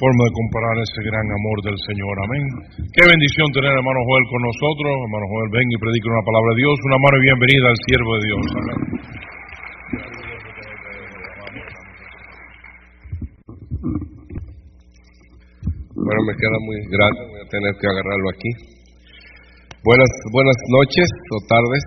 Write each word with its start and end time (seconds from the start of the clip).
forma 0.00 0.22
de 0.24 0.32
comparar 0.32 0.76
ese 0.80 1.00
gran 1.04 1.26
amor 1.28 1.56
del 1.60 1.76
Señor. 1.76 2.14
Amén. 2.24 2.44
Qué 2.96 3.04
bendición 3.04 3.46
tener 3.52 3.68
a 3.68 3.76
hermano 3.76 4.00
Joel 4.08 4.26
con 4.32 4.40
nosotros. 4.48 4.92
Hermano 4.96 5.26
Joel, 5.28 5.50
ven 5.52 5.68
y 5.68 5.76
predica 5.76 6.08
una 6.08 6.24
palabra 6.24 6.50
de 6.56 6.60
Dios. 6.64 6.76
Una 6.88 6.98
mano 7.04 7.16
y 7.20 7.24
bienvenida 7.28 7.66
al 7.68 7.78
siervo 7.84 8.10
de 8.16 8.22
Dios. 8.24 8.44
Amén. 8.56 8.80
Bueno, 16.00 16.20
me 16.24 16.34
queda 16.34 16.58
muy 16.64 16.78
grande, 16.88 17.20
voy 17.28 17.40
a 17.44 17.48
tener 17.52 17.72
que 17.76 17.86
agarrarlo 17.86 18.28
aquí. 18.32 18.50
Buenas, 19.84 20.10
buenas 20.32 20.58
noches 20.80 21.08
o 21.12 21.36
tardes. 21.44 21.84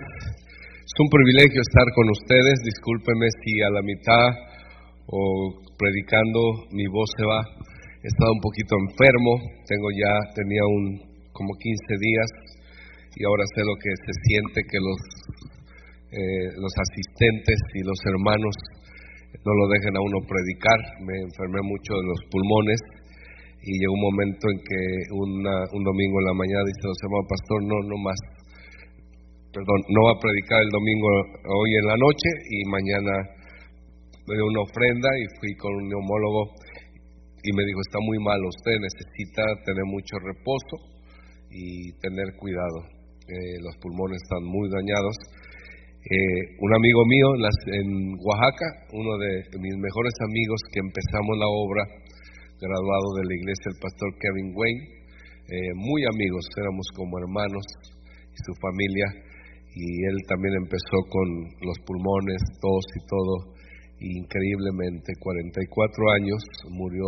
Es 0.85 0.95
un 1.01 1.09
privilegio 1.09 1.59
estar 1.59 1.87
con 1.97 2.05
ustedes. 2.13 2.61
Discúlpeme 2.61 3.25
si 3.41 3.51
a 3.65 3.69
la 3.73 3.81
mitad 3.81 4.27
o 5.09 5.19
predicando 5.75 6.69
mi 6.71 6.85
voz 6.87 7.09
se 7.17 7.25
va. 7.25 7.41
He 8.03 8.11
estado 8.11 8.35
un 8.35 8.43
poquito 8.43 8.75
enfermo. 8.75 9.31
Tengo 9.63 9.87
ya, 9.95 10.11
tenía 10.35 10.59
un 10.59 10.83
como 11.31 11.55
15 11.55 11.71
días 12.03 12.29
y 13.15 13.23
ahora 13.23 13.47
sé 13.55 13.63
lo 13.63 13.79
que 13.79 13.95
se 13.95 14.13
siente 14.27 14.59
que 14.67 14.75
los, 14.75 14.99
eh, 16.11 16.47
los 16.59 16.73
asistentes 16.83 17.55
y 17.79 17.81
los 17.87 17.95
hermanos 18.03 18.51
no 19.39 19.51
lo 19.55 19.65
dejen 19.71 19.95
a 19.95 20.03
uno 20.03 20.19
predicar. 20.27 20.79
Me 20.99 21.15
enfermé 21.15 21.63
mucho 21.63 21.95
de 21.95 22.05
los 22.11 22.19
pulmones 22.27 22.79
y 23.63 23.71
llegó 23.79 23.95
un 23.95 24.03
momento 24.11 24.51
en 24.51 24.59
que 24.59 24.81
un 25.15 25.83
domingo 25.87 26.15
en 26.19 26.27
la 26.27 26.35
mañana 26.35 26.67
dice, 26.67 26.83
los 26.83 26.99
hermanos, 27.07 27.31
pastor, 27.31 27.59
no, 27.63 27.77
no 27.87 27.97
más, 28.03 28.19
perdón, 29.55 29.79
no 29.95 30.11
va 30.11 30.19
a 30.19 30.19
predicar 30.19 30.59
el 30.59 30.71
domingo 30.75 31.07
hoy 31.55 31.71
en 31.79 31.85
la 31.87 31.95
noche 31.95 32.29
y 32.51 32.67
mañana 32.67 33.13
me 34.27 34.35
dio 34.35 34.43
una 34.43 34.67
ofrenda 34.67 35.07
y 35.07 35.23
fui 35.39 35.55
con 35.55 35.71
un 35.71 35.87
neumólogo 35.87 36.51
y 37.43 37.49
me 37.51 37.63
dijo, 37.67 37.79
está 37.83 37.99
muy 37.99 38.19
mal 38.23 38.39
usted, 38.39 38.79
necesita 38.79 39.43
tener 39.67 39.83
mucho 39.83 40.15
reposo 40.23 40.75
y 41.51 41.91
tener 41.99 42.31
cuidado, 42.39 42.87
eh, 43.27 43.59
los 43.59 43.75
pulmones 43.83 44.17
están 44.23 44.47
muy 44.47 44.71
dañados. 44.71 45.15
Eh, 46.03 46.59
un 46.59 46.71
amigo 46.75 47.01
mío 47.07 47.27
en 47.79 48.15
Oaxaca, 48.19 48.67
uno 48.91 49.11
de 49.19 49.43
mis 49.59 49.75
mejores 49.75 50.15
amigos 50.27 50.59
que 50.71 50.79
empezamos 50.79 51.35
la 51.39 51.47
obra, 51.47 51.83
graduado 52.59 53.07
de 53.19 53.23
la 53.27 53.35
iglesia, 53.35 53.71
el 53.71 53.79
pastor 53.79 54.09
Kevin 54.19 54.51
Wayne, 54.55 54.83
eh, 55.47 55.71
muy 55.75 56.01
amigos, 56.15 56.47
éramos 56.55 56.87
como 56.95 57.19
hermanos 57.19 57.63
y 58.31 58.39
su 58.39 58.53
familia, 58.59 59.07
y 59.75 59.87
él 60.07 60.17
también 60.27 60.55
empezó 60.63 60.97
con 61.11 61.27
los 61.59 61.77
pulmones, 61.83 62.39
tos 62.59 62.85
y 62.87 63.01
todo, 63.07 63.52
increíblemente, 64.03 65.13
44 65.19 66.11
años, 66.11 66.41
murió 66.69 67.07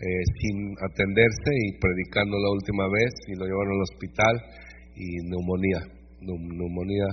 eh, 0.00 0.24
sin 0.40 0.74
atenderse 0.90 1.50
y 1.68 1.78
predicando 1.78 2.36
la 2.38 2.50
última 2.50 2.84
vez, 2.88 3.12
y 3.28 3.34
lo 3.38 3.44
llevaron 3.44 3.74
al 3.74 3.82
hospital, 3.82 4.34
y 4.96 5.06
neumonía, 5.28 5.80
neumonía, 6.20 7.08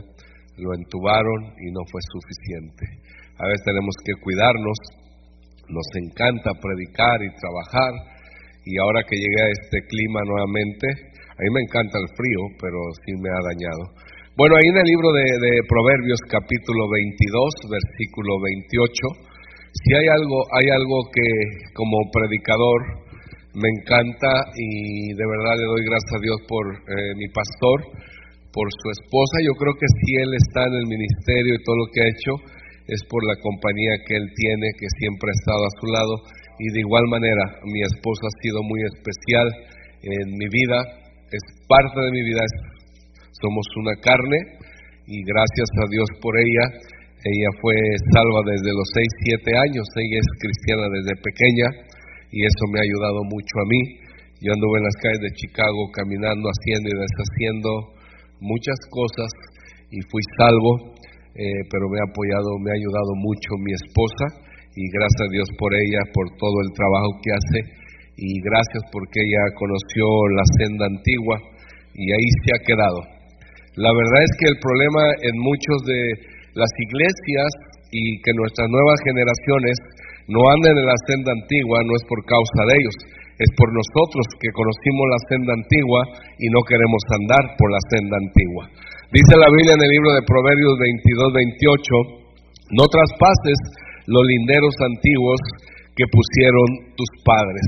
lo 0.57 0.73
entubaron 0.73 1.53
y 1.59 1.71
no 1.71 1.81
fue 1.91 2.01
suficiente. 2.01 2.85
A 3.37 3.47
veces 3.47 3.63
tenemos 3.65 3.95
que 4.05 4.13
cuidarnos, 4.23 4.77
nos 5.67 5.87
encanta 5.97 6.51
predicar 6.61 7.21
y 7.21 7.35
trabajar 7.35 8.15
y 8.65 8.77
ahora 8.81 9.03
que 9.05 9.15
llegué 9.15 9.41
a 9.41 9.53
este 9.61 9.77
clima 9.85 10.21
nuevamente, 10.25 10.87
a 11.37 11.39
mí 11.43 11.49
me 11.53 11.61
encanta 11.61 11.99
el 12.01 12.09
frío, 12.17 12.41
pero 12.57 12.79
sí 13.05 13.13
me 13.21 13.29
ha 13.29 13.41
dañado. 13.53 13.83
Bueno, 14.35 14.59
ahí 14.59 14.67
en 14.67 14.83
el 14.83 14.87
libro 14.91 15.15
de, 15.15 15.63
Proverbios 15.63 16.19
capítulo 16.27 16.91
22, 16.91 17.71
versículo 17.71 18.35
28, 18.43 19.31
si 19.71 19.89
hay 19.95 20.11
algo, 20.11 20.43
hay 20.51 20.67
algo 20.75 21.07
que 21.07 21.23
como 21.71 22.03
predicador 22.11 22.99
me 23.55 23.71
encanta 23.79 24.51
y 24.59 25.15
de 25.15 25.23
verdad 25.23 25.55
le 25.55 25.71
doy 25.71 25.87
gracias 25.87 26.19
a 26.19 26.19
Dios 26.19 26.39
por 26.51 26.67
eh, 26.67 27.15
mi 27.15 27.31
pastor, 27.31 27.79
por 28.51 28.67
su 28.75 28.87
esposa. 28.91 29.39
Yo 29.39 29.55
creo 29.55 29.71
que 29.79 29.87
si 30.03 30.19
él 30.19 30.35
está 30.35 30.67
en 30.67 30.83
el 30.83 30.87
ministerio 30.91 31.55
y 31.55 31.63
todo 31.63 31.79
lo 31.79 31.87
que 31.95 32.03
ha 32.03 32.11
hecho, 32.11 32.33
es 32.91 33.07
por 33.07 33.23
la 33.23 33.39
compañía 33.39 34.03
que 34.03 34.19
él 34.19 34.27
tiene, 34.35 34.67
que 34.75 34.91
siempre 34.99 35.31
ha 35.31 35.39
estado 35.39 35.63
a 35.63 35.75
su 35.79 35.87
lado. 35.95 36.15
Y 36.59 36.75
de 36.75 36.83
igual 36.83 37.07
manera, 37.07 37.55
mi 37.71 37.87
esposa 37.87 38.27
ha 38.27 38.35
sido 38.43 38.59
muy 38.67 38.83
especial 38.83 39.47
en 40.03 40.27
mi 40.35 40.47
vida, 40.51 41.07
es 41.31 41.43
parte 41.71 42.03
de 42.03 42.11
mi 42.11 42.23
vida, 42.27 42.43
somos 43.41 43.65
una 43.77 43.95
carne 44.01 44.39
y 45.07 45.21
gracias 45.23 45.69
a 45.81 45.85
Dios 45.89 46.07
por 46.21 46.33
ella. 46.37 46.65
Ella 47.25 47.51
fue 47.61 47.75
salva 48.13 48.41
desde 48.45 48.69
los 48.69 48.87
6, 48.93 49.41
7 49.43 49.57
años, 49.57 49.85
ella 49.97 50.19
es 50.21 50.29
cristiana 50.37 50.85
desde 50.93 51.13
pequeña 51.21 51.67
y 52.29 52.45
eso 52.45 52.63
me 52.69 52.79
ha 52.79 52.85
ayudado 52.85 53.23
mucho 53.25 53.55
a 53.59 53.67
mí. 53.67 53.81
Yo 54.41 54.53
anduve 54.53 54.77
en 54.77 54.85
las 54.85 54.97
calles 55.01 55.21
de 55.25 55.35
Chicago 55.37 55.89
caminando, 55.89 56.45
haciendo 56.51 56.85
y 56.91 56.95
deshaciendo 56.95 57.69
muchas 58.41 58.77
cosas 58.91 59.31
y 59.89 59.97
fui 60.11 60.21
salvo 60.37 60.95
eh, 61.35 61.67
pero 61.67 61.91
me 61.91 61.99
ha 61.99 62.07
apoyado, 62.07 62.47
me 62.63 62.71
ha 62.71 62.79
ayudado 62.79 63.11
mucho 63.19 63.59
mi 63.59 63.75
esposa 63.75 64.39
y 64.71 64.87
gracias 64.87 65.19
a 65.27 65.31
Dios 65.35 65.47
por 65.59 65.75
ella, 65.75 66.01
por 66.15 66.31
todo 66.39 66.63
el 66.63 66.71
trabajo 66.71 67.11
que 67.19 67.31
hace 67.35 67.59
y 68.15 68.39
gracias 68.39 68.83
porque 68.87 69.19
ella 69.19 69.43
conoció 69.59 70.07
la 70.31 70.45
senda 70.63 70.85
antigua 70.87 71.35
y 71.91 72.07
ahí 72.07 72.27
se 72.39 72.49
ha 72.55 72.59
quedado. 72.63 73.14
La 73.75 73.91
verdad 73.91 74.21
es 74.23 74.33
que 74.39 74.47
el 74.47 74.57
problema 74.63 75.03
en 75.19 75.35
muchos 75.35 75.79
de 75.83 76.01
las 76.55 76.71
iglesias 76.79 77.49
y 77.91 78.19
que 78.23 78.31
nuestras 78.31 78.71
nuevas 78.71 78.99
generaciones 79.03 79.75
no 80.31 80.39
anden 80.39 80.75
en 80.79 80.87
la 80.87 80.99
senda 81.05 81.31
antigua 81.35 81.83
no 81.83 81.93
es 81.99 82.03
por 82.07 82.23
causa 82.23 82.61
de 82.71 82.73
ellos, 82.79 82.95
es 83.35 83.51
por 83.59 83.67
nosotros 83.75 84.25
que 84.39 84.55
conocimos 84.55 85.05
la 85.11 85.21
senda 85.27 85.51
antigua 85.53 86.01
y 86.39 86.47
no 86.55 86.63
queremos 86.63 87.03
andar 87.19 87.43
por 87.59 87.67
la 87.67 87.81
senda 87.91 88.15
antigua. 88.15 88.63
Dice 89.11 89.35
la 89.35 89.51
Biblia 89.51 89.75
en 89.75 89.83
el 89.83 89.91
libro 89.91 90.11
de 90.15 90.23
Proverbios 90.23 90.75
22, 90.79 91.35
28, 91.35 92.79
no 92.79 92.85
traspases 92.87 93.59
los 94.07 94.23
linderos 94.23 94.75
antiguos 94.81 95.39
que 95.99 96.07
pusieron 96.07 96.95
tus 96.95 97.11
padres. 97.27 97.65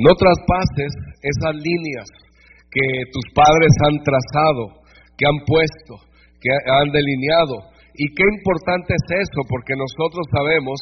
No 0.00 0.16
traspases 0.16 0.90
esas 1.20 1.54
líneas 1.60 2.08
que 2.72 2.86
tus 3.12 3.26
padres 3.36 3.72
han 3.84 3.96
trazado, 4.00 4.81
que 5.22 5.30
han 5.30 5.38
puesto, 5.46 6.02
que 6.42 6.50
han 6.50 6.90
delineado. 6.90 7.70
Y 7.94 8.10
qué 8.10 8.26
importante 8.26 8.90
es 8.90 9.06
eso, 9.22 9.46
porque 9.46 9.78
nosotros 9.78 10.26
sabemos 10.34 10.74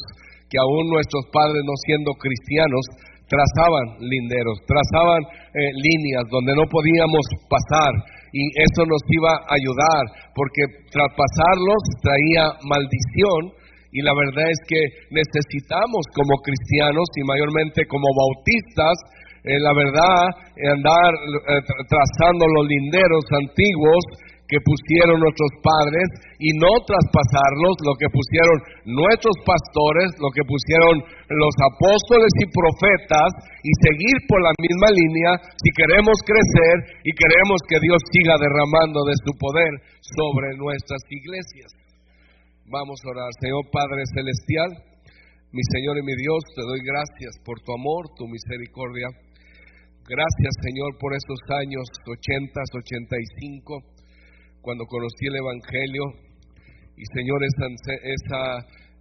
que 0.49 0.57
aún 0.57 0.89
nuestros 0.89 1.29
padres, 1.29 1.61
no 1.61 1.77
siendo 1.85 2.09
cristianos, 2.17 2.81
trazaban 3.29 4.01
linderos, 4.01 4.57
trazaban 4.65 5.21
eh, 5.53 5.69
líneas 5.77 6.25
donde 6.33 6.57
no 6.57 6.65
podíamos 6.67 7.23
pasar 7.47 7.93
y 8.33 8.43
eso 8.59 8.83
nos 8.83 8.99
iba 9.07 9.31
a 9.47 9.55
ayudar 9.55 10.03
porque 10.35 10.67
traspasarlos 10.91 11.79
traía 12.03 12.59
maldición 12.67 13.55
y 13.91 14.03
la 14.03 14.11
verdad 14.15 14.47
es 14.51 14.59
que 14.67 14.81
necesitamos 15.15 16.03
como 16.15 16.39
cristianos 16.43 17.07
y 17.15 17.23
mayormente 17.27 17.87
como 17.87 18.07
bautistas, 18.15 18.95
eh, 19.43 19.59
la 19.59 19.73
verdad, 19.75 20.31
andar 20.75 21.11
eh, 21.11 21.59
trazando 21.87 22.47
los 22.55 22.67
linderos 22.67 23.23
antiguos 23.35 24.03
que 24.51 24.59
pusieron 24.59 25.15
nuestros 25.23 25.51
padres 25.63 26.07
y 26.35 26.51
no 26.59 26.67
traspasarlos, 26.83 27.75
lo 27.87 27.95
que 27.95 28.11
pusieron 28.11 28.57
nuestros 28.83 29.31
pastores, 29.47 30.11
lo 30.19 30.27
que 30.35 30.43
pusieron 30.43 31.07
los 31.31 31.55
apóstoles 31.71 32.31
y 32.35 32.51
profetas 32.51 33.31
y 33.63 33.71
seguir 33.79 34.15
por 34.27 34.43
la 34.43 34.51
misma 34.59 34.91
línea 34.91 35.31
si 35.55 35.71
queremos 35.71 36.19
crecer 36.27 36.99
y 37.07 37.15
queremos 37.15 37.63
que 37.63 37.79
Dios 37.79 38.03
siga 38.11 38.35
derramando 38.35 39.07
de 39.07 39.15
su 39.23 39.31
poder 39.39 39.71
sobre 40.19 40.51
nuestras 40.59 40.99
iglesias. 41.07 41.71
Vamos 42.67 42.99
a 43.07 43.15
orar, 43.15 43.31
Señor 43.39 43.63
Padre 43.71 44.03
Celestial, 44.11 44.67
mi 45.55 45.63
Señor 45.71 45.95
y 45.95 46.03
mi 46.03 46.15
Dios, 46.19 46.43
te 46.59 46.63
doy 46.67 46.83
gracias 46.83 47.39
por 47.47 47.55
tu 47.63 47.71
amor, 47.71 48.11
tu 48.19 48.27
misericordia. 48.27 49.07
Gracias, 50.11 50.53
Señor, 50.59 50.99
por 50.99 51.15
esos 51.15 51.39
años 51.55 51.87
80, 52.03 52.51
85 52.51 54.00
cuando 54.61 54.85
conocí 54.85 55.25
el 55.25 55.41
Evangelio 55.41 56.03
y 56.97 57.03
Señor, 57.17 57.41
esa, 57.43 57.65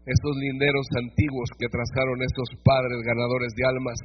esos 0.08 0.34
linderos 0.40 0.88
antiguos 0.96 1.48
que 1.60 1.68
trazaron 1.68 2.16
esos 2.24 2.48
padres 2.64 3.04
ganadores 3.04 3.52
de 3.52 3.64
almas, 3.68 3.98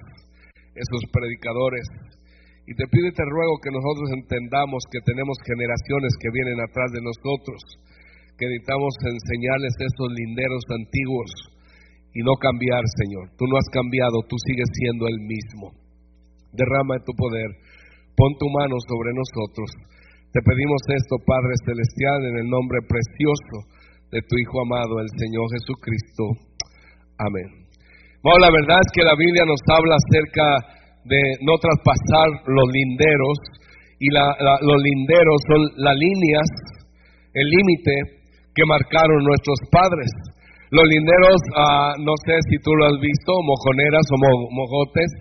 esos 0.75 1.01
predicadores. 1.11 1.87
Y 2.67 2.75
te 2.75 2.83
pido 2.91 3.07
y 3.07 3.15
te 3.15 3.23
ruego 3.23 3.55
que 3.63 3.71
nosotros 3.71 4.09
entendamos 4.19 4.83
que 4.91 4.99
tenemos 5.07 5.37
generaciones 5.47 6.11
que 6.19 6.33
vienen 6.33 6.59
atrás 6.59 6.91
de 6.91 6.99
nosotros, 6.99 7.61
que 8.35 8.51
necesitamos 8.51 8.91
enseñarles 9.05 9.73
esos 9.79 10.09
linderos 10.11 10.63
antiguos 10.75 11.31
y 12.11 12.19
no 12.19 12.35
cambiar, 12.35 12.83
Señor. 12.99 13.31
Tú 13.39 13.47
no 13.47 13.55
has 13.55 13.69
cambiado, 13.71 14.19
tú 14.27 14.35
sigues 14.43 14.67
siendo 14.75 15.07
el 15.07 15.19
mismo. 15.23 15.71
Derrama 16.51 16.99
tu 16.99 17.15
poder, 17.15 17.47
pon 18.17 18.33
tu 18.35 18.47
mano 18.59 18.75
sobre 18.83 19.15
nosotros 19.15 19.71
te 20.35 20.43
pedimos 20.43 20.83
esto, 20.91 21.15
Padre 21.23 21.55
Celestial, 21.63 22.27
en 22.27 22.35
el 22.43 22.47
nombre 22.51 22.83
precioso 22.83 23.71
de 24.11 24.19
tu 24.27 24.35
Hijo 24.35 24.67
amado, 24.67 24.99
el 24.99 25.07
Señor 25.15 25.47
Jesucristo. 25.47 26.23
Amén. 27.23 27.71
Bueno, 28.19 28.43
la 28.43 28.51
verdad 28.51 28.83
es 28.83 28.91
que 28.91 29.07
la 29.07 29.15
Biblia 29.15 29.47
nos 29.47 29.63
habla 29.63 29.95
acerca 29.95 30.43
de 31.07 31.39
no 31.39 31.55
traspasar 31.55 32.51
los 32.51 32.67
linderos 32.67 33.35
y 34.03 34.11
los 34.11 34.79
linderos 34.83 35.39
son 35.47 35.61
las 35.79 35.95
líneas, 35.95 36.47
el 37.31 37.47
límite 37.47 37.95
que 38.51 38.67
marcaron 38.67 39.23
nuestros 39.23 39.55
padres. 39.71 40.11
Los 40.67 40.83
linderos, 40.83 41.39
ah, 41.55 41.95
no 42.03 42.11
sé 42.27 42.35
si 42.51 42.59
tú 42.59 42.75
lo 42.75 42.91
has 42.91 42.99
visto, 42.99 43.31
mojoneras 43.39 44.03
o 44.03 44.15
mojotes, 44.51 45.11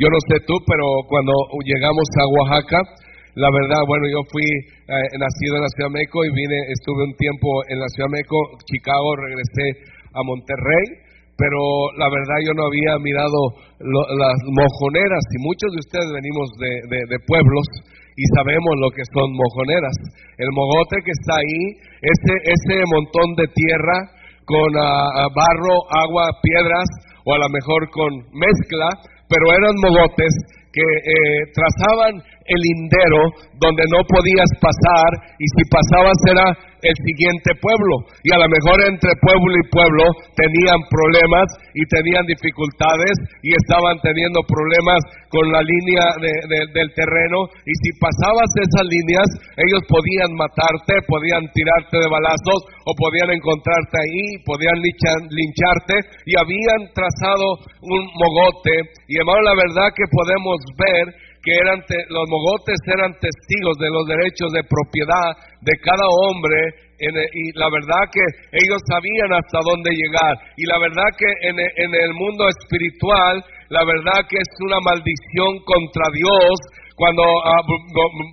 yo 0.00 0.08
no 0.08 0.16
sé 0.32 0.40
tú, 0.48 0.56
pero 0.64 1.04
cuando 1.12 1.36
llegamos 1.68 2.08
a 2.16 2.24
Oaxaca, 2.32 3.03
la 3.34 3.50
verdad, 3.50 3.82
bueno, 3.90 4.06
yo 4.06 4.22
fui 4.30 4.46
eh, 4.46 4.94
nacido 5.18 5.58
en 5.58 5.62
la 5.66 5.72
Ciudad 5.74 5.90
de 5.90 5.98
México 5.98 6.22
y 6.22 6.30
vine, 6.30 6.58
estuve 6.70 7.02
un 7.02 7.16
tiempo 7.18 7.48
en 7.66 7.82
la 7.82 7.88
Ciudad 7.90 8.06
de 8.06 8.16
México, 8.22 8.38
Chicago, 8.70 9.08
regresé 9.18 9.66
a 10.14 10.22
Monterrey, 10.22 11.02
pero 11.34 11.58
la 11.98 12.06
verdad 12.06 12.38
yo 12.46 12.54
no 12.54 12.70
había 12.70 12.94
mirado 13.02 13.58
las 13.82 14.38
mojoneras 14.54 15.22
y 15.34 15.42
muchos 15.42 15.66
de 15.74 15.82
ustedes 15.82 16.10
venimos 16.14 16.46
de, 16.62 17.18
pueblos 17.26 17.66
y 18.14 18.22
sabemos 18.38 18.78
lo 18.78 18.90
que 18.94 19.02
son 19.10 19.26
mojoneras. 19.34 19.98
El 20.38 20.54
mogote 20.54 21.02
que 21.02 21.10
está 21.10 21.34
ahí, 21.34 21.62
ese, 22.06 22.34
ese 22.54 22.76
montón 22.86 23.34
de 23.34 23.50
tierra 23.50 23.98
con 24.46 24.70
ah, 24.78 25.26
barro, 25.34 25.74
agua, 25.90 26.30
piedras 26.38 26.86
o 27.26 27.34
a 27.34 27.38
lo 27.42 27.48
mejor 27.50 27.90
con 27.90 28.14
mezcla, 28.30 28.86
pero 29.26 29.50
eran 29.50 29.74
mogotes 29.82 30.30
que 30.74 30.82
eh, 30.82 31.40
trazaban 31.54 32.22
el 32.46 32.60
lindero 32.60 33.20
donde 33.56 33.84
no 33.88 34.04
podías 34.04 34.50
pasar 34.60 35.10
y 35.38 35.46
si 35.48 35.62
pasabas 35.70 36.18
era 36.28 36.74
el 36.84 36.96
siguiente 37.00 37.56
pueblo. 37.64 38.04
Y 38.20 38.28
a 38.36 38.38
lo 38.44 38.48
mejor 38.48 38.76
entre 38.84 39.16
pueblo 39.24 39.52
y 39.56 39.64
pueblo 39.72 40.04
tenían 40.36 40.80
problemas 40.92 41.48
y 41.72 41.82
tenían 41.88 42.28
dificultades 42.28 43.16
y 43.40 43.56
estaban 43.56 43.96
teniendo 44.04 44.44
problemas 44.44 45.00
con 45.32 45.48
la 45.48 45.64
línea 45.64 46.04
del 46.20 46.88
terreno. 46.92 47.48
Y 47.64 47.72
si 47.72 47.90
pasabas 47.96 48.50
esas 48.60 48.86
líneas, 48.86 49.28
ellos 49.56 49.82
podían 49.88 50.36
matarte, 50.36 51.00
podían 51.08 51.48
tirarte 51.56 51.96
de 51.96 52.12
balazos 52.12 52.60
o 52.84 52.90
podían 53.00 53.32
encontrarte 53.32 53.96
ahí, 53.96 54.44
podían 54.44 54.78
lincharte 54.84 55.96
y 56.28 56.36
habían 56.36 56.92
trazado 56.92 57.64
un 57.80 58.02
mogote. 58.12 58.92
Y 59.08 59.16
hermano, 59.16 59.40
la 59.40 59.56
verdad 59.56 59.88
que 59.96 60.04
podemos 60.12 60.60
ver 60.76 61.23
que 61.44 61.52
eran 61.52 61.78
los 62.08 62.26
mogotes 62.28 62.80
eran 62.88 63.12
testigos 63.20 63.76
de 63.76 63.90
los 63.92 64.04
derechos 64.08 64.50
de 64.52 64.64
propiedad 64.64 65.36
de 65.60 65.72
cada 65.84 66.08
hombre 66.08 66.56
y 66.96 67.58
la 67.58 67.68
verdad 67.68 68.08
que 68.08 68.24
ellos 68.52 68.80
sabían 68.88 69.32
hasta 69.34 69.58
dónde 69.60 69.90
llegar. 69.92 70.34
Y 70.56 70.64
la 70.64 70.78
verdad 70.78 71.10
que 71.18 71.28
en, 71.48 71.58
en 71.60 71.92
el 71.94 72.14
mundo 72.14 72.48
espiritual 72.48 73.44
la 73.68 73.84
verdad 73.84 74.24
que 74.28 74.36
es 74.36 74.50
una 74.64 74.78
maldición 74.80 75.52
contra 75.64 76.04
Dios 76.12 76.83
cuando 76.94 77.22
ah, 77.22 77.62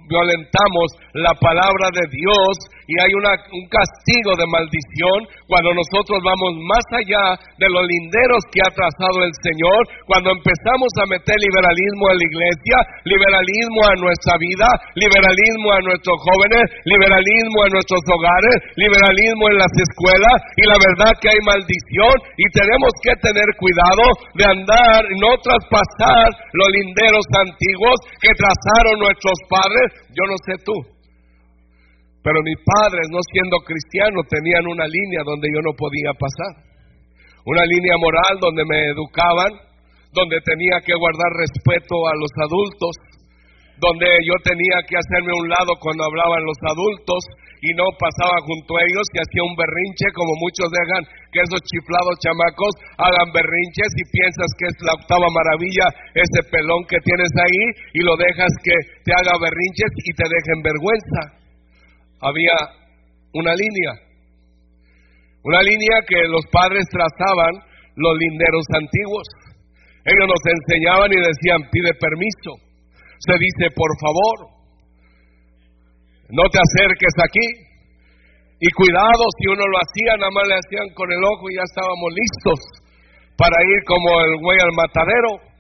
violentamos 0.05 0.87
la 1.13 1.33
palabra 1.33 1.89
de 1.93 2.05
Dios 2.13 2.53
y 2.85 2.93
hay 2.99 3.11
una, 3.17 3.33
un 3.57 3.65
castigo 3.71 4.35
de 4.37 4.45
maldición 4.51 5.17
cuando 5.47 5.73
nosotros 5.73 6.19
vamos 6.21 6.59
más 6.67 6.85
allá 6.91 7.39
de 7.57 7.67
los 7.71 7.83
linderos 7.87 8.41
que 8.51 8.61
ha 8.61 8.71
trazado 8.75 9.23
el 9.23 9.33
Señor, 9.41 9.79
cuando 10.05 10.35
empezamos 10.35 10.91
a 10.99 11.07
meter 11.07 11.35
liberalismo 11.39 12.03
en 12.11 12.17
la 12.19 12.27
iglesia, 12.27 12.77
liberalismo 13.07 13.81
a 13.87 13.95
nuestra 13.95 14.35
vida, 14.37 14.67
liberalismo 14.93 15.67
a 15.71 15.81
nuestros 15.87 16.17
jóvenes, 16.21 16.63
liberalismo 16.85 17.57
a 17.63 17.69
nuestros 17.71 18.03
hogares, 18.11 18.55
liberalismo 18.75 19.43
en 19.49 19.57
las 19.57 19.73
escuelas 19.73 20.37
y 20.59 20.63
la 20.67 20.77
verdad 20.77 21.11
que 21.17 21.31
hay 21.31 21.41
maldición 21.47 22.15
y 22.37 22.45
tenemos 22.51 22.91
que 23.01 23.13
tener 23.23 23.47
cuidado 23.57 24.05
de 24.35 24.45
andar, 24.45 25.01
no 25.17 25.31
traspasar 25.39 26.27
los 26.53 26.69
linderos 26.75 27.25
antiguos 27.39 27.97
que 28.19 28.31
trazaron 28.51 28.99
nuestros 28.99 29.37
padres, 29.47 29.87
yo 30.11 30.23
no 30.27 30.37
sé 30.43 30.53
tú. 30.63 30.77
Pero 32.21 32.37
mis 32.43 32.59
padres, 32.61 33.07
no 33.09 33.19
siendo 33.33 33.57
cristianos, 33.65 34.27
tenían 34.29 34.67
una 34.67 34.85
línea 34.85 35.23
donde 35.25 35.47
yo 35.49 35.61
no 35.63 35.73
podía 35.73 36.13
pasar. 36.19 36.53
Una 37.45 37.65
línea 37.65 37.97
moral 37.97 38.37
donde 38.37 38.63
me 38.65 38.93
educaban, 38.93 39.51
donde 40.13 40.37
tenía 40.45 40.77
que 40.85 40.93
guardar 40.93 41.31
respeto 41.33 41.95
a 42.05 42.13
los 42.13 42.29
adultos, 42.45 42.93
donde 43.81 44.05
yo 44.21 44.35
tenía 44.45 44.77
que 44.85 44.99
hacerme 44.99 45.33
un 45.33 45.49
lado 45.49 45.73
cuando 45.81 46.05
hablaban 46.05 46.45
los 46.45 46.59
adultos 46.69 47.25
y 47.65 47.73
no 47.73 47.89
pasaba 47.97 48.37
junto 48.45 48.77
a 48.77 48.85
ellos 48.85 49.05
que 49.09 49.25
hacía 49.25 49.41
un 49.41 49.57
berrinche, 49.57 50.13
como 50.13 50.33
muchos 50.37 50.69
dejan 50.69 51.03
que 51.31 51.39
esos 51.39 51.63
chiflados 51.63 52.19
chamacos 52.19 52.73
hagan 52.99 53.31
berrinches 53.31 53.91
y 53.95 54.03
piensas 54.11 54.49
que 54.59 54.67
es 54.67 54.75
la 54.83 54.93
octava 54.99 55.27
maravilla 55.31 55.87
ese 56.13 56.43
pelón 56.51 56.83
que 56.91 56.99
tienes 57.01 57.31
ahí 57.39 57.63
y 57.95 58.01
lo 58.03 58.19
dejas 58.19 58.51
que 58.61 58.75
te 59.07 59.11
haga 59.15 59.33
berrinches 59.39 59.91
y 59.95 60.11
te 60.11 60.27
dejen 60.27 60.59
vergüenza 60.61 61.41
había 62.21 62.53
una 63.33 63.53
línea, 63.55 63.93
una 65.43 65.61
línea 65.61 65.97
que 66.07 66.21
los 66.29 66.45
padres 66.51 66.85
trazaban 66.89 67.65
los 67.95 68.13
linderos 68.17 68.65
antiguos. 68.77 69.27
Ellos 70.05 70.27
nos 70.29 70.43
enseñaban 70.45 71.09
y 71.11 71.17
decían, 71.17 71.69
pide 71.71 71.93
permiso. 71.97 72.61
Se 73.19 73.33
dice, 73.37 73.73
por 73.73 73.89
favor, 73.97 74.37
no 76.29 76.43
te 76.49 76.59
acerques 76.61 77.13
aquí. 77.25 77.47
Y 78.61 78.69
cuidado, 78.77 79.23
si 79.41 79.49
uno 79.49 79.65
lo 79.65 79.77
hacía, 79.81 80.21
nada 80.21 80.29
más 80.37 80.45
le 80.45 80.55
hacían 80.61 80.87
con 80.93 81.09
el 81.09 81.17
ojo 81.17 81.49
y 81.49 81.57
ya 81.57 81.65
estábamos 81.65 82.09
listos 82.13 82.59
para 83.33 83.57
ir 83.57 83.79
como 83.89 84.09
el 84.21 84.37
güey 84.37 84.59
al 84.61 84.73
matadero. 84.77 85.50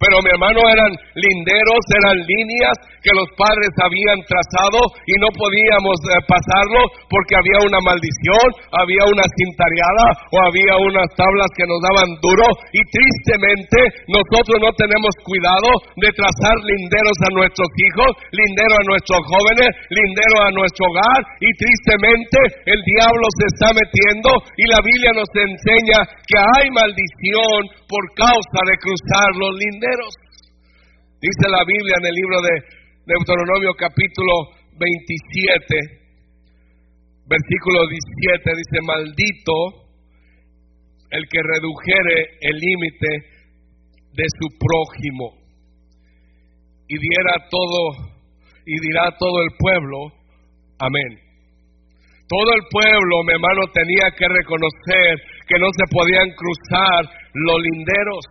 Pero 0.00 0.18
mi 0.24 0.30
hermano 0.34 0.60
eran 0.74 0.92
linderos, 1.14 1.82
eran 1.94 2.18
líneas 2.18 2.74
que 3.04 3.12
los 3.14 3.28
padres 3.36 3.70
habían 3.84 4.18
trazado 4.24 4.80
y 5.06 5.14
no 5.20 5.28
podíamos 5.36 5.98
eh, 6.08 6.24
pasarlo 6.24 6.80
porque 7.12 7.36
había 7.36 7.68
una 7.68 7.80
maldición, 7.84 8.48
había 8.72 9.04
una 9.06 9.26
cintariada 9.28 10.06
o 10.32 10.36
había 10.48 10.74
unas 10.80 11.08
tablas 11.14 11.50
que 11.52 11.68
nos 11.68 11.80
daban 11.84 12.10
duro 12.24 12.48
y 12.72 12.80
tristemente 12.88 13.78
nosotros 14.08 14.56
no 14.58 14.72
tenemos 14.74 15.12
cuidado 15.20 15.68
de 16.00 16.10
trazar 16.16 16.56
linderos 16.64 17.18
a 17.28 17.30
nuestros 17.36 17.70
hijos, 17.76 18.10
lindero 18.32 18.74
a 18.80 18.88
nuestros 18.88 19.20
jóvenes, 19.28 19.70
lindero 19.92 20.36
a 20.42 20.50
nuestro 20.56 20.82
hogar 20.88 21.20
y 21.44 21.48
tristemente 21.60 22.40
el 22.72 22.80
diablo 22.82 23.24
se 23.36 23.46
está 23.52 23.68
metiendo 23.76 24.30
y 24.56 24.64
la 24.64 24.80
Biblia 24.80 25.12
nos 25.12 25.28
enseña 25.28 26.00
que 26.24 26.38
hay 26.40 26.66
maldición 26.72 27.60
por 27.84 28.02
causa 28.16 28.60
de 28.64 28.74
cruzar 28.80 29.28
los 29.36 29.52
linderos. 29.60 29.83
Dice 29.84 31.44
la 31.52 31.60
Biblia 31.66 31.96
en 32.00 32.06
el 32.06 32.14
libro 32.14 32.40
de 32.40 32.54
Deuteronomio 33.04 33.76
capítulo 33.76 34.32
27, 34.80 36.00
versículo 37.28 37.84
17, 37.84 38.50
dice, 38.56 38.78
maldito 38.80 39.84
el 41.10 41.28
que 41.28 41.36
redujere 41.36 42.16
el 42.40 42.56
límite 42.56 43.10
de 44.16 44.24
su 44.24 44.48
prójimo 44.56 45.36
y 46.88 46.96
diera 46.96 47.44
todo 47.50 48.08
y 48.64 48.80
dirá 48.88 49.12
todo 49.18 49.42
el 49.42 49.50
pueblo, 49.58 49.98
amén. 50.78 51.20
Todo 52.26 52.56
el 52.56 52.62
pueblo, 52.72 53.22
mi 53.28 53.32
hermano, 53.36 53.68
tenía 53.68 54.08
que 54.16 54.28
reconocer 54.32 55.20
que 55.46 55.58
no 55.60 55.68
se 55.76 55.84
podían 55.92 56.32
cruzar 56.32 57.04
los 57.34 57.58
linderos 57.60 58.24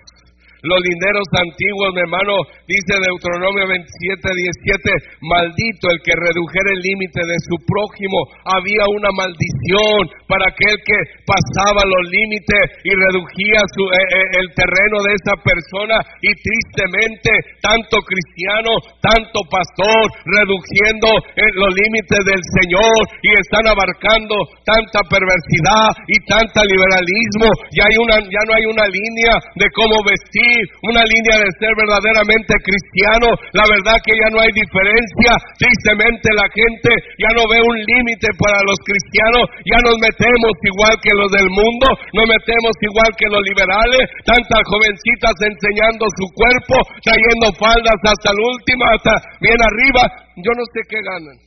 los 0.64 0.80
linderos 0.80 1.28
antiguos, 1.44 1.92
mi 1.92 2.08
hermano, 2.08 2.40
dice 2.64 2.96
Deuteronomio 2.96 3.68
27, 3.68 3.84
17, 4.24 5.20
maldito 5.28 5.92
el 5.92 6.00
que 6.00 6.16
redujera 6.16 6.72
el 6.72 6.80
límite 6.80 7.20
de 7.20 7.38
su 7.44 7.56
prójimo. 7.68 8.16
Había 8.48 8.88
una 8.96 9.12
maldición 9.12 10.08
para 10.32 10.48
aquel 10.48 10.72
que 10.88 11.00
pasaba 11.28 11.84
los 11.84 12.04
límites 12.08 12.80
y 12.80 12.96
redujía 12.96 13.60
su, 13.76 13.84
eh, 13.92 14.08
eh, 14.08 14.30
el 14.40 14.48
terreno 14.56 15.04
de 15.04 15.12
esa 15.20 15.36
persona. 15.44 16.00
Y 16.24 16.32
tristemente, 16.32 17.60
tanto 17.60 18.00
cristiano, 18.00 18.72
tanto 19.04 19.44
pastor, 19.52 20.16
reduciendo 20.32 21.12
eh, 21.44 21.60
los 21.60 21.76
límites 21.76 22.24
del 22.24 22.44
Señor 22.64 22.96
y 23.20 23.36
están 23.36 23.68
abarcando 23.68 24.40
tanta 24.64 25.04
perversidad 25.12 25.92
y 26.08 26.24
tanta 26.24 26.64
liberalismo. 26.64 27.52
Ya, 27.76 27.84
hay 27.84 28.00
una, 28.00 28.16
ya 28.32 28.42
no 28.48 28.52
hay 28.56 28.64
una 28.64 28.88
línea 28.88 29.36
de 29.60 29.68
cómo 29.76 30.00
vestir 30.08 30.53
una 30.88 31.04
línea 31.04 31.38
de 31.42 31.50
ser 31.60 31.74
verdaderamente 31.74 32.54
cristiano. 32.64 33.28
La 33.54 33.66
verdad 33.68 33.98
que 34.04 34.16
ya 34.16 34.30
no 34.34 34.40
hay 34.42 34.52
diferencia. 34.54 35.32
Tristemente 35.58 36.28
la 36.34 36.48
gente 36.52 36.90
ya 37.20 37.32
no 37.36 37.44
ve 37.50 37.60
un 37.62 37.78
límite 37.78 38.28
para 38.40 38.60
los 38.66 38.78
cristianos. 38.84 39.44
Ya 39.68 39.80
nos 39.84 39.98
metemos 40.00 40.54
igual 40.64 40.96
que 41.02 41.14
los 41.14 41.30
del 41.32 41.50
mundo. 41.50 41.88
Nos 42.16 42.28
metemos 42.28 42.74
igual 42.82 43.12
que 43.16 43.28
los 43.30 43.44
liberales. 43.44 44.04
Tantas 44.26 44.64
jovencitas 44.68 45.36
enseñando 45.40 46.04
su 46.18 46.26
cuerpo, 46.36 46.76
trayendo 47.04 47.48
faldas 47.60 48.00
hasta 48.04 48.30
la 48.34 48.44
última, 48.44 48.86
hasta 48.96 49.14
bien 49.40 49.60
arriba. 49.60 50.02
Yo 50.40 50.52
no 50.56 50.64
sé 50.74 50.80
qué 50.90 51.00
ganan. 51.02 51.38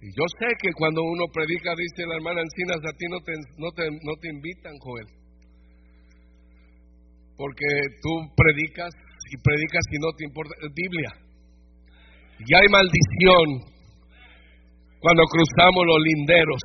Y 0.00 0.08
yo 0.14 0.24
sé 0.38 0.46
que 0.62 0.70
cuando 0.78 1.02
uno 1.02 1.24
predica, 1.34 1.74
dice 1.74 2.06
la 2.06 2.16
hermana 2.16 2.40
Encinas, 2.40 2.78
a 2.78 2.96
ti 2.96 3.06
no 3.10 3.18
te, 3.20 3.34
no 3.58 3.68
te, 3.74 3.82
no 3.90 4.14
te 4.22 4.28
invitan, 4.30 4.78
Joel. 4.78 5.17
Porque 7.38 7.70
tú 8.02 8.12
predicas 8.34 8.90
y 9.30 9.38
predicas 9.38 9.84
y 9.94 9.98
no 10.02 10.10
te 10.18 10.26
importa. 10.26 10.52
Biblia. 10.74 11.10
Y 12.42 12.50
hay 12.50 12.66
maldición 12.66 13.46
cuando 14.98 15.22
cruzamos 15.30 15.82
los 15.86 16.00
linderos. 16.02 16.62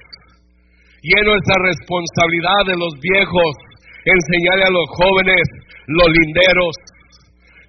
Y 1.05 1.09
es 1.13 1.23
nuestra 1.29 1.57
responsabilidad 1.61 2.61
de 2.73 2.77
los 2.81 2.93
viejos 2.97 3.53
enseñarle 4.03 4.65
a 4.65 4.73
los 4.73 4.87
jóvenes 4.97 5.45
los 5.87 6.09
linderos, 6.09 6.73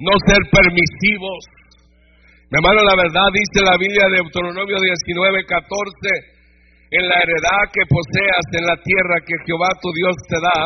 no 0.01 0.13
ser 0.25 0.41
permisivos. 0.51 1.41
Mi 2.51 2.59
hermano, 2.59 2.87
la 2.87 2.97
verdad 2.97 3.29
dice 3.35 3.59
la 3.67 3.77
Biblia 3.77 4.07
de 4.11 4.23
Deuteronomio 4.23 4.79
19, 4.81 5.45
14, 5.45 6.35
en 6.95 7.05
la 7.09 7.17
heredad 7.21 7.63
que 7.75 7.85
poseas 7.91 8.47
en 8.55 8.65
la 8.65 8.79
tierra 8.79 9.17
que 9.27 9.35
Jehová 9.45 9.69
tu 9.83 9.91
Dios 9.93 10.15
te 10.31 10.39
da, 10.39 10.61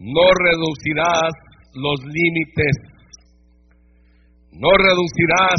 no 0.00 0.26
reducirás 0.32 1.32
los 1.74 1.98
límites, 2.04 2.74
no 4.52 4.68
reducirás 4.76 5.56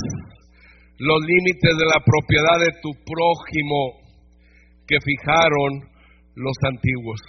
los 1.00 1.20
límites 1.26 1.74
de 1.78 1.86
la 1.90 2.00
propiedad 2.06 2.58
de 2.62 2.72
tu 2.82 2.92
prójimo 3.02 4.04
que 4.88 4.98
fijaron 5.02 5.90
los 6.36 6.58
antiguos. 6.66 7.20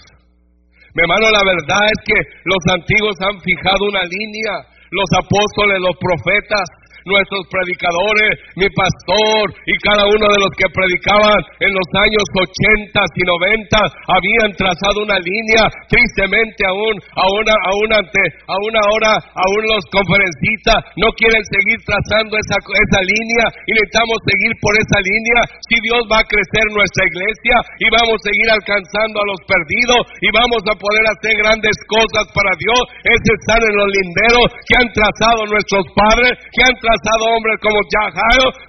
Mi 0.94 1.02
hermano, 1.02 1.26
la 1.32 1.42
verdad 1.42 1.82
es 1.90 2.00
que 2.06 2.18
los 2.44 2.62
antiguos 2.70 3.16
han 3.18 3.40
fijado 3.40 3.82
una 3.88 4.04
línea, 4.06 4.62
los 4.94 5.10
apóstoles, 5.18 5.80
los 5.80 5.96
profetas, 5.98 6.66
nuestros 7.04 7.44
predicadores, 7.52 8.32
mi 8.56 8.68
pastor 8.73 9.52
y 9.68 9.75
cada 9.84 10.08
uno 10.08 10.25
de 10.25 10.40
los 10.40 10.52
que 10.56 10.68
predicaban 10.73 11.37
en 11.61 11.70
los 11.70 11.88
años 12.00 12.25
80 12.32 12.96
y 12.96 13.23
90 13.28 13.76
habían 14.08 14.50
trazado 14.56 15.04
una 15.04 15.20
línea, 15.20 15.68
tristemente 15.92 16.64
aún, 16.64 16.96
aún, 17.12 17.44
aún 17.44 17.88
ante, 17.92 18.25
aún 18.49 18.75
ahora, 18.88 19.12
aún 19.20 19.62
los 19.68 19.84
conferencistas 19.92 20.80
no 20.96 21.12
quieren 21.12 21.44
seguir 21.44 21.76
trazando 21.84 22.40
esa, 22.40 22.56
esa 22.56 23.00
línea 23.04 23.44
y 23.68 23.70
necesitamos 23.76 24.16
seguir 24.25 24.52
por 24.64 24.73
esa 24.80 24.99
línea. 25.04 25.40
Si 25.68 25.76
Dios 25.84 26.00
va 26.08 26.25
a 26.25 26.28
crecer 26.28 26.64
nuestra 26.73 27.04
iglesia 27.04 27.56
y 27.84 27.87
vamos 27.92 28.16
a 28.16 28.26
seguir 28.32 28.49
alcanzando 28.49 29.16
a 29.20 29.28
los 29.28 29.40
perdidos 29.44 30.02
y 30.25 30.28
vamos 30.32 30.62
a 30.73 30.75
poder 30.80 31.04
hacer 31.04 31.37
grandes 31.37 31.76
cosas 31.84 32.25
para 32.32 32.52
Dios, 32.56 32.82
es 33.12 33.20
estar 33.20 33.61
en 33.61 33.75
los 33.76 33.88
linderos 33.92 34.49
que 34.64 34.76
han 34.80 34.88
trazado 34.96 35.40
nuestros 35.52 35.84
padres, 35.92 36.32
que 36.49 36.64
han 36.64 36.76
trazado 36.80 36.93
pasado 36.94 37.22
hombres 37.34 37.56
como 37.58 37.78
Jack 37.90 38.14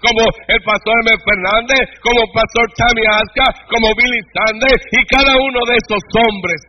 como 0.01 0.21
el 0.49 0.61
pastor 0.65 0.95
M. 1.05 1.09
Fernández, 1.21 1.83
como 2.01 2.17
el 2.25 2.31
pastor 2.33 2.65
Tammy 2.73 3.05
Aska, 3.05 3.47
como 3.69 3.93
Billy 3.93 4.21
Sanders 4.33 4.81
y 4.89 4.99
cada 5.05 5.33
uno 5.37 5.59
de 5.69 5.75
esos 5.77 6.03
hombres. 6.25 6.59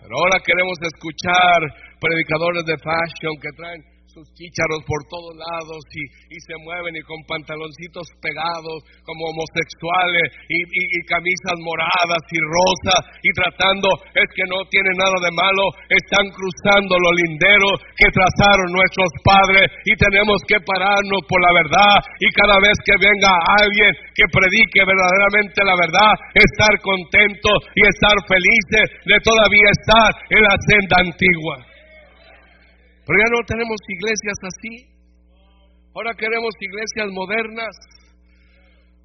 Pero 0.00 0.12
ahora 0.16 0.36
queremos 0.44 0.76
escuchar 0.80 1.58
predicadores 2.00 2.64
de 2.64 2.76
fashion 2.80 3.34
que 3.40 3.50
traen 3.56 3.80
sus 4.14 4.30
chícharos 4.38 4.78
por 4.86 5.02
todos 5.10 5.34
lados 5.34 5.82
y, 5.90 6.38
se 6.38 6.54
mueven 6.62 6.94
y 6.94 7.02
con 7.02 7.18
pantaloncitos 7.26 8.06
pegados 8.22 8.86
como 9.02 9.26
homosexuales 9.34 10.30
y, 10.46 10.62
camisas 11.10 11.58
moradas 11.66 12.22
y 12.30 12.38
rosas 12.38 13.02
y 13.22 13.30
tratando, 13.34 13.90
es 14.14 14.28
que 14.38 14.46
no 14.46 14.62
tiene 14.70 14.94
nada 14.94 15.18
de 15.18 15.34
malo, 15.34 15.66
están 15.90 16.30
cruzando 16.30 16.94
los 16.94 17.14
linderos 17.26 17.74
que 17.98 18.08
trazaron 18.14 18.70
nuestros 18.70 19.10
padres 19.26 19.66
y 19.82 19.92
tenemos 19.98 20.38
que 20.46 20.62
pararnos 20.62 21.22
por 21.26 21.42
la 21.42 21.52
verdad 21.58 21.98
y 22.22 22.30
cada 22.30 22.56
vez 22.62 22.76
que 22.86 22.94
venga 22.94 23.34
alguien 23.58 23.92
que 24.14 24.26
predique 24.30 24.80
verdaderamente 24.86 25.58
la 25.66 25.74
verdad, 25.74 26.14
estar 26.38 26.72
contentos 26.86 27.58
y 27.74 27.82
estar 27.82 28.14
felices 28.30 28.86
de 29.10 29.16
todavía 29.26 29.68
estar 29.74 30.10
en 30.30 30.42
la 30.44 30.56
senda 30.70 30.96
antigua. 31.02 31.73
Pero 33.06 33.16
ya 33.20 33.30
no 33.36 33.40
tenemos 33.44 33.76
iglesias 33.88 34.38
así. 34.48 34.72
Ahora 35.94 36.16
queremos 36.16 36.50
iglesias 36.58 37.12
modernas, 37.12 37.74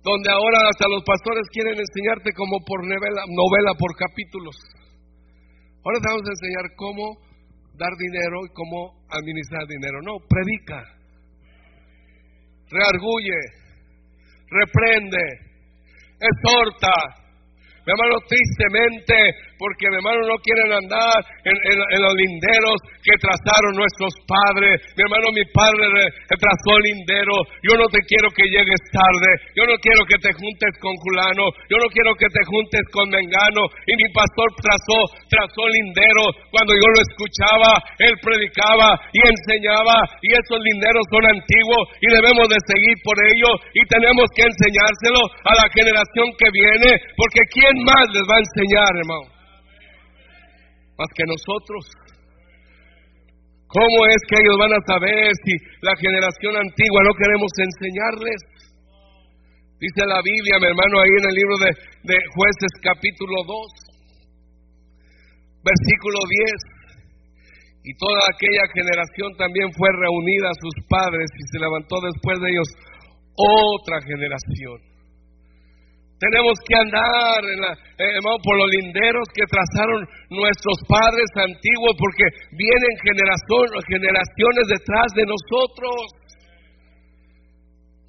donde 0.01 0.29
ahora 0.31 0.71
hasta 0.71 0.87
los 0.89 1.03
pastores 1.03 1.45
quieren 1.51 1.77
enseñarte 1.77 2.31
como 2.33 2.57
por 2.65 2.81
novela, 2.87 3.27
novela 3.27 3.75
por 3.77 3.91
capítulos. 3.99 4.55
Ahora 5.83 5.99
te 5.99 6.09
vamos 6.09 6.25
a 6.25 6.35
enseñar 6.35 6.65
cómo 6.75 7.03
dar 7.75 7.93
dinero 7.99 8.39
y 8.47 8.49
cómo 8.55 9.03
administrar 9.11 9.67
dinero. 9.67 10.01
No, 10.01 10.17
predica, 10.27 10.79
reargulle, 12.71 13.39
reprende, 14.47 15.23
exhorta. 16.19 16.95
Mi 17.85 17.91
hermano, 17.91 18.19
tristemente 18.27 19.15
porque 19.59 19.91
hermano 19.91 20.23
no 20.23 20.39
quieren 20.39 20.71
andar 20.71 21.19
en, 21.43 21.99
los 21.99 22.15
linderos 22.15 22.79
que 23.03 23.11
trazaron 23.19 23.75
nuestros 23.75 24.15
padres. 24.23 24.79
Mi 24.95 25.03
hermano, 25.03 25.35
mi 25.35 25.43
padre 25.51 26.07
trazó 26.31 26.79
el 26.79 26.95
lindero. 26.95 27.35
Yo 27.67 27.75
no 27.75 27.83
te 27.91 27.99
quiero 28.07 28.31
que 28.31 28.47
llegues 28.47 28.79
tarde. 28.95 29.29
Yo 29.59 29.67
no 29.67 29.75
quiero 29.83 30.07
que 30.07 30.15
te 30.23 30.31
juntes 30.31 30.71
con 30.79 30.95
Julano. 31.03 31.51
Yo 31.67 31.75
no 31.75 31.91
quiero 31.91 32.15
que 32.15 32.31
te 32.31 32.39
juntes 32.47 32.83
con 32.95 33.11
Mengano. 33.11 33.67
Y 33.83 33.99
mi 33.99 34.07
pastor 34.15 34.47
trazó, 34.63 34.99
trazó 35.27 35.61
lindero. 35.67 36.23
Cuando 36.55 36.71
yo 36.79 36.87
lo 36.87 36.99
escuchaba, 37.03 37.71
él 37.99 38.15
predicaba 38.23 38.95
y 39.11 39.19
enseñaba. 39.19 40.07
Y 40.23 40.39
esos 40.39 40.59
linderos 40.63 41.03
son 41.11 41.23
antiguos 41.35 41.83
y 41.99 42.07
debemos 42.15 42.47
de 42.47 42.59
seguir 42.63 42.95
por 43.03 43.19
ellos. 43.35 43.55
Y 43.75 43.83
tenemos 43.91 44.23
que 44.31 44.47
enseñárselo 44.47 45.19
a 45.19 45.51
la 45.59 45.67
generación 45.75 46.31
que 46.39 46.47
viene. 46.47 46.95
Porque 47.19 47.43
¿quién 47.51 47.75
más 47.83 48.07
les 48.15 48.23
va 48.23 48.39
a 48.39 48.45
enseñar, 48.47 48.91
hermano? 49.03 49.39
Más 50.99 51.07
que 51.15 51.23
nosotros. 51.23 51.87
¿Cómo 53.71 53.99
es 54.11 54.19
que 54.27 54.35
ellos 54.35 54.59
van 54.59 54.75
a 54.75 54.83
saber 54.83 55.31
si 55.47 55.55
la 55.79 55.95
generación 55.95 56.59
antigua 56.59 56.99
no 57.07 57.15
queremos 57.15 57.47
enseñarles? 57.55 58.39
Dice 59.79 60.03
la 60.03 60.19
Biblia, 60.19 60.59
mi 60.59 60.67
hermano, 60.67 60.99
ahí 60.99 61.13
en 61.23 61.27
el 61.31 61.35
libro 61.39 61.55
de, 61.63 61.71
de 62.03 62.19
jueces 62.35 62.71
capítulo 62.83 63.47
2, 63.47 65.63
versículo 65.63 66.19
10. 66.19 67.87
Y 67.87 67.95
toda 67.95 68.19
aquella 68.27 68.67
generación 68.75 69.39
también 69.39 69.71
fue 69.71 69.87
reunida 69.95 70.51
a 70.51 70.59
sus 70.59 70.75
padres 70.89 71.31
y 71.31 71.43
se 71.47 71.63
levantó 71.63 71.95
después 72.03 72.43
de 72.43 72.51
ellos 72.51 72.67
otra 73.39 74.03
generación 74.03 74.88
tenemos 76.19 76.59
que 76.67 76.75
andar 76.75 77.39
eh, 77.97 78.19
por 78.43 78.55
los 78.59 78.69
linderos 78.69 79.23
que 79.33 79.47
trazaron 79.47 80.03
nuestros 80.29 80.77
padres 80.87 81.27
antiguos 81.35 81.95
porque 81.95 82.27
vienen 82.51 82.93
generaciones 83.87 84.67
detrás 84.67 85.07
de 85.15 85.25
nosotros. 85.25 86.18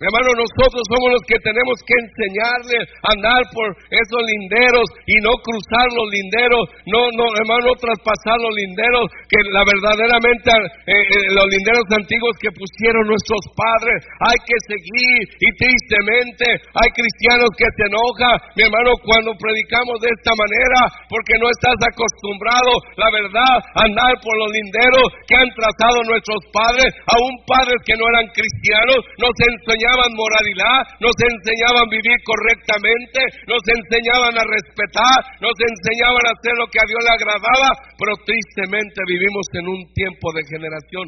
Hermano, 0.00 0.32
nosotros 0.32 0.80
somos 0.88 1.12
los 1.12 1.24
que 1.28 1.36
tenemos 1.44 1.76
que 1.84 1.92
enseñarle 1.92 2.88
a 3.04 3.12
andar 3.12 3.44
por 3.52 3.68
esos 3.92 4.22
linderos 4.32 4.88
y 5.04 5.20
no 5.20 5.28
cruzar 5.44 5.86
los 5.92 6.08
linderos, 6.08 6.64
no, 6.88 7.04
no, 7.20 7.28
hermano, 7.36 7.68
no 7.68 7.74
traspasar 7.76 8.40
los 8.40 8.54
linderos, 8.64 9.12
que 9.28 9.44
la 9.52 9.60
verdaderamente 9.60 10.48
eh, 10.88 10.96
eh, 10.96 11.36
los 11.36 11.44
linderos 11.52 11.84
antiguos 11.92 12.32
que 12.40 12.48
pusieron 12.48 13.12
nuestros 13.12 13.44
padres, 13.52 14.00
hay 14.24 14.40
que 14.40 14.56
seguir 14.72 15.20
y 15.36 15.48
tristemente 15.52 16.48
hay 16.48 16.88
cristianos 16.96 17.52
que 17.60 17.68
se 17.68 17.84
enojan, 17.92 18.40
mi 18.56 18.64
hermano, 18.64 18.96
cuando 19.04 19.36
predicamos 19.36 20.00
de 20.00 20.16
esta 20.16 20.32
manera, 20.32 20.80
porque 21.12 21.36
no 21.36 21.44
estás 21.52 21.76
acostumbrado, 21.76 22.72
la 22.96 23.08
verdad, 23.12 23.52
a 23.76 23.84
andar 23.84 24.16
por 24.24 24.32
los 24.32 24.48
linderos 24.48 25.12
que 25.28 25.36
han 25.36 25.50
trazado 25.52 26.08
nuestros 26.08 26.40
padres, 26.56 26.88
aún 27.04 27.36
padres 27.44 27.76
que 27.84 28.00
no 28.00 28.08
eran 28.16 28.32
cristianos, 28.32 28.96
nos 29.20 29.36
enseñaron 29.44 29.89
enseñaban 29.90 30.12
moralidad, 30.14 30.80
nos 31.02 31.16
enseñaban 31.18 31.86
vivir 31.90 32.18
correctamente, 32.22 33.20
nos 33.50 33.62
enseñaban 33.66 34.34
a 34.38 34.44
respetar, 34.46 35.18
nos 35.42 35.56
enseñaban 35.58 36.24
a 36.26 36.34
hacer 36.34 36.54
lo 36.54 36.66
que 36.70 36.78
a 36.78 36.86
Dios 36.86 37.02
le 37.02 37.12
agradaba, 37.18 37.68
pero 37.98 38.12
tristemente 38.22 38.98
vivimos 39.06 39.46
en 39.58 39.66
un 39.66 39.80
tiempo 39.94 40.26
de 40.34 40.42
generación 40.46 41.04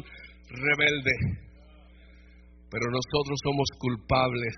rebelde. 0.51 1.15
Pero 2.67 2.85
nosotros 2.89 3.37
somos 3.43 3.67
culpables, 3.79 4.55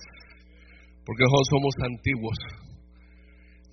porque 1.06 1.24
nosotros 1.26 1.50
somos 1.54 1.74
antiguos. 1.86 2.38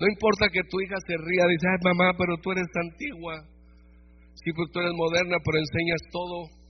No 0.01 0.05
importa 0.11 0.51
que 0.51 0.67
tu 0.67 0.77
hija 0.83 0.99
se 1.07 1.15
ría, 1.15 1.47
dice, 1.47 1.67
ay 1.71 1.81
mamá, 1.87 2.13
pero 2.19 2.37
tú 2.43 2.51
eres 2.51 2.69
antigua. 2.75 3.39
Sí, 4.43 4.51
pues 4.51 4.69
tú 4.73 4.81
eres 4.81 4.93
moderna, 4.99 5.37
pero 5.45 5.63
enseñas 5.63 6.03
todo. 6.11 6.62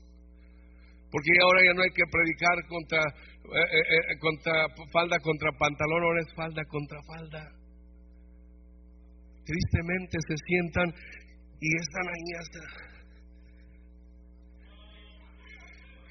Porque 1.12 1.28
ahora 1.44 1.60
ya 1.60 1.74
no 1.76 1.82
hay 1.84 1.92
que 1.92 2.08
predicar 2.08 2.56
contra, 2.72 3.04
eh, 3.04 3.68
eh, 3.68 4.00
eh, 4.00 4.16
contra 4.16 4.64
falda 4.88 5.20
contra 5.20 5.52
pantalón, 5.60 6.02
ahora 6.08 6.20
es 6.24 6.32
falda 6.32 6.64
contra 6.64 6.98
falda. 7.04 7.42
Tristemente 9.44 10.16
se 10.24 10.36
sientan 10.48 10.88
y 11.60 11.68
están 11.76 12.06
ahí 12.08 12.28
hasta... 12.40 12.60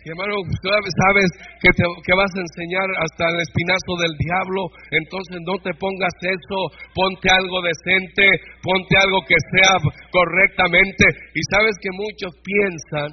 Y 0.02 0.10
hermano, 0.10 0.34
sabes 0.62 1.30
que, 1.62 1.70
te, 1.78 1.86
que 2.06 2.14
vas 2.18 2.34
a 2.34 2.42
enseñar 2.42 2.90
hasta 3.06 3.22
el 3.22 3.38
espinazo 3.42 3.94
del 4.02 4.14
diablo, 4.18 4.62
entonces 4.98 5.38
no 5.46 5.62
te 5.62 5.74
pongas 5.78 6.18
eso, 6.26 6.60
ponte 6.94 7.30
algo 7.30 7.62
decente, 7.62 8.26
ponte 8.66 8.98
algo 8.98 9.22
que 9.30 9.38
sea 9.38 9.78
correctamente. 10.10 11.06
Y 11.38 11.42
sabes 11.54 11.78
que 11.78 11.94
muchos 11.94 12.34
piensan, 12.42 13.10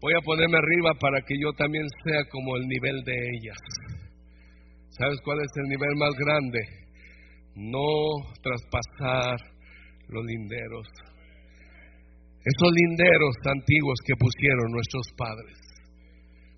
voy 0.00 0.12
a 0.14 0.24
ponerme 0.24 0.58
arriba 0.58 0.92
para 1.00 1.20
que 1.22 1.34
yo 1.40 1.52
también 1.52 1.84
sea 2.04 2.24
como 2.30 2.56
el 2.56 2.66
nivel 2.66 3.02
de 3.04 3.14
ellas. 3.14 3.58
¿Sabes 4.90 5.18
cuál 5.24 5.38
es 5.40 5.50
el 5.56 5.68
nivel 5.68 5.94
más 5.96 6.14
grande? 6.14 6.60
No 7.54 8.32
traspasar 8.42 9.36
los 10.08 10.24
linderos 10.24 10.86
esos 12.48 12.70
linderos 12.72 13.34
antiguos 13.44 13.98
que 14.06 14.14
pusieron 14.16 14.72
nuestros 14.72 15.06
padres. 15.16 15.67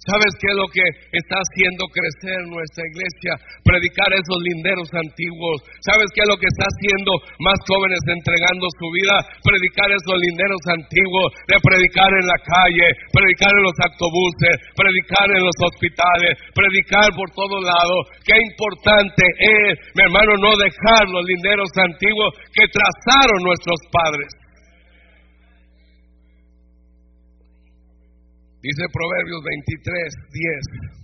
¿Sabes 0.00 0.33
qué 0.40 0.49
es 0.49 0.57
lo 0.57 0.64
que 0.73 0.80
está 1.12 1.37
haciendo 1.37 1.85
crecer 1.92 2.40
nuestra 2.49 2.88
iglesia? 2.88 3.37
Predicar 3.61 4.09
esos 4.16 4.40
linderos 4.49 4.88
antiguos. 4.97 5.61
¿Sabes 5.85 6.09
qué 6.16 6.25
es 6.25 6.28
lo 6.33 6.40
que 6.40 6.49
está 6.49 6.64
haciendo 6.64 7.12
más 7.37 7.59
jóvenes 7.69 8.00
entregando 8.09 8.64
su 8.80 8.88
vida? 8.97 9.21
Predicar 9.45 9.92
esos 9.92 10.16
linderos 10.16 10.64
antiguos, 10.73 11.28
de 11.52 11.57
predicar 11.61 12.09
en 12.16 12.26
la 12.33 12.38
calle, 12.40 12.87
predicar 13.12 13.52
en 13.52 13.64
los 13.69 13.76
autobuses, 13.76 14.54
predicar 14.73 15.28
en 15.37 15.45
los 15.45 15.59
hospitales, 15.69 16.33
predicar 16.57 17.12
por 17.12 17.28
todos 17.37 17.61
lados. 17.61 18.00
Qué 18.25 18.40
importante 18.40 19.25
es, 19.37 19.73
mi 20.00 20.09
hermano, 20.09 20.33
no 20.40 20.57
dejar 20.57 21.12
los 21.12 21.28
linderos 21.28 21.69
antiguos 21.76 22.40
que 22.57 22.64
trazaron 22.73 23.45
nuestros 23.45 23.76
padres. 23.92 24.33
Dice 28.62 28.84
Proverbios 28.92 29.40
23, 29.42 30.14
10. 30.32 31.00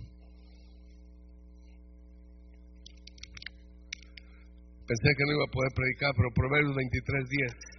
Pensé 4.85 5.09
que 5.17 5.25
no 5.25 5.33
iba 5.33 5.43
a 5.43 5.51
poder 5.51 5.71
predicar, 5.73 6.13
pero 6.15 6.29
Proverbios 6.35 6.75
23, 6.75 7.29
10. 7.29 7.77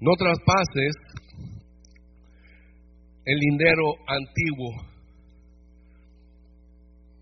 No 0.00 0.12
traspases 0.16 0.94
el 3.24 3.38
lindero 3.38 3.94
antiguo. 4.06 4.70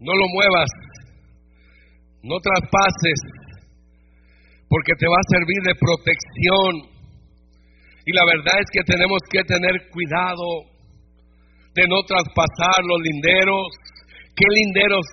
No 0.00 0.12
lo 0.12 0.26
muevas. 0.34 0.70
No 2.22 2.37
traspases. 2.40 3.20
Porque 4.68 4.92
te 4.99 5.06
va 5.06 5.16
a 5.16 5.30
servir 5.32 5.62
de 5.64 5.75
protección 5.80 6.91
y 8.04 8.11
la 8.12 8.25
verdad 8.26 8.59
es 8.59 8.68
que 8.73 8.82
tenemos 8.82 9.21
que 9.30 9.42
tener 9.47 9.75
cuidado 9.90 10.73
de 11.75 11.85
no 11.87 12.02
traspasar 12.02 12.82
los 12.82 13.00
linderos. 13.00 13.66
¿Qué 14.35 14.47
linderos 14.49 15.06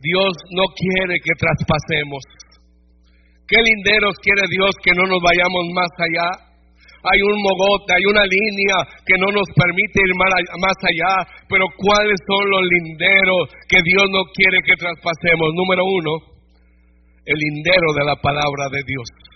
Dios 0.00 0.32
no 0.56 0.64
quiere 0.72 1.20
que 1.20 1.34
traspasemos? 1.36 2.22
¿Qué 3.46 3.60
linderos 3.60 4.16
quiere 4.24 4.44
Dios 4.48 4.72
que 4.82 4.92
no 4.96 5.04
nos 5.04 5.20
vayamos 5.20 5.64
más 5.76 5.92
allá? 6.00 6.48
Hay 6.98 7.20
un 7.22 7.38
mogote, 7.40 7.94
hay 7.94 8.04
una 8.10 8.24
línea 8.26 8.76
que 9.06 9.16
no 9.20 9.30
nos 9.30 9.46
permite 9.54 10.02
ir 10.02 10.12
más 10.18 10.78
allá, 10.82 11.12
pero 11.48 11.64
¿cuáles 11.76 12.18
son 12.26 12.42
los 12.50 12.64
linderos 12.66 13.54
que 13.68 13.80
Dios 13.84 14.04
no 14.10 14.24
quiere 14.34 14.58
que 14.66 14.74
traspasemos? 14.74 15.54
Número 15.54 15.84
uno, 15.84 16.12
el 17.24 17.36
lindero 17.38 17.88
de 17.94 18.04
la 18.04 18.16
palabra 18.16 18.66
de 18.72 18.82
Dios. 18.82 19.27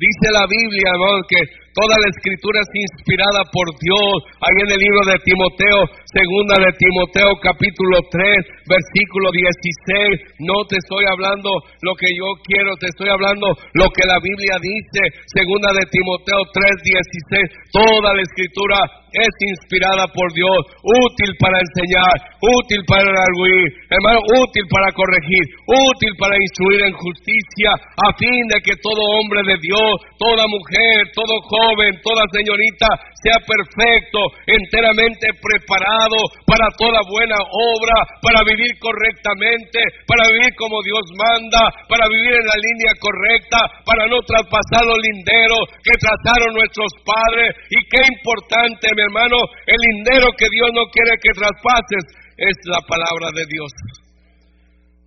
Dice 0.00 0.32
la 0.32 0.46
Biblia, 0.48 0.88
hermano, 0.96 1.20
que 1.28 1.36
toda 1.74 1.94
la 1.98 2.08
escritura 2.10 2.58
es 2.60 2.70
inspirada 2.74 3.42
por 3.52 3.66
Dios. 3.78 4.16
Ahí 4.42 4.56
en 4.66 4.70
el 4.74 4.80
libro 4.80 5.02
de 5.06 5.16
Timoteo, 5.22 5.78
segunda 6.10 6.54
de 6.58 6.72
Timoteo, 6.74 7.30
capítulo 7.42 7.96
3, 8.10 8.70
versículo 8.70 9.30
16. 9.30 10.42
No 10.46 10.66
te 10.66 10.76
estoy 10.78 11.04
hablando 11.10 11.50
lo 11.82 11.92
que 11.94 12.10
yo 12.10 12.28
quiero, 12.42 12.74
te 12.76 12.90
estoy 12.90 13.08
hablando 13.10 13.54
lo 13.74 13.86
que 13.90 14.04
la 14.06 14.18
Biblia 14.18 14.56
dice. 14.58 15.02
Segunda 15.30 15.70
de 15.74 15.84
Timoteo 15.90 16.40
3, 16.52 16.66
16. 17.38 17.70
Toda 17.70 18.14
la 18.14 18.22
escritura 18.22 18.78
es 19.10 19.34
inspirada 19.42 20.06
por 20.14 20.30
Dios, 20.32 20.58
útil 20.86 21.34
para 21.42 21.58
enseñar, 21.58 22.14
útil 22.38 22.80
para 22.86 23.10
arguir, 23.10 23.66
hermano, 23.90 24.22
útil 24.38 24.64
para 24.70 24.92
corregir, 24.94 25.44
útil 25.66 26.12
para 26.14 26.38
instruir 26.38 26.86
en 26.86 26.94
justicia, 26.94 27.70
a 27.74 28.08
fin 28.14 28.42
de 28.54 28.62
que 28.62 28.78
todo 28.78 29.02
hombre 29.18 29.42
de 29.50 29.58
Dios, 29.58 29.94
toda 30.14 30.46
mujer, 30.46 31.10
todo 31.10 31.34
joven, 31.42 31.59
toda 32.02 32.24
señorita 32.32 32.88
sea 33.20 33.38
perfecto, 33.44 34.18
enteramente 34.46 35.28
preparado 35.36 36.18
para 36.46 36.66
toda 36.76 37.00
buena 37.08 37.36
obra, 37.36 37.96
para 38.22 38.40
vivir 38.44 38.72
correctamente, 38.80 39.80
para 40.06 40.24
vivir 40.32 40.50
como 40.56 40.80
Dios 40.82 41.04
manda, 41.16 41.62
para 41.88 42.08
vivir 42.08 42.32
en 42.32 42.46
la 42.46 42.58
línea 42.58 42.92
correcta, 42.96 43.58
para 43.84 44.08
no 44.08 44.18
traspasar 44.24 44.82
los 44.88 45.00
linderos 45.00 45.64
que 45.84 45.94
trazaron 46.00 46.56
nuestros 46.56 46.90
padres. 47.04 47.48
Y 47.70 47.78
qué 47.88 48.00
importante, 48.08 48.88
mi 48.96 49.02
hermano, 49.02 49.36
el 49.66 49.78
lindero 49.78 50.32
que 50.32 50.48
Dios 50.48 50.70
no 50.72 50.88
quiere 50.88 51.20
que 51.20 51.36
traspases 51.36 52.04
es 52.40 52.56
la 52.64 52.80
palabra 52.88 53.28
de 53.36 53.44
Dios. 53.44 53.70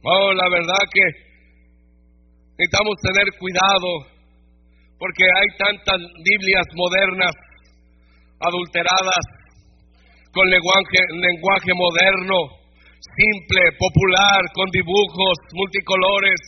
Oh, 0.06 0.34
la 0.34 0.48
verdad 0.52 0.84
que 0.92 1.06
necesitamos 2.58 2.96
tener 3.02 3.28
cuidado 3.40 4.13
porque 5.04 5.28
hay 5.28 5.48
tantas 5.60 6.00
Biblias 6.00 6.64
modernas, 6.80 7.36
adulteradas, 8.40 9.24
con 10.32 10.48
lenguaje, 10.48 11.74
moderno, 11.76 12.40
simple, 13.04 13.64
popular, 13.76 14.40
con 14.56 14.72
dibujos 14.72 15.36
multicolores. 15.60 16.40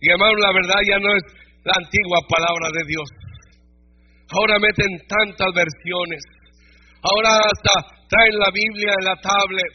Y 0.00 0.08
hermano, 0.08 0.32
la 0.40 0.52
verdad 0.56 0.80
ya 0.88 0.98
no 0.98 1.12
es 1.12 1.24
la 1.60 1.76
antigua 1.76 2.24
palabra 2.24 2.72
de 2.72 2.82
Dios. 2.88 3.08
Ahora 4.32 4.56
meten 4.56 4.96
tantas 5.12 5.52
versiones. 5.52 6.24
Ahora 7.04 7.36
hasta 7.52 7.84
traen 8.08 8.38
la 8.40 8.48
Biblia 8.48 8.96
en 8.96 9.04
la 9.04 9.16
tablet 9.20 9.72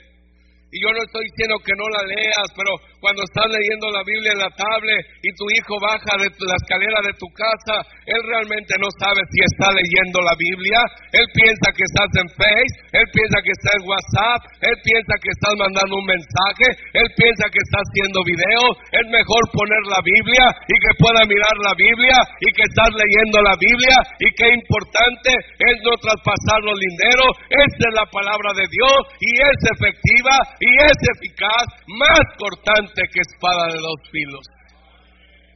y 0.74 0.82
yo 0.82 0.90
no 0.90 1.04
estoy 1.06 1.30
diciendo 1.30 1.62
que 1.62 1.78
no 1.78 1.86
la 1.94 2.04
leas, 2.10 2.50
pero 2.58 2.74
cuando 3.02 3.26
estás 3.26 3.50
leyendo 3.50 3.90
la 3.90 4.06
Biblia 4.06 4.30
en 4.38 4.46
la 4.46 4.54
tablet 4.54 5.02
y 5.26 5.30
tu 5.34 5.50
hijo 5.58 5.74
baja 5.82 6.14
de 6.22 6.30
la 6.30 6.58
escalera 6.62 7.02
de 7.02 7.18
tu 7.18 7.26
casa, 7.34 7.82
él 8.06 8.22
realmente 8.30 8.78
no 8.78 8.94
sabe 8.94 9.26
si 9.26 9.42
está 9.42 9.74
leyendo 9.74 10.22
la 10.22 10.38
Biblia. 10.38 10.80
Él 11.10 11.26
piensa 11.34 11.74
que 11.74 11.82
estás 11.82 12.10
en 12.22 12.30
Face, 12.38 12.74
él 12.94 13.08
piensa 13.10 13.38
que 13.42 13.54
está 13.58 13.70
en 13.74 13.84
WhatsApp, 13.90 14.42
él 14.62 14.78
piensa 14.86 15.14
que 15.18 15.34
estás 15.34 15.56
mandando 15.58 15.98
un 15.98 16.08
mensaje, 16.14 16.68
él 16.94 17.10
piensa 17.18 17.50
que 17.50 17.58
estás 17.58 17.82
haciendo 17.90 18.22
video. 18.22 18.62
Es 18.94 19.06
mejor 19.10 19.42
poner 19.50 19.82
la 19.90 20.02
Biblia 20.06 20.46
y 20.70 20.76
que 20.78 20.94
pueda 21.02 21.26
mirar 21.26 21.56
la 21.58 21.74
Biblia 21.74 22.18
y 22.38 22.48
que 22.54 22.70
estás 22.70 22.92
leyendo 22.94 23.42
la 23.42 23.58
Biblia 23.58 23.98
y 24.22 24.30
qué 24.38 24.48
importante 24.54 25.34
es 25.58 25.76
no 25.82 25.98
traspasar 25.98 26.60
los 26.62 26.78
linderos. 26.78 27.34
Esta 27.50 27.82
es 27.82 27.94
la 27.98 28.06
palabra 28.14 28.54
de 28.54 28.70
Dios 28.70 29.00
y 29.18 29.32
es 29.42 29.58
efectiva 29.74 30.38
y 30.62 30.70
es 30.86 30.98
eficaz, 31.18 31.66
más 31.98 32.26
cortante 32.38 32.91
que 32.94 33.22
espada 33.22 33.74
de 33.74 33.80
dos 33.80 34.00
filos. 34.12 34.46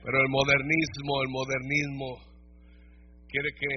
Pero 0.04 0.22
el 0.22 0.30
modernismo, 0.30 1.12
el 1.24 1.30
modernismo 1.30 2.08
quiere 3.28 3.50
que 3.60 3.72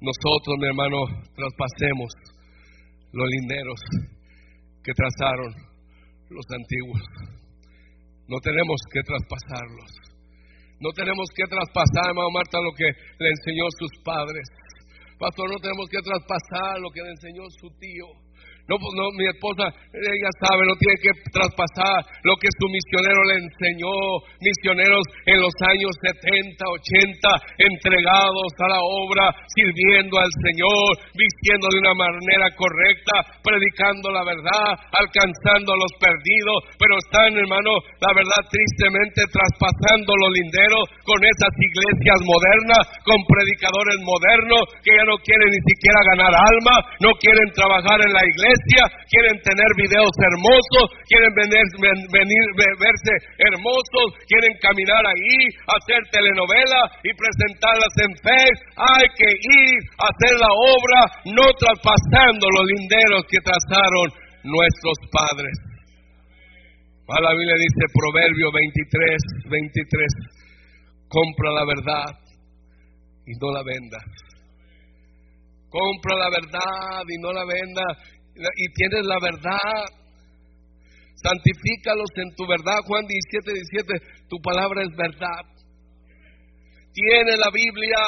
nosotros, 0.00 0.54
mi 0.60 0.68
hermano, 0.68 0.98
traspasemos 1.34 2.12
los 3.12 3.28
linderos 3.28 3.80
que 4.84 4.92
trazaron 4.92 5.50
los 6.28 6.44
antiguos. 6.52 7.02
No 8.28 8.38
tenemos 8.42 8.76
que 8.92 9.00
traspasarlos. 9.02 9.90
No 10.80 10.90
tenemos 10.92 11.26
que 11.34 11.44
traspasar, 11.48 12.12
hermano 12.12 12.30
Marta, 12.30 12.58
lo 12.60 12.72
que 12.76 12.84
le 12.84 13.28
enseñó 13.30 13.64
sus 13.78 13.90
padres. 14.04 14.44
Pastor, 15.18 15.48
no 15.48 15.58
tenemos 15.58 15.88
que 15.88 16.02
traspasar 16.04 16.78
lo 16.80 16.90
que 16.90 17.00
le 17.00 17.10
enseñó 17.10 17.42
su 17.56 17.68
tío. 17.80 18.25
No, 18.66 18.74
pues, 18.82 18.92
no, 18.98 19.06
mi 19.14 19.22
esposa, 19.30 19.70
ella 19.94 20.30
sabe, 20.42 20.66
no 20.66 20.74
tiene 20.74 20.98
que 20.98 21.14
traspasar 21.30 22.02
lo 22.26 22.34
que 22.34 22.50
su 22.50 22.66
misionero 22.66 23.22
le 23.30 23.46
enseñó. 23.46 23.94
Misioneros 24.42 25.06
en 25.22 25.38
los 25.38 25.54
años 25.70 25.94
70, 26.02 26.66
80, 26.66 27.62
entregados 27.62 28.50
a 28.58 28.66
la 28.66 28.82
obra, 28.82 29.30
sirviendo 29.54 30.18
al 30.18 30.32
Señor, 30.42 30.98
vistiendo 31.14 31.70
de 31.70 31.78
una 31.78 31.94
manera 31.94 32.50
correcta, 32.58 33.38
predicando 33.38 34.10
la 34.10 34.26
verdad, 34.26 34.66
alcanzando 34.98 35.70
a 35.70 35.78
los 35.86 35.92
perdidos. 36.02 36.58
Pero 36.74 36.98
están, 36.98 37.38
hermano, 37.38 37.70
la 38.02 38.12
verdad, 38.18 38.42
tristemente 38.50 39.30
traspasando 39.30 40.10
los 40.10 40.30
linderos 40.42 40.90
con 41.06 41.22
esas 41.22 41.54
iglesias 41.54 42.18
modernas, 42.26 42.82
con 43.06 43.18
predicadores 43.30 43.98
modernos 44.02 44.74
que 44.82 44.90
ya 44.90 45.06
no 45.06 45.14
quieren 45.22 45.54
ni 45.54 45.62
siquiera 45.70 46.02
ganar 46.18 46.34
alma, 46.34 46.74
no 46.98 47.14
quieren 47.22 47.46
trabajar 47.54 48.02
en 48.02 48.10
la 48.10 48.26
iglesia 48.26 48.55
quieren 49.10 49.36
tener 49.42 49.70
videos 49.76 50.14
hermosos, 50.16 50.86
quieren 51.08 51.32
venir, 51.34 52.44
verse 52.56 53.12
hermosos, 53.38 54.08
quieren 54.28 54.54
caminar 54.60 55.02
ahí, 55.06 55.38
hacer 55.66 56.00
telenovela 56.10 56.82
y 57.04 57.10
presentarlas 57.12 57.94
en 58.02 58.12
fe. 58.22 58.42
Hay 58.76 59.06
que 59.16 59.30
ir 59.30 59.76
a 59.98 60.08
hacer 60.08 60.34
la 60.38 60.52
obra, 60.52 61.00
no 61.32 61.46
traspasando 61.58 62.44
los 62.48 62.64
linderos 62.66 63.22
que 63.28 63.40
trazaron 63.42 64.06
nuestros 64.44 64.96
padres. 65.10 65.56
La 67.06 67.32
Biblia 67.32 67.54
dice, 67.54 67.82
Proverbio 67.94 68.50
23, 68.50 69.48
23, 69.48 70.36
compra 71.08 71.50
la 71.52 71.64
verdad 71.64 72.18
y 73.26 73.32
no 73.38 73.52
la 73.52 73.62
venda. 73.62 73.98
Compra 75.70 76.16
la 76.16 76.30
verdad 76.30 77.02
y 77.06 77.18
no 77.20 77.32
la 77.32 77.44
venda. 77.44 77.82
Y 78.36 78.72
tienes 78.74 79.06
la 79.06 79.18
verdad. 79.20 79.80
Santifícalos 81.16 82.10
en 82.16 82.34
tu 82.36 82.46
verdad. 82.46 82.84
Juan 82.84 83.06
17, 83.06 83.52
17, 83.52 84.28
tu 84.28 84.36
palabra 84.42 84.82
es 84.84 84.92
verdad. 84.96 85.42
Tiene 86.92 87.36
la 87.36 87.50
Biblia, 87.52 88.00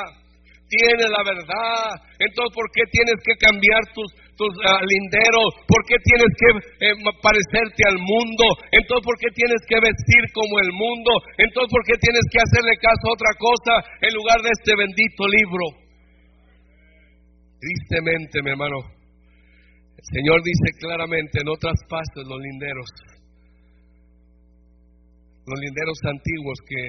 tiene 0.69 1.09
la 1.09 1.23
verdad. 1.25 1.97
Entonces, 2.21 2.53
¿por 2.53 2.69
qué 2.73 2.85
tienes 2.93 3.17
que 3.25 3.35
cambiar 3.41 3.81
tus, 3.97 4.09
tus 4.37 4.53
ah, 4.69 4.81
linderos? 4.85 5.65
¿Por 5.65 5.81
qué 5.89 5.97
tienes 6.05 6.31
que 6.37 6.49
eh, 6.85 6.97
parecerte 7.25 7.83
al 7.89 7.97
mundo? 7.97 8.45
Entonces, 8.73 9.05
¿por 9.05 9.17
qué 9.19 9.33
tienes 9.33 9.61
que 9.65 9.81
vestir 9.81 10.23
como 10.37 10.61
el 10.61 10.73
mundo? 10.73 11.11
Entonces, 11.41 11.69
¿por 11.73 11.85
qué 11.89 11.97
tienes 11.97 12.25
que 12.29 12.41
hacerle 12.45 12.77
caso 12.77 13.05
a 13.09 13.17
otra 13.17 13.33
cosa 13.41 13.73
en 14.05 14.13
lugar 14.13 14.39
de 14.45 14.53
este 14.53 14.73
bendito 14.77 15.23
libro? 15.25 15.65
Tristemente, 17.61 18.41
mi 18.45 18.53
hermano, 18.53 18.98
el 19.99 20.05
Señor 20.15 20.39
dice 20.47 20.79
claramente, 20.79 21.43
no 21.45 21.59
traspases 21.59 22.23
los 22.23 22.39
linderos, 22.39 22.87
los 25.43 25.59
linderos 25.59 25.99
antiguos 26.07 26.59
que 26.63 26.83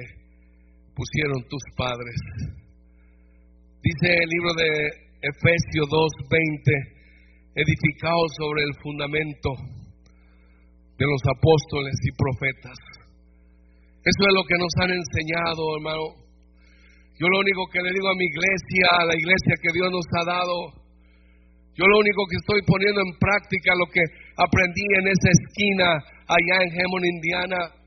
pusieron 0.94 1.42
tus 1.50 1.64
padres. 1.76 2.14
Dice 3.82 4.14
el 4.14 4.28
libro 4.30 4.54
de 4.54 4.70
Efesios 5.26 5.90
2:20, 5.90 7.58
edificados 7.58 8.30
sobre 8.38 8.62
el 8.62 8.74
fundamento 8.80 9.50
de 10.94 11.06
los 11.10 11.22
apóstoles 11.34 11.96
y 12.06 12.10
profetas. 12.14 12.78
Eso 14.06 14.22
es 14.22 14.32
lo 14.38 14.44
que 14.46 14.54
nos 14.54 14.72
han 14.78 14.92
enseñado, 14.94 15.62
hermano. 15.76 16.04
Yo 17.18 17.26
lo 17.26 17.40
único 17.40 17.66
que 17.72 17.82
le 17.82 17.90
digo 17.90 18.08
a 18.08 18.14
mi 18.14 18.24
iglesia, 18.24 18.86
a 19.02 19.04
la 19.04 19.16
iglesia 19.18 19.60
que 19.60 19.72
Dios 19.74 19.90
nos 19.90 20.06
ha 20.14 20.24
dado, 20.24 20.79
yo 21.80 21.84
lo 21.88 21.96
único 21.96 22.28
que 22.28 22.36
estoy 22.36 22.60
poniendo 22.68 23.00
en 23.00 23.16
práctica 23.16 23.72
lo 23.72 23.88
que 23.88 24.04
aprendí 24.36 24.84
en 25.00 25.08
esa 25.08 25.32
esquina 25.32 25.88
allá 26.28 26.56
en 26.60 26.76
Hammond, 26.76 27.08
Indiana, 27.08 27.80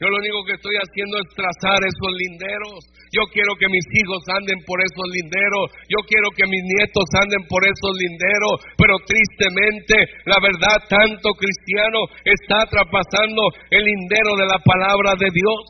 yo 0.00 0.08
lo 0.08 0.16
único 0.16 0.40
que 0.48 0.56
estoy 0.56 0.72
haciendo 0.80 1.20
es 1.20 1.28
trazar 1.36 1.76
esos 1.84 2.12
linderos. 2.16 2.80
Yo 3.12 3.20
quiero 3.36 3.52
que 3.60 3.68
mis 3.68 3.84
hijos 4.00 4.24
anden 4.32 4.64
por 4.64 4.80
esos 4.80 5.04
linderos. 5.12 5.76
Yo 5.92 6.00
quiero 6.08 6.32
que 6.32 6.48
mis 6.48 6.64
nietos 6.64 7.04
anden 7.20 7.44
por 7.44 7.60
esos 7.68 7.92
linderos. 8.00 8.64
Pero 8.80 8.96
tristemente, 9.04 10.00
la 10.24 10.40
verdad, 10.40 10.80
tanto 10.88 11.36
cristiano 11.36 12.08
está 12.24 12.64
traspasando 12.64 13.44
el 13.68 13.84
lindero 13.84 14.40
de 14.40 14.48
la 14.48 14.56
palabra 14.64 15.12
de 15.20 15.28
Dios. 15.28 15.60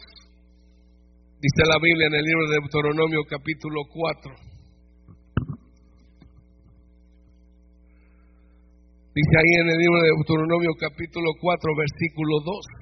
Dice 1.42 1.66
la 1.66 1.82
Biblia 1.82 2.06
en 2.06 2.14
el 2.14 2.22
libro 2.22 2.46
de 2.46 2.62
Deuteronomio 2.62 3.26
capítulo 3.26 3.82
4. 3.90 4.59
Dice 9.12 9.34
ahí 9.36 9.54
en 9.58 9.68
el 9.68 9.76
libro 9.76 9.98
de 10.02 10.10
Deuteronomio 10.14 10.70
capítulo 10.78 11.34
4 11.40 11.74
versículo 11.74 12.38
2. 12.46 12.80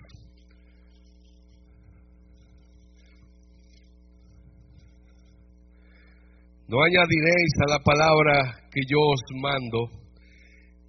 No 6.68 6.84
añadiréis 6.84 7.52
a 7.64 7.72
la 7.72 7.78
palabra 7.80 8.60
que 8.70 8.82
yo 8.84 9.00
os 9.00 9.22
mando, 9.40 9.88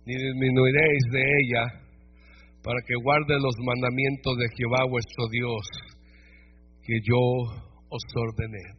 ni 0.05 0.13
disminuiréis 0.13 1.03
de 1.09 1.23
ella, 1.23 1.63
para 2.61 2.81
que 2.85 2.99
guarde 3.01 3.39
los 3.39 3.55
mandamientos 3.63 4.35
de 4.35 4.49
Jehová 4.59 4.83
vuestro 4.91 5.23
Dios 5.31 5.63
que 6.83 6.99
yo 6.99 7.15
os 7.87 8.03
ordené. 8.13 8.75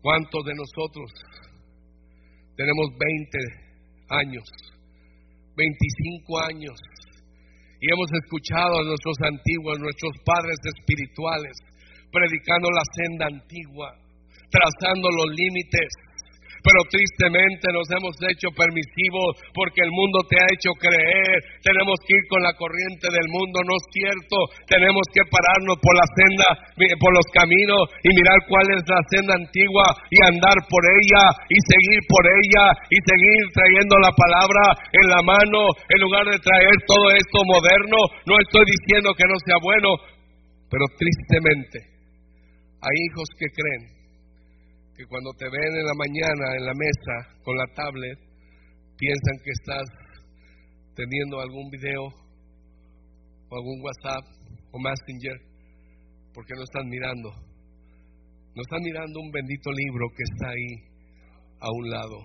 ¿Cuántos 0.00 0.44
de 0.46 0.54
nosotros 0.54 1.12
tenemos 2.56 2.88
20 2.88 3.64
años, 4.08 4.44
25 5.56 6.40
años. 6.50 6.78
Y 7.80 7.86
hemos 7.92 8.10
escuchado 8.12 8.80
a 8.80 8.84
nuestros 8.84 9.16
antiguos, 9.22 9.78
nuestros 9.78 10.12
padres 10.24 10.56
espirituales, 10.64 11.52
predicando 12.10 12.68
la 12.70 12.84
senda 12.96 13.26
antigua, 13.26 13.92
trazando 14.50 15.08
los 15.10 15.34
límites 15.36 15.88
pero 16.64 16.80
tristemente 16.88 17.68
nos 17.76 17.84
hemos 17.92 18.16
hecho 18.24 18.48
permisivos 18.56 19.36
porque 19.52 19.84
el 19.84 19.92
mundo 19.92 20.24
te 20.24 20.40
ha 20.40 20.48
hecho 20.48 20.72
creer, 20.80 21.36
tenemos 21.60 22.00
que 22.08 22.16
ir 22.16 22.24
con 22.32 22.40
la 22.40 22.56
corriente 22.56 23.04
del 23.12 23.28
mundo, 23.28 23.60
no 23.68 23.76
es 23.76 23.84
cierto, 23.92 24.36
tenemos 24.64 25.04
que 25.12 25.28
pararnos 25.28 25.76
por 25.76 25.92
la 25.92 26.08
senda, 26.08 26.48
por 26.96 27.12
los 27.12 27.28
caminos 27.36 27.84
y 28.00 28.08
mirar 28.16 28.40
cuál 28.48 28.64
es 28.72 28.82
la 28.88 29.02
senda 29.12 29.36
antigua 29.36 29.84
y 30.08 30.16
andar 30.24 30.56
por 30.72 30.80
ella 30.88 31.24
y 31.52 31.58
seguir 31.68 32.00
por 32.08 32.24
ella 32.32 32.64
y 32.88 32.96
seguir 32.96 33.40
trayendo 33.52 33.94
la 34.00 34.12
palabra 34.16 34.64
en 34.88 35.06
la 35.12 35.20
mano 35.20 35.68
en 35.68 35.98
lugar 36.00 36.24
de 36.32 36.40
traer 36.40 36.76
todo 36.88 37.12
esto 37.12 37.38
moderno. 37.44 37.98
No 38.24 38.40
estoy 38.40 38.64
diciendo 38.64 39.12
que 39.12 39.28
no 39.28 39.36
sea 39.44 39.60
bueno, 39.60 40.00
pero 40.72 40.88
tristemente 40.96 41.92
hay 42.80 42.96
hijos 43.04 43.28
que 43.36 43.52
creen 43.52 44.03
que 44.96 45.06
cuando 45.06 45.30
te 45.34 45.46
ven 45.46 45.72
en 45.74 45.86
la 45.86 45.94
mañana 45.98 46.56
en 46.56 46.66
la 46.66 46.74
mesa 46.74 47.42
con 47.42 47.56
la 47.56 47.66
tablet, 47.74 48.18
piensan 48.96 49.36
que 49.42 49.50
estás 49.50 49.86
teniendo 50.94 51.40
algún 51.40 51.68
video 51.70 52.02
o 53.48 53.56
algún 53.56 53.82
WhatsApp 53.82 54.24
o 54.70 54.78
Messenger, 54.78 55.38
porque 56.32 56.54
no 56.54 56.62
están 56.62 56.88
mirando. 56.88 57.30
No 58.54 58.62
están 58.62 58.82
mirando 58.82 59.18
un 59.18 59.30
bendito 59.32 59.70
libro 59.72 60.06
que 60.14 60.22
está 60.22 60.50
ahí 60.50 60.94
a 61.58 61.68
un 61.70 61.90
lado. 61.90 62.18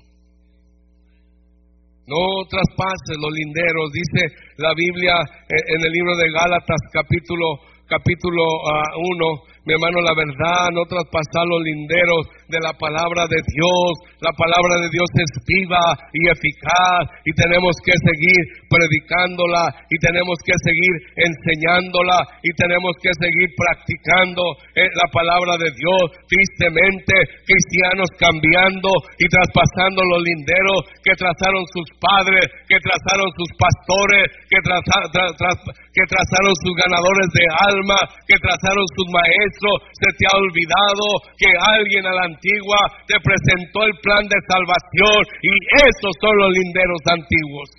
No 2.06 2.22
traspases 2.50 3.18
los 3.18 3.34
linderos, 3.34 3.90
dice 3.94 4.34
la 4.58 4.74
Biblia 4.74 5.14
eh, 5.18 5.64
en 5.78 5.86
el 5.86 5.92
libro 5.92 6.16
de 6.18 6.32
Gálatas 6.32 6.82
capítulo 6.94 7.46
capítulo 7.90 8.42
1, 8.42 8.70
ah, 8.70 9.49
mi 9.70 9.78
hermano, 9.78 10.02
la 10.02 10.18
verdad, 10.18 10.74
no 10.74 10.82
traspasar 10.90 11.46
los 11.46 11.62
linderos 11.62 12.26
de 12.50 12.58
la 12.58 12.74
palabra 12.74 13.30
de 13.30 13.38
Dios. 13.38 13.90
La 14.18 14.34
palabra 14.34 14.82
de 14.82 14.90
Dios 14.90 15.06
es 15.14 15.30
viva 15.46 15.94
y 16.10 16.26
eficaz 16.26 17.06
y 17.22 17.32
tenemos 17.38 17.78
que 17.86 17.94
seguir 17.94 18.66
predicándola 18.66 19.70
y 19.86 19.96
tenemos 20.02 20.42
que 20.42 20.58
seguir 20.66 20.94
enseñándola 21.22 22.18
y 22.42 22.50
tenemos 22.58 22.98
que 22.98 23.14
seguir 23.14 23.48
practicando 23.54 24.42
eh, 24.74 24.90
la 24.90 25.08
palabra 25.14 25.54
de 25.62 25.70
Dios. 25.70 26.18
Tristemente, 26.26 27.14
cristianos 27.46 28.10
cambiando 28.18 28.90
y 29.22 29.26
traspasando 29.30 30.02
los 30.18 30.26
linderos 30.26 30.82
que 31.06 31.14
trazaron 31.14 31.62
sus 31.78 31.88
padres, 32.02 32.50
que 32.66 32.82
trazaron 32.82 33.30
sus 33.38 33.54
pastores, 33.54 34.34
que, 34.50 34.58
que 34.66 36.06
trazaron 36.10 36.54
sus 36.58 36.74
ganadores 36.74 37.28
de 37.38 37.46
alma, 37.70 38.00
que 38.26 38.38
trazaron 38.42 38.86
sus 38.98 39.08
maestros 39.14 39.59
se 39.94 40.10
te 40.16 40.24
ha 40.28 40.36
olvidado 40.38 41.06
que 41.36 41.50
alguien 41.52 42.06
a 42.08 42.14
la 42.16 42.26
antigua 42.32 42.80
te 43.08 43.18
presentó 43.20 43.84
el 43.84 43.96
plan 44.00 44.24
de 44.24 44.40
salvación 44.48 45.20
y 45.44 45.54
esos 45.84 46.14
son 46.22 46.34
los 46.38 46.52
linderos 46.54 47.04
antiguos. 47.12 47.70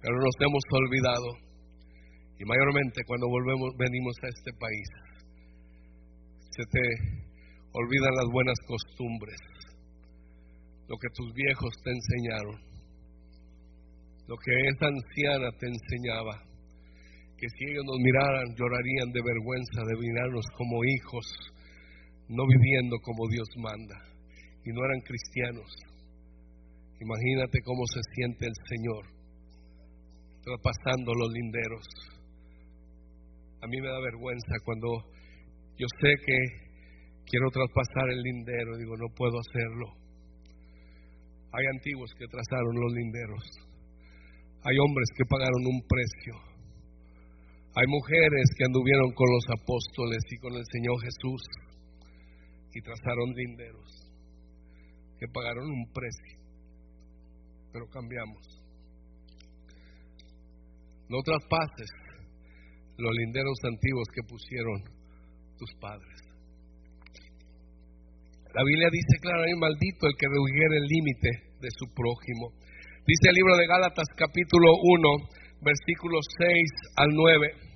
Pero 0.00 0.16
nos 0.16 0.36
hemos 0.40 0.64
olvidado 0.70 1.28
y 2.40 2.44
mayormente 2.44 3.04
cuando 3.06 3.28
volvemos 3.28 3.76
venimos 3.76 4.16
a 4.24 4.28
este 4.28 4.52
país 4.56 4.88
se 6.50 6.64
te 6.66 6.84
olvidan 7.72 8.14
las 8.16 8.28
buenas 8.32 8.58
costumbres, 8.66 9.38
lo 10.88 10.96
que 10.96 11.08
tus 11.14 11.32
viejos 11.32 11.70
te 11.84 11.90
enseñaron, 11.90 12.58
lo 14.26 14.36
que 14.36 14.52
esa 14.68 14.86
anciana 14.86 15.50
te 15.58 15.66
enseñaba 15.66 16.49
que 17.40 17.48
si 17.48 17.64
ellos 17.72 17.84
nos 17.88 17.96
miraran 17.98 18.52
llorarían 18.52 19.10
de 19.16 19.22
vergüenza 19.24 19.80
de 19.80 19.96
mirarnos 19.96 20.44
como 20.58 20.84
hijos, 20.84 21.24
no 22.28 22.44
viviendo 22.46 23.00
como 23.00 23.26
Dios 23.32 23.48
manda, 23.56 23.96
y 24.64 24.68
no 24.68 24.84
eran 24.84 25.00
cristianos. 25.00 25.72
Imagínate 27.00 27.64
cómo 27.64 27.80
se 27.86 28.00
siente 28.12 28.44
el 28.44 28.52
Señor 28.68 29.20
traspasando 30.44 31.14
los 31.14 31.32
linderos. 31.32 31.86
A 33.62 33.66
mí 33.66 33.80
me 33.80 33.88
da 33.88 34.00
vergüenza 34.00 34.54
cuando 34.64 34.88
yo 35.78 35.86
sé 36.00 36.12
que 36.24 36.36
quiero 37.24 37.48
traspasar 37.50 38.10
el 38.10 38.20
lindero, 38.20 38.76
digo, 38.76 38.96
no 38.96 39.08
puedo 39.16 39.38
hacerlo. 39.40 39.96
Hay 41.52 41.64
antiguos 41.72 42.10
que 42.18 42.26
trazaron 42.26 42.74
los 42.76 42.92
linderos. 42.92 43.44
Hay 44.64 44.76
hombres 44.78 45.08
que 45.16 45.24
pagaron 45.24 45.64
un 45.66 45.80
precio. 45.88 46.49
Hay 47.76 47.86
mujeres 47.86 48.50
que 48.58 48.64
anduvieron 48.64 49.12
con 49.12 49.30
los 49.30 49.46
apóstoles 49.62 50.22
y 50.30 50.36
con 50.38 50.54
el 50.54 50.64
Señor 50.72 51.00
Jesús 51.02 51.42
y 52.74 52.82
trazaron 52.82 53.30
linderos 53.34 54.10
que 55.18 55.28
pagaron 55.28 55.70
un 55.70 55.86
precio. 55.92 56.38
Pero 57.72 57.86
cambiamos. 57.90 58.42
No 61.08 61.18
traspases 61.22 61.90
los 62.98 63.12
linderos 63.14 63.58
antiguos 63.62 64.08
que 64.14 64.22
pusieron 64.26 64.82
tus 65.56 65.70
padres. 65.80 66.18
La 68.52 68.64
Biblia 68.64 68.88
dice 68.90 69.14
claramente, 69.22 69.60
maldito 69.60 70.08
el 70.10 70.16
que 70.18 70.26
redujera 70.26 70.74
el 70.74 70.86
límite 70.90 71.30
de 71.60 71.70
su 71.70 71.86
prójimo. 71.94 72.50
Dice 73.06 73.30
el 73.30 73.36
libro 73.38 73.56
de 73.56 73.66
Gálatas 73.66 74.08
capítulo 74.16 74.74
1, 74.74 75.39
versículos 75.62 76.24
6 76.38 76.96
al 76.96 77.10
9. 77.12 77.70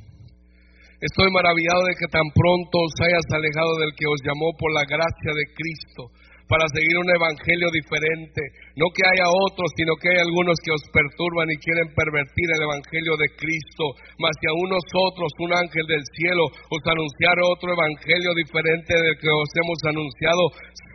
Estoy 1.01 1.29
maravillado 1.33 1.85
de 1.85 1.97
que 2.01 2.09
tan 2.09 2.25
pronto 2.33 2.75
os 2.81 2.95
hayas 3.05 3.29
alejado 3.29 3.77
del 3.77 3.93
que 3.93 4.09
os 4.09 4.21
llamó 4.25 4.57
por 4.57 4.73
la 4.73 4.89
gracia 4.89 5.33
de 5.37 5.47
Cristo 5.53 6.03
para 6.49 6.65
seguir 6.73 6.97
un 6.97 7.11
evangelio 7.13 7.69
diferente. 7.73 8.41
No 8.75 8.91
que 8.91 9.07
haya 9.07 9.31
otros, 9.31 9.71
sino 9.79 9.95
que 10.03 10.11
hay 10.11 10.19
algunos 10.19 10.59
que 10.59 10.75
os 10.75 10.83
perturban 10.91 11.47
y 11.47 11.63
quieren 11.63 11.95
pervertir 11.95 12.49
el 12.59 12.67
evangelio 12.67 13.15
de 13.15 13.31
Cristo. 13.39 13.85
Mas 14.19 14.35
si 14.43 14.51
a 14.51 14.55
unos 14.67 14.83
otros, 14.99 15.31
un 15.39 15.55
ángel 15.55 15.87
del 15.87 16.03
cielo, 16.11 16.51
os 16.51 16.83
anunciara 16.83 17.55
otro 17.55 17.71
evangelio 17.71 18.35
diferente 18.35 18.91
del 18.99 19.15
que 19.15 19.31
os 19.31 19.51
hemos 19.63 19.79
anunciado, 19.87 20.43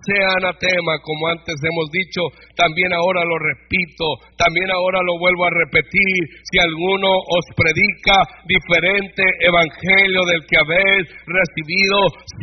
sea 0.03 0.27
anatema, 0.39 0.99
como 1.03 1.27
antes 1.27 1.55
hemos 1.59 1.87
dicho, 1.91 2.21
también 2.55 2.91
ahora 2.93 3.23
lo 3.23 3.37
repito, 3.37 4.07
también 4.39 4.71
ahora 4.71 5.03
lo 5.03 5.19
vuelvo 5.19 5.45
a 5.45 5.51
repetir, 5.51 6.19
si 6.43 6.57
alguno 6.59 7.07
os 7.07 7.45
predica 7.55 8.15
diferente 8.47 9.23
evangelio 9.43 10.23
del 10.25 10.41
que 10.47 10.57
habéis 10.57 11.05
recibido, 11.27 11.97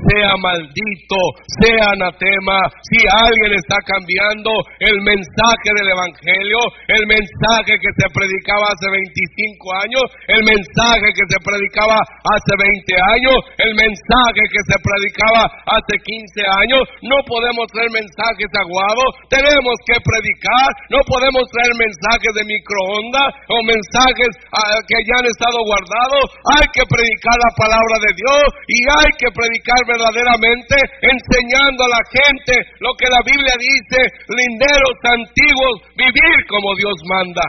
sea 0.08 0.36
maldito, 0.36 1.20
sea 1.60 1.96
anatema, 1.96 2.58
si 2.92 3.00
alguien 3.08 3.52
está 3.56 3.76
cambiando 3.84 4.50
el 4.80 4.96
mensaje 5.00 5.25
del 5.36 5.88
evangelio, 5.90 6.60
el 6.88 7.04
mensaje 7.06 7.74
que 7.74 7.92
se 7.98 8.06
predicaba 8.14 8.70
hace 8.70 8.88
25 8.90 9.74
años, 9.82 10.04
el 10.28 10.42
mensaje 10.46 11.08
que 11.12 11.26
se 11.26 11.38
predicaba 11.42 11.98
hace 11.98 12.52
20 12.54 12.94
años, 12.94 13.36
el 13.58 13.72
mensaje 13.74 14.42
que 14.46 14.62
se 14.62 14.76
predicaba 14.78 15.42
hace 15.66 15.94
15 15.98 16.40
años, 16.62 16.82
no 17.02 17.18
podemos 17.26 17.66
traer 17.72 17.90
mensajes 17.90 18.50
aguados, 18.54 19.08
tenemos 19.28 19.76
que 19.84 19.98
predicar, 20.00 20.68
no 20.90 21.00
podemos 21.06 21.44
traer 21.50 21.72
mensajes 21.74 22.32
de 22.36 22.44
microondas 22.46 23.30
o 23.50 23.56
mensajes 23.66 24.30
ah, 24.54 24.78
que 24.86 24.98
ya 25.02 25.14
han 25.20 25.28
estado 25.28 25.58
guardados, 25.66 26.24
hay 26.56 26.66
que 26.70 26.84
predicar 26.86 27.36
la 27.36 27.52
palabra 27.58 27.96
de 28.00 28.12
Dios 28.14 28.44
y 28.70 28.78
hay 28.86 29.10
que 29.18 29.30
predicar 29.34 29.80
verdaderamente 29.86 30.76
enseñando 31.02 31.84
a 31.84 31.94
la 31.96 32.04
gente 32.06 32.54
lo 32.80 32.94
que 32.94 33.08
la 33.10 33.22
Biblia 33.24 33.54
dice, 33.58 34.00
linderos 34.30 34.94
antiguos, 35.16 35.76
vivir 35.96 36.38
como 36.48 36.74
Dios 36.76 36.96
manda. 37.08 37.46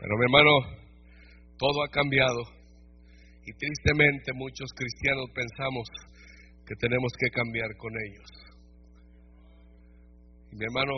Pero 0.00 0.16
mi 0.16 0.24
hermano, 0.24 0.54
todo 1.58 1.82
ha 1.82 1.88
cambiado 1.88 2.40
y 3.46 3.52
tristemente 3.52 4.32
muchos 4.34 4.70
cristianos 4.76 5.26
pensamos 5.34 5.88
que 6.66 6.74
tenemos 6.80 7.12
que 7.18 7.30
cambiar 7.30 7.68
con 7.76 7.92
ellos. 8.08 8.30
Mi 10.52 10.64
hermano, 10.64 10.94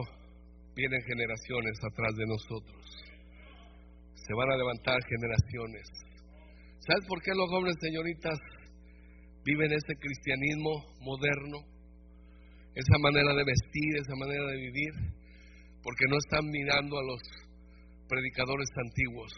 vienen 0.76 1.00
generaciones 1.02 1.74
atrás 1.83 2.14
de 2.16 2.26
nosotros. 2.26 2.85
Se 4.14 4.35
van 4.35 4.50
a 4.50 4.57
levantar 4.57 4.98
generaciones. 5.09 5.88
¿Sabes 6.87 7.07
por 7.09 7.22
qué 7.22 7.33
los 7.35 7.48
jóvenes 7.50 7.76
señoritas 7.81 8.38
viven 9.44 9.72
ese 9.72 9.94
cristianismo 9.98 10.85
moderno? 11.00 11.76
Esa 12.77 12.99
manera 13.01 13.33
de 13.35 13.45
vestir, 13.45 13.97
esa 13.97 14.15
manera 14.15 14.45
de 14.53 14.57
vivir. 14.61 14.93
Porque 15.83 16.05
no 16.09 16.19
están 16.19 16.45
mirando 16.51 16.99
a 16.99 17.05
los 17.05 17.21
predicadores 18.07 18.69
antiguos. 18.77 19.33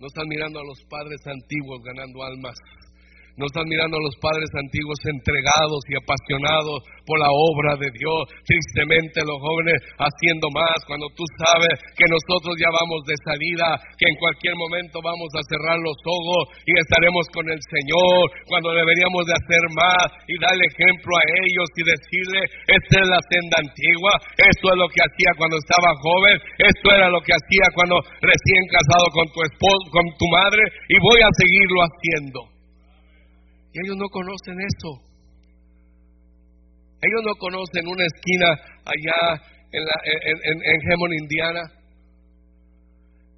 No 0.00 0.06
están 0.08 0.26
mirando 0.28 0.58
a 0.58 0.64
los 0.64 0.82
padres 0.90 1.20
antiguos 1.24 1.80
ganando 1.84 2.22
almas 2.24 2.58
no 3.36 3.46
están 3.50 3.66
mirando 3.66 3.98
a 3.98 4.06
los 4.06 4.14
padres 4.22 4.46
antiguos 4.54 4.98
entregados 5.10 5.82
y 5.90 5.98
apasionados 5.98 6.86
por 7.02 7.18
la 7.18 7.30
obra 7.30 7.74
de 7.76 7.90
Dios. 7.90 8.30
Tristemente 8.46 9.26
los 9.26 9.42
jóvenes 9.42 9.82
haciendo 9.98 10.46
más 10.54 10.78
cuando 10.86 11.10
tú 11.18 11.26
sabes 11.42 11.74
que 11.98 12.06
nosotros 12.06 12.54
ya 12.62 12.70
vamos 12.70 13.02
de 13.10 13.16
salida, 13.26 13.74
que 13.98 14.06
en 14.06 14.16
cualquier 14.22 14.54
momento 14.54 15.02
vamos 15.02 15.30
a 15.34 15.42
cerrar 15.50 15.78
los 15.82 15.98
ojos 16.06 16.62
y 16.62 16.72
estaremos 16.78 17.26
con 17.34 17.46
el 17.50 17.58
Señor, 17.58 18.22
cuando 18.46 18.70
deberíamos 18.70 19.26
de 19.26 19.34
hacer 19.34 19.64
más 19.74 20.08
y 20.30 20.38
darle 20.38 20.70
ejemplo 20.70 21.12
a 21.18 21.24
ellos 21.42 21.68
y 21.74 21.82
decirle, 21.82 22.40
esta 22.70 23.02
es 23.02 23.08
la 23.10 23.22
senda 23.26 23.56
antigua, 23.58 24.12
esto 24.38 24.66
es 24.70 24.78
lo 24.78 24.88
que 24.94 25.02
hacía 25.02 25.30
cuando 25.34 25.58
estaba 25.58 25.90
joven, 25.98 26.36
esto 26.62 26.86
era 26.94 27.10
lo 27.10 27.18
que 27.18 27.34
hacía 27.34 27.66
cuando 27.74 27.98
recién 28.22 28.62
casado 28.70 29.10
con 29.10 29.26
tu 29.34 29.42
esposo, 29.42 29.84
con 29.90 30.06
tu 30.14 30.26
madre 30.30 30.62
y 30.86 30.96
voy 31.02 31.18
a 31.18 31.30
seguirlo 31.34 31.78
haciendo. 31.82 32.53
Y 33.74 33.76
ellos 33.82 33.98
no 33.98 34.06
conocen 34.06 34.54
eso. 34.54 34.90
Ellos 37.02 37.22
no 37.26 37.34
conocen 37.34 37.84
una 37.90 38.06
esquina 38.06 38.48
allá 38.86 39.18
en, 39.74 39.82
la, 39.82 39.96
en, 40.06 40.58
en, 40.62 41.12
Indiana. 41.18 41.62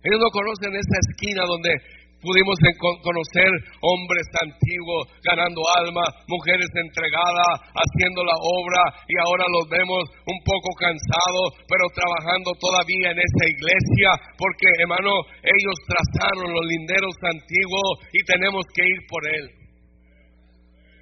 Ellos 0.05 0.21
no 0.21 0.31
conocen 0.31 0.77
esa 0.77 0.99
esquina 1.09 1.41
donde 1.49 1.73
pudimos 2.21 2.55
conocer 3.01 3.49
hombres 3.81 4.27
antiguos 4.45 5.09
ganando 5.25 5.65
alma, 5.81 6.05
mujeres 6.29 6.69
entregadas, 6.85 7.73
haciendo 7.73 8.21
la 8.23 8.37
obra 8.37 8.83
y 9.09 9.17
ahora 9.17 9.45
los 9.49 9.65
vemos 9.73 10.05
un 10.05 10.39
poco 10.45 10.69
cansados, 10.77 11.65
pero 11.65 11.85
trabajando 11.97 12.53
todavía 12.61 13.09
en 13.09 13.19
esa 13.25 13.45
iglesia, 13.49 14.11
porque 14.37 14.69
hermano, 14.85 15.17
ellos 15.43 15.77
trazaron 15.89 16.53
los 16.53 16.65
linderos 16.77 17.17
antiguos 17.25 18.05
y 18.13 18.21
tenemos 18.29 18.63
que 18.77 18.85
ir 18.85 19.01
por 19.09 19.23
él. 19.33 19.66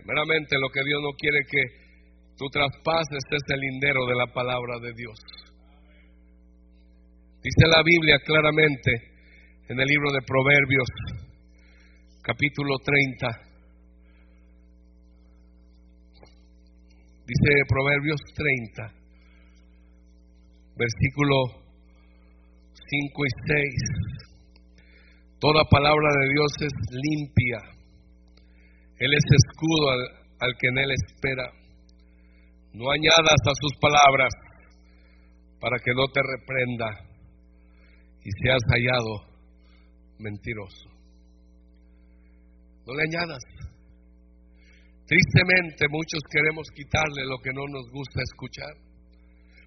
Meramente 0.05 0.57
lo 0.61 0.69
que 0.69 0.85
Dios 0.85 1.01
no 1.01 1.17
quiere 1.17 1.41
que 1.49 1.63
tú 2.37 2.45
traspases 2.53 3.25
es 3.31 3.43
el 3.49 3.61
lindero 3.61 4.05
de 4.07 4.15
la 4.15 4.27
palabra 4.33 4.79
de 4.79 4.93
Dios. 4.93 5.19
Dice 7.43 7.67
la 7.69 7.83
Biblia 7.83 8.19
claramente 8.25 8.93
en 9.69 9.81
el 9.81 9.87
libro 9.87 10.13
de 10.13 10.21
Proverbios, 10.27 10.89
capítulo 12.23 12.77
30. 12.85 13.29
Dice 17.27 17.51
Proverbios 17.67 18.21
30, 18.35 18.93
versículo 20.77 21.65
5 22.75 23.25
y 23.25 23.31
6. 23.47 25.39
Toda 25.41 25.65
palabra 25.65 26.09
de 26.21 26.29
Dios 26.29 26.53
es 26.61 26.73
limpia 26.93 27.74
él 29.05 29.13
es 29.13 29.27
escudo 29.37 29.91
al, 30.41 30.53
que 30.59 30.69
en 30.69 30.79
Él 30.79 30.91
espera. 30.93 31.47
No 32.73 32.91
añadas 32.91 33.41
a 33.47 33.55
sus 33.61 33.73
palabras 33.81 34.33
para 35.61 35.77
que 35.79 35.93
no 35.95 36.07
te 36.09 36.21
reprenda 36.21 36.89
y 38.25 38.31
seas 38.43 38.63
hallado 38.73 39.15
mentiroso. 40.19 40.89
No 42.87 42.95
le 42.95 43.03
añadas. 43.05 43.43
Tristemente 45.07 45.87
muchos 45.89 46.21
queremos 46.33 46.67
quitarle 46.75 47.25
lo 47.29 47.39
que 47.39 47.53
no 47.53 47.65
nos 47.69 47.91
gusta 47.93 48.21
escuchar. 48.25 48.73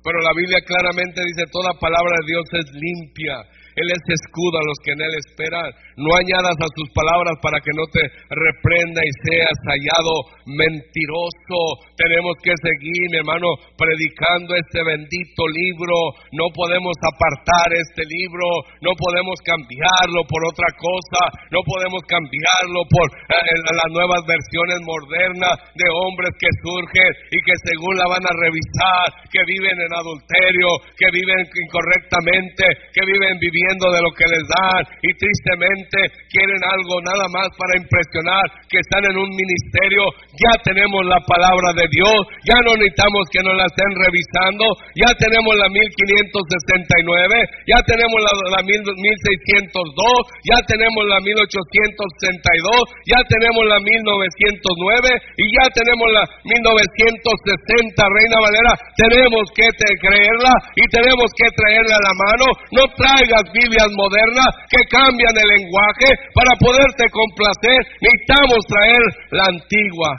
Pero 0.04 0.20
la 0.22 0.34
Biblia 0.36 0.62
claramente 0.66 1.22
dice, 1.26 1.46
toda 1.52 1.78
palabra 1.80 2.16
de 2.22 2.28
Dios 2.28 2.46
es 2.54 2.68
limpia, 2.74 3.38
él 3.78 3.94
es 3.94 4.02
escudo 4.10 4.58
a 4.58 4.66
los 4.66 4.78
que 4.82 4.92
en 4.98 5.02
Él 5.06 5.14
esperan. 5.22 5.70
No 6.02 6.10
añadas 6.18 6.58
a 6.58 6.70
sus 6.74 6.90
palabras 6.98 7.38
para 7.46 7.62
que 7.62 7.70
no 7.78 7.86
te 7.94 8.02
reprenda 8.26 9.06
y 9.06 9.12
seas 9.22 9.58
hallado 9.70 10.14
mentiroso. 10.50 11.86
Tenemos 11.94 12.34
que 12.42 12.58
seguir, 12.58 13.02
mi 13.14 13.22
hermano, 13.22 13.46
predicando 13.78 14.58
este 14.58 14.82
bendito 14.82 15.46
libro. 15.46 15.94
No 16.34 16.50
podemos 16.58 16.98
apartar 17.06 17.70
este 17.78 18.02
libro. 18.02 18.66
No 18.82 18.98
podemos 18.98 19.38
cambiarlo 19.46 20.26
por 20.26 20.42
otra 20.50 20.74
cosa. 20.74 21.22
No 21.54 21.62
podemos 21.62 22.02
cambiarlo 22.10 22.82
por 22.90 23.08
eh, 23.14 23.62
las 23.62 23.90
nuevas 23.94 24.26
versiones 24.26 24.82
modernas 24.90 25.54
de 25.78 25.86
hombres 26.02 26.34
que 26.42 26.50
surgen 26.66 27.12
y 27.30 27.38
que 27.46 27.56
según 27.62 27.94
la 27.94 28.10
van 28.10 28.26
a 28.26 28.34
revisar, 28.42 29.06
que 29.30 29.46
viven 29.46 29.78
en 29.86 29.94
adulterio, 29.94 30.70
que 30.98 31.10
viven 31.14 31.46
incorrectamente, 31.46 32.66
que 32.90 33.06
viven 33.06 33.38
viviendo 33.38 33.67
dependiendo 33.68 33.92
de 33.92 34.02
lo 34.02 34.12
que 34.16 34.26
les 34.32 34.44
dan 34.48 34.82
y 35.04 35.12
tristemente 35.16 36.00
quieren 36.32 36.62
algo 36.64 37.04
nada 37.04 37.28
más 37.32 37.48
para 37.60 37.76
impresionar 37.76 38.44
que 38.70 38.80
están 38.80 39.04
en 39.12 39.18
un 39.18 39.30
ministerio. 39.36 40.08
Ya 40.38 40.54
tenemos 40.64 41.04
la 41.06 41.20
palabra 41.28 41.74
de 41.76 41.88
Dios, 41.92 42.16
ya 42.48 42.56
no 42.64 42.78
necesitamos 42.78 43.28
que 43.32 43.44
nos 43.44 43.56
la 43.58 43.66
estén 43.68 43.92
revisando, 43.92 44.64
ya 44.96 45.12
tenemos 45.18 45.52
la 45.58 45.68
1569, 45.68 47.44
ya 47.68 47.80
tenemos 47.84 48.20
la, 48.24 48.32
la 48.56 48.62
1602, 48.64 50.00
ya 50.48 50.60
tenemos 50.68 51.04
la 51.08 51.20
1862, 51.20 52.72
ya 53.08 53.20
tenemos 53.28 53.64
la 53.68 53.80
1909 53.82 55.10
y 55.38 55.46
ya 55.52 55.66
tenemos 55.74 56.08
la 56.14 56.24
1960, 56.46 57.98
Reina 57.98 58.38
Valera. 58.40 58.74
Tenemos 58.96 59.50
que 59.56 59.68
creerla 60.00 60.54
y 60.76 60.84
tenemos 60.90 61.28
que 61.34 61.48
traerla 61.58 61.96
a 61.98 62.06
la 62.06 62.16
mano. 62.16 62.46
No 62.72 62.84
traigas 62.94 63.46
Biblias 63.58 63.92
modernas 63.98 64.52
que 64.70 64.82
cambian 64.90 65.34
el 65.34 65.50
lenguaje 65.58 66.10
para 66.34 66.54
poderte 66.62 67.06
complacer. 67.10 67.80
Necesitamos 67.98 68.62
traer 68.70 69.04
la 69.34 69.46
antigua, 69.50 70.12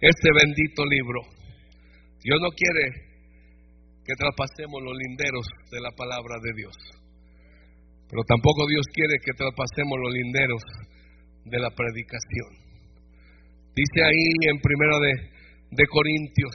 este 0.00 0.28
bendito 0.36 0.84
libro. 0.84 1.20
Dios 2.20 2.38
no 2.40 2.50
quiere 2.52 3.04
que 4.04 4.14
traspasemos 4.16 4.82
los 4.84 4.92
linderos 4.92 5.46
de 5.72 5.80
la 5.80 5.90
palabra 5.96 6.36
de 6.40 6.52
Dios. 6.56 6.76
Pero 8.08 8.22
tampoco 8.28 8.68
Dios 8.68 8.84
quiere 8.92 9.16
que 9.24 9.32
traspasemos 9.32 9.96
los 9.96 10.12
linderos 10.12 10.62
de 11.44 11.58
la 11.58 11.70
predicación. 11.70 12.64
Dice 13.74 14.04
ahí 14.04 14.28
en 14.52 14.60
primera 14.60 14.96
de, 15.00 15.12
de 15.72 15.84
Corintios, 15.88 16.54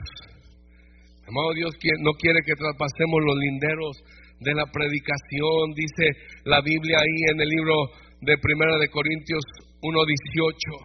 amado 1.26 1.52
Dios 1.54 1.74
no 2.00 2.12
quiere 2.18 2.40
que 2.46 2.54
traspasemos 2.54 3.20
los 3.26 3.36
linderos 3.36 4.02
de 4.40 4.54
la 4.54 4.64
predicación, 4.72 5.72
dice 5.76 6.08
la 6.44 6.60
Biblia 6.60 6.98
ahí 6.98 7.24
en 7.32 7.40
el 7.40 7.48
libro 7.48 7.74
de 8.20 8.36
Primera 8.38 8.76
de 8.78 8.88
Corintios 8.88 9.44
1:18, 9.82 10.78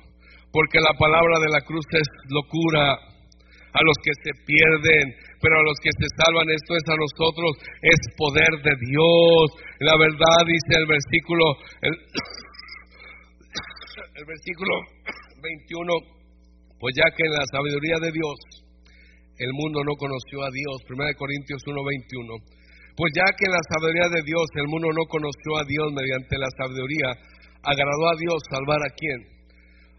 porque 0.52 0.80
la 0.80 0.94
palabra 1.00 1.40
de 1.40 1.50
la 1.52 1.62
cruz 1.62 1.86
es 1.92 2.08
locura 2.30 2.92
a 2.92 3.84
los 3.84 3.98
que 4.04 4.12
se 4.24 4.32
pierden, 4.44 5.16
pero 5.40 5.60
a 5.60 5.64
los 5.64 5.80
que 5.84 5.92
se 5.92 6.08
salvan 6.16 6.50
esto 6.52 6.76
es 6.76 6.84
a 6.88 6.96
nosotros, 6.96 7.58
es 7.82 8.00
poder 8.16 8.62
de 8.64 8.76
Dios. 8.88 9.52
La 9.80 9.98
verdad 10.00 10.46
dice 10.48 10.80
el 10.80 10.86
versículo 10.88 11.58
el, 11.82 11.92
versículo 14.28 14.80
21, 15.44 15.94
pues 16.80 16.96
ya 16.96 17.12
que 17.16 17.24
en 17.24 17.32
la 17.36 17.46
sabiduría 17.52 18.00
de 18.00 18.12
Dios 18.12 18.36
el 19.38 19.52
mundo 19.52 19.84
no 19.84 19.96
conoció 19.96 20.44
a 20.44 20.52
Dios, 20.52 20.84
Primera 20.88 21.10
de 21.12 21.16
Corintios 21.16 21.62
1:21 21.68 22.55
pues 22.96 23.12
ya 23.12 23.28
que 23.36 23.52
la 23.52 23.60
sabiduría 23.68 24.08
de 24.08 24.24
Dios 24.24 24.48
el 24.56 24.68
mundo 24.68 24.88
no 24.96 25.04
conoció 25.12 25.60
a 25.60 25.68
Dios 25.68 25.92
mediante 25.92 26.40
la 26.40 26.48
sabiduría, 26.56 27.12
agradó 27.64 28.04
a 28.08 28.20
Dios 28.20 28.40
salvar 28.50 28.80
a 28.80 28.94
quién? 28.96 29.20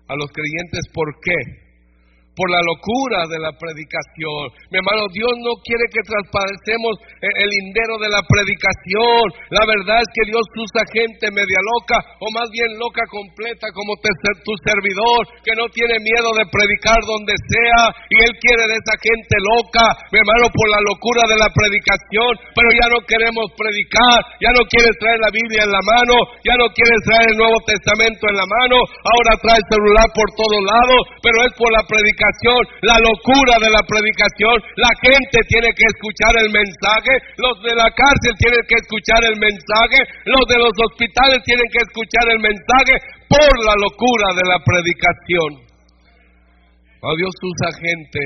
A 0.09 0.17
los 0.17 0.33
creyentes, 0.33 0.85
¿por 0.93 1.09
qué? 1.21 1.66
Por 2.37 2.53
la 2.53 2.61
locura 2.61 3.25
de 3.33 3.41
la 3.41 3.57
predicación. 3.57 4.53
Mi 4.69 4.77
hermano, 4.77 5.09
Dios 5.09 5.33
no 5.41 5.57
quiere 5.65 5.89
que 5.89 6.05
traspasemos 6.05 7.01
el 7.25 7.49
lindero 7.49 7.97
de 7.97 8.13
la 8.13 8.21
predicación. 8.29 9.25
La 9.57 9.65
verdad 9.65 10.05
es 10.05 10.11
que 10.13 10.29
Dios 10.29 10.45
usa 10.53 10.85
gente 10.93 11.33
media 11.33 11.61
loca 11.65 11.97
o 12.21 12.29
más 12.37 12.53
bien 12.53 12.77
loca 12.77 13.09
completa 13.09 13.73
como 13.73 13.97
tu 13.97 14.53
servidor 14.61 15.21
que 15.41 15.57
no 15.57 15.65
tiene 15.73 15.97
miedo 16.05 16.29
de 16.37 16.45
predicar 16.53 17.01
donde 17.09 17.33
sea 17.49 17.89
y 18.13 18.17
Él 18.21 18.33
quiere 18.37 18.69
de 18.69 18.77
esa 18.85 18.97
gente 19.01 19.37
loca, 19.41 19.97
mi 20.13 20.21
hermano, 20.21 20.53
por 20.53 20.69
la 20.69 20.81
locura 20.85 21.25
de 21.25 21.41
la 21.41 21.49
predicación, 21.49 22.53
pero 22.53 22.69
ya 22.69 22.87
no 22.93 23.01
queremos 23.09 23.49
predicar, 23.57 24.21
ya 24.45 24.53
no 24.53 24.61
quieres 24.69 24.93
traer 25.01 25.19
la 25.25 25.33
Biblia 25.33 25.65
en 25.65 25.73
la 25.73 25.81
mano, 25.81 26.15
ya 26.45 26.53
no 26.61 26.69
quieres 26.77 27.01
traer 27.09 27.33
el 27.33 27.41
Nuevo 27.41 27.59
Testamento 27.65 28.29
en 28.29 28.37
la 28.37 28.45
mano, 28.45 28.77
ahora 29.09 29.33
trae 29.41 29.61
celular 29.73 30.09
por 30.13 30.29
todos 30.37 30.61
lados, 30.69 31.01
pero 31.25 31.41
es 31.41 31.53
por 31.57 31.73
la 31.73 31.85
predicación 31.89 32.26
la 32.83 32.99
locura 32.99 33.55
de 33.61 33.71
la 33.71 33.83
predicación. 33.87 34.57
La 34.77 34.93
gente 35.03 35.39
tiene 35.49 35.71
que 35.75 35.87
escuchar 35.87 36.33
el 36.43 36.51
mensaje, 36.51 37.13
los 37.39 37.57
de 37.63 37.75
la 37.75 37.89
cárcel 37.91 38.35
tienen 38.39 38.65
que 38.67 38.79
escuchar 38.79 39.21
el 39.27 39.37
mensaje, 39.39 39.99
los 40.25 40.45
de 40.49 40.59
los 40.59 40.75
hospitales 40.75 41.39
tienen 41.45 41.69
que 41.71 41.83
escuchar 41.83 42.27
el 42.31 42.41
mensaje 42.41 42.95
por 43.29 43.51
la 43.65 43.75
locura 43.79 44.29
de 44.35 44.45
la 44.47 44.59
predicación. 44.63 45.51
Oh, 47.03 47.15
Dios 47.15 47.35
usa 47.39 47.71
gente, 47.79 48.21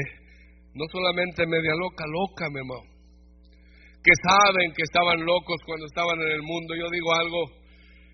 no 0.75 0.85
solamente 0.89 1.47
media 1.47 1.75
loca, 1.77 2.05
loca, 2.07 2.49
mi 2.49 2.61
hermano, 2.63 2.87
que 4.01 4.15
saben 4.25 4.73
que 4.73 4.87
estaban 4.87 5.21
locos 5.21 5.59
cuando 5.67 5.85
estaban 5.85 6.17
en 6.23 6.33
el 6.33 6.43
mundo. 6.43 6.73
Yo 6.79 6.89
digo 6.89 7.13
algo, 7.13 7.61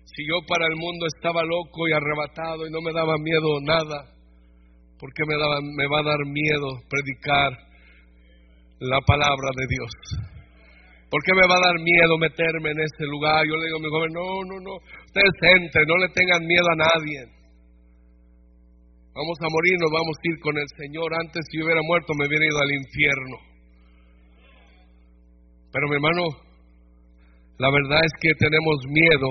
si 0.03 0.27
yo 0.27 0.35
para 0.47 0.65
el 0.67 0.75
mundo 0.75 1.05
estaba 1.07 1.43
loco 1.43 1.87
y 1.87 1.93
arrebatado 1.93 2.67
y 2.67 2.71
no 2.71 2.81
me 2.81 2.91
daba 2.91 3.15
miedo 3.19 3.47
nada, 3.63 4.16
¿Por 4.99 5.13
qué 5.13 5.23
me, 5.27 5.35
me 5.37 5.87
va 5.87 5.99
a 5.99 6.09
dar 6.09 6.25
miedo 6.25 6.81
predicar 6.89 7.53
la 8.79 8.99
palabra 9.01 9.49
de 9.55 9.65
Dios? 9.69 9.91
¿Por 11.09 11.23
qué 11.23 11.31
me 11.33 11.47
va 11.47 11.55
a 11.55 11.67
dar 11.71 11.79
miedo 11.79 12.17
meterme 12.19 12.71
en 12.71 12.81
este 12.81 13.05
lugar? 13.05 13.45
Yo 13.47 13.55
le 13.55 13.65
digo 13.65 13.77
a 13.77 13.85
mi 13.85 13.89
joven, 13.89 14.11
no, 14.11 14.27
no, 14.43 14.55
no, 14.59 14.73
ustedes 15.05 15.37
entren, 15.55 15.87
no 15.87 15.97
le 15.97 16.09
tengan 16.09 16.43
miedo 16.45 16.67
a 16.67 16.75
nadie. 16.75 17.37
Vamos 19.15 19.37
a 19.41 19.49
morir, 19.49 19.75
nos 19.81 19.91
vamos 19.91 20.15
a 20.17 20.27
ir 20.29 20.37
con 20.41 20.57
el 20.57 20.69
Señor. 20.77 21.09
Antes 21.15 21.41
si 21.49 21.63
hubiera 21.63 21.81
muerto 21.81 22.13
me 22.13 22.27
hubiera 22.27 22.45
ido 22.45 22.59
al 22.59 22.71
infierno. 22.71 23.37
Pero 25.71 25.87
mi 25.89 25.95
hermano, 25.95 26.23
la 27.57 27.69
verdad 27.71 28.01
es 28.03 28.13
que 28.21 28.33
tenemos 28.37 28.77
miedo 28.89 29.29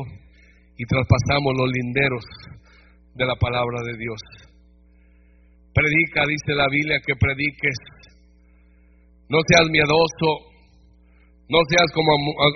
y 0.78 0.84
traspasamos 0.86 1.52
los 1.58 1.70
linderos 1.70 2.24
de 3.14 3.26
la 3.26 3.36
palabra 3.36 3.82
de 3.84 3.96
Dios. 3.98 4.45
Predica, 5.76 6.24
dice 6.24 6.56
la 6.56 6.64
Biblia, 6.72 6.96
que 7.04 7.12
prediques. 7.20 7.76
No 9.28 9.38
seas 9.44 9.68
miedoso. 9.68 10.56
No 11.52 11.60
seas 11.68 11.88
como 11.92 12.10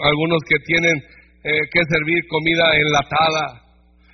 algunos 0.08 0.40
que 0.48 0.56
tienen 0.64 0.96
eh, 0.96 1.68
que 1.70 1.80
servir 1.84 2.26
comida 2.28 2.64
enlatada 2.74 3.69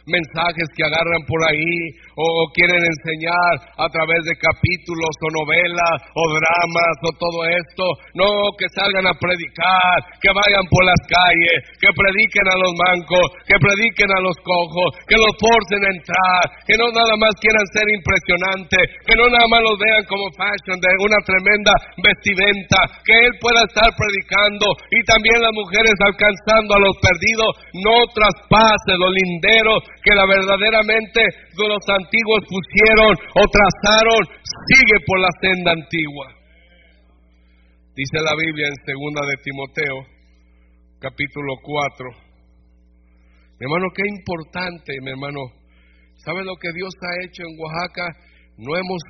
mensajes 0.07 0.71
que 0.71 0.87
agarran 0.87 1.23
por 1.27 1.43
ahí 1.51 1.75
o, 2.15 2.49
quieren 2.55 2.79
enseñar 2.79 3.55
a 3.77 3.87
través 3.91 4.23
de 4.25 4.39
capítulos 4.39 5.13
o 5.21 5.29
novelas 5.35 5.99
o 6.15 6.23
dramas 6.31 6.97
o 7.03 7.11
todo 7.19 7.39
esto. 7.45 7.85
No, 8.15 8.55
que 8.57 8.71
salgan 8.71 9.05
a 9.05 9.19
predicar, 9.19 9.99
que 10.23 10.31
vayan 10.31 10.65
por 10.71 10.83
las 10.87 11.03
calles, 11.11 11.59
que 11.83 11.91
prediquen 11.91 12.47
a 12.49 12.57
los 12.57 12.73
mancos, 12.79 13.27
que 13.45 13.59
prediquen 13.59 14.11
a 14.15 14.23
los 14.23 14.37
cojos, 14.47 14.89
que 15.11 15.19
los 15.19 15.35
forcen 15.43 15.83
a 15.83 15.91
entrar, 15.93 16.43
que 16.65 16.79
no 16.79 16.87
nada 16.95 17.15
más 17.19 17.35
quieran 17.43 17.67
ser 17.75 17.87
impresionantes, 17.91 18.85
que 19.05 19.19
no 19.19 19.27
nada 19.27 19.47
más 19.51 19.61
los 19.61 19.77
vean 19.77 20.05
como 20.07 20.25
fashion 20.39 20.79
de 20.79 20.91
una 21.03 21.21
tremenda 21.27 21.73
vestimenta, 22.01 22.79
que 23.03 23.15
él 23.27 23.33
pueda 23.43 23.61
estar 23.67 23.91
predicando 23.91 24.67
y 24.89 25.03
también 25.05 25.43
las 25.43 25.53
mujeres 25.53 25.95
alcanzando 25.99 26.79
a 26.79 26.85
los 26.87 26.95
perdidos, 27.03 27.51
no 27.83 27.97
traspase 28.15 28.95
los 28.97 29.13
linderos 29.13 29.83
que 30.07 30.15
la 30.15 30.23
verdaderamente 30.23 31.19
los 31.59 31.83
antiguos 31.83 32.41
pusieron 32.47 33.11
o 33.11 33.43
trazaron, 33.51 34.23
sigue 34.39 35.03
por 35.03 35.19
la 35.19 35.33
senda 35.43 35.73
antigua. 35.75 36.27
Dice 37.91 38.23
la 38.23 38.31
Biblia 38.39 38.69
en 38.71 38.79
segunda 38.87 39.27
de 39.27 39.37
Timoteo, 39.43 39.97
capítulo 41.01 41.59
4. 41.59 42.07
Mi 43.59 43.67
hermano, 43.67 43.91
qué 43.91 44.07
importante, 44.07 44.95
mi 45.03 45.11
hermano. 45.11 45.43
¿Sabe 46.23 46.45
lo 46.45 46.55
que 46.55 46.71
Dios 46.71 46.95
ha 47.03 47.25
hecho 47.27 47.43
en 47.43 47.59
Oaxaca? 47.59 48.07
No 48.59 48.79
hemos, 48.79 49.03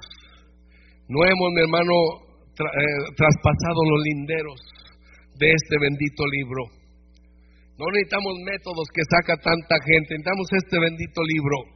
no 1.12 1.20
hemos, 1.28 1.48
mi 1.52 1.60
hermano, 1.60 1.92
eh, 2.56 3.04
traspasado 3.12 3.80
los 3.84 4.00
linderos 4.00 4.60
de 5.36 5.52
este 5.52 5.76
bendito 5.78 6.24
libro. 6.24 6.85
No 7.78 7.84
necesitamos 7.92 8.32
métodos 8.44 8.88
que 8.88 9.04
saca 9.04 9.36
tanta 9.36 9.76
gente, 9.84 10.16
necesitamos 10.16 10.48
este 10.52 10.80
bendito 10.80 11.20
libro. 11.22 11.75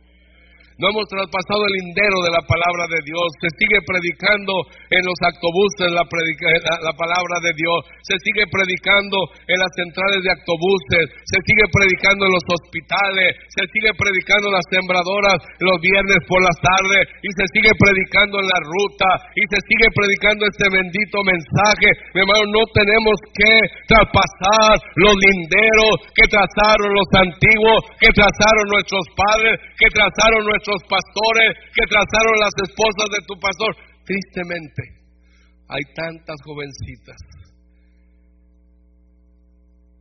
No 0.80 0.88
hemos 0.88 1.04
traspasado 1.12 1.60
el 1.68 1.76
lindero 1.76 2.24
de 2.24 2.32
la 2.32 2.40
palabra 2.40 2.88
de 2.88 3.04
Dios. 3.04 3.28
Se 3.44 3.52
sigue 3.60 3.84
predicando 3.84 4.64
en 4.88 5.04
los 5.04 5.18
autobuses 5.28 5.92
la, 5.92 6.08
la, 6.08 6.94
palabra 6.96 7.36
de 7.44 7.52
Dios. 7.52 7.84
Se 8.00 8.16
sigue 8.24 8.48
predicando 8.48 9.28
en 9.44 9.60
las 9.60 9.68
centrales 9.76 10.24
de 10.24 10.32
autobuses. 10.40 11.04
Se 11.28 11.38
sigue 11.44 11.68
predicando 11.68 12.24
en 12.24 12.32
los 12.32 12.46
hospitales. 12.48 13.28
Se 13.52 13.64
sigue 13.76 13.92
predicando 13.92 14.48
en 14.48 14.56
las 14.56 14.68
sembradoras 14.72 15.38
los 15.60 15.76
viernes 15.84 16.16
por 16.24 16.40
las 16.40 16.56
tardes. 16.56 17.12
Y 17.28 17.28
se 17.28 17.44
sigue 17.52 17.72
predicando 17.76 18.40
en 18.40 18.48
la 18.48 18.60
ruta. 18.64 19.08
Y 19.36 19.44
se 19.52 19.60
sigue 19.60 19.88
predicando 19.92 20.48
este 20.48 20.64
bendito 20.64 21.20
mensaje. 21.28 21.88
Mi 22.16 22.24
hermano, 22.24 22.56
no 22.56 22.64
tenemos 22.72 23.20
que 23.36 23.52
traspasar 23.84 24.80
los 24.96 25.12
linderos 25.12 26.08
que 26.16 26.24
trazaron 26.24 26.88
los 26.88 27.10
antiguos, 27.20 27.84
que 28.00 28.08
trazaron 28.16 28.64
nuestros 28.72 29.04
padres, 29.12 29.60
que 29.76 29.92
trazaron 29.92 30.40
nuestros 30.48 30.69
pastores 30.86 31.50
que 31.74 31.84
trazaron 31.88 32.36
las 32.38 32.54
esposas 32.62 33.08
de 33.10 33.22
tu 33.26 33.34
pastor. 33.40 33.72
Tristemente, 34.04 34.82
hay 35.68 35.84
tantas 35.94 36.36
jovencitas 36.44 37.18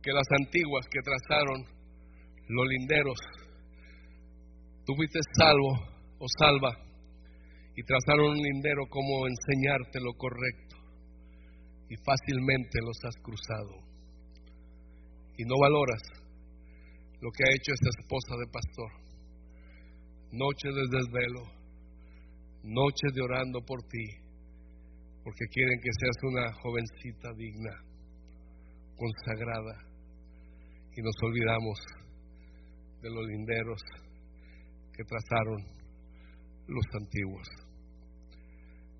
que 0.02 0.12
las 0.12 0.26
antiguas 0.40 0.86
que 0.90 1.00
trazaron 1.02 1.64
los 2.48 2.66
linderos. 2.66 3.18
Tú 4.84 4.94
fuiste 4.96 5.20
salvo 5.38 5.70
o 6.18 6.26
salva 6.38 6.72
y 7.76 7.82
trazaron 7.84 8.30
un 8.30 8.42
lindero 8.42 8.82
como 8.88 9.26
enseñarte 9.26 10.00
lo 10.00 10.12
correcto 10.14 10.76
y 11.88 11.96
fácilmente 12.04 12.80
los 12.82 12.96
has 13.04 13.16
cruzado. 13.22 13.74
Y 15.36 15.44
no 15.44 15.54
valoras 15.60 16.02
lo 17.20 17.30
que 17.30 17.44
ha 17.44 17.54
hecho 17.54 17.72
esta 17.72 17.90
esposa 18.00 18.34
de 18.36 18.46
pastor. 18.52 18.99
Noches 20.32 20.72
de 20.72 20.86
desvelo, 20.96 21.42
noches 22.62 23.12
de 23.12 23.20
orando 23.20 23.60
por 23.66 23.82
ti, 23.88 24.06
porque 25.24 25.44
quieren 25.50 25.80
que 25.82 25.90
seas 25.98 26.16
una 26.22 26.52
jovencita 26.52 27.32
digna, 27.36 27.74
consagrada, 28.94 29.74
y 30.96 31.02
nos 31.02 31.14
olvidamos 31.22 31.78
de 33.02 33.10
los 33.10 33.26
linderos 33.26 33.80
que 34.94 35.02
trazaron 35.02 35.58
los 36.68 36.86
antiguos. 36.94 37.48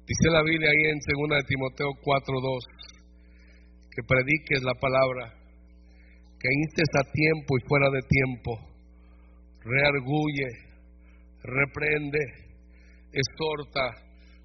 Dice 0.05 0.31
la 0.33 0.43
Biblia 0.43 0.69
ahí 0.69 0.91
en 0.91 0.99
2 0.99 1.39
de 1.39 1.47
Timoteo 1.47 1.91
4:2 2.03 2.65
que 3.93 4.03
prediques 4.03 4.63
la 4.65 4.75
palabra, 4.75 5.33
que 6.41 6.49
instes 6.51 6.89
a 6.99 7.05
tiempo 7.13 7.55
y 7.57 7.69
fuera 7.69 7.89
de 7.91 8.03
tiempo, 8.03 8.59
reargulle, 9.63 10.70
reprende, 11.43 12.21
exhorta 13.13 13.97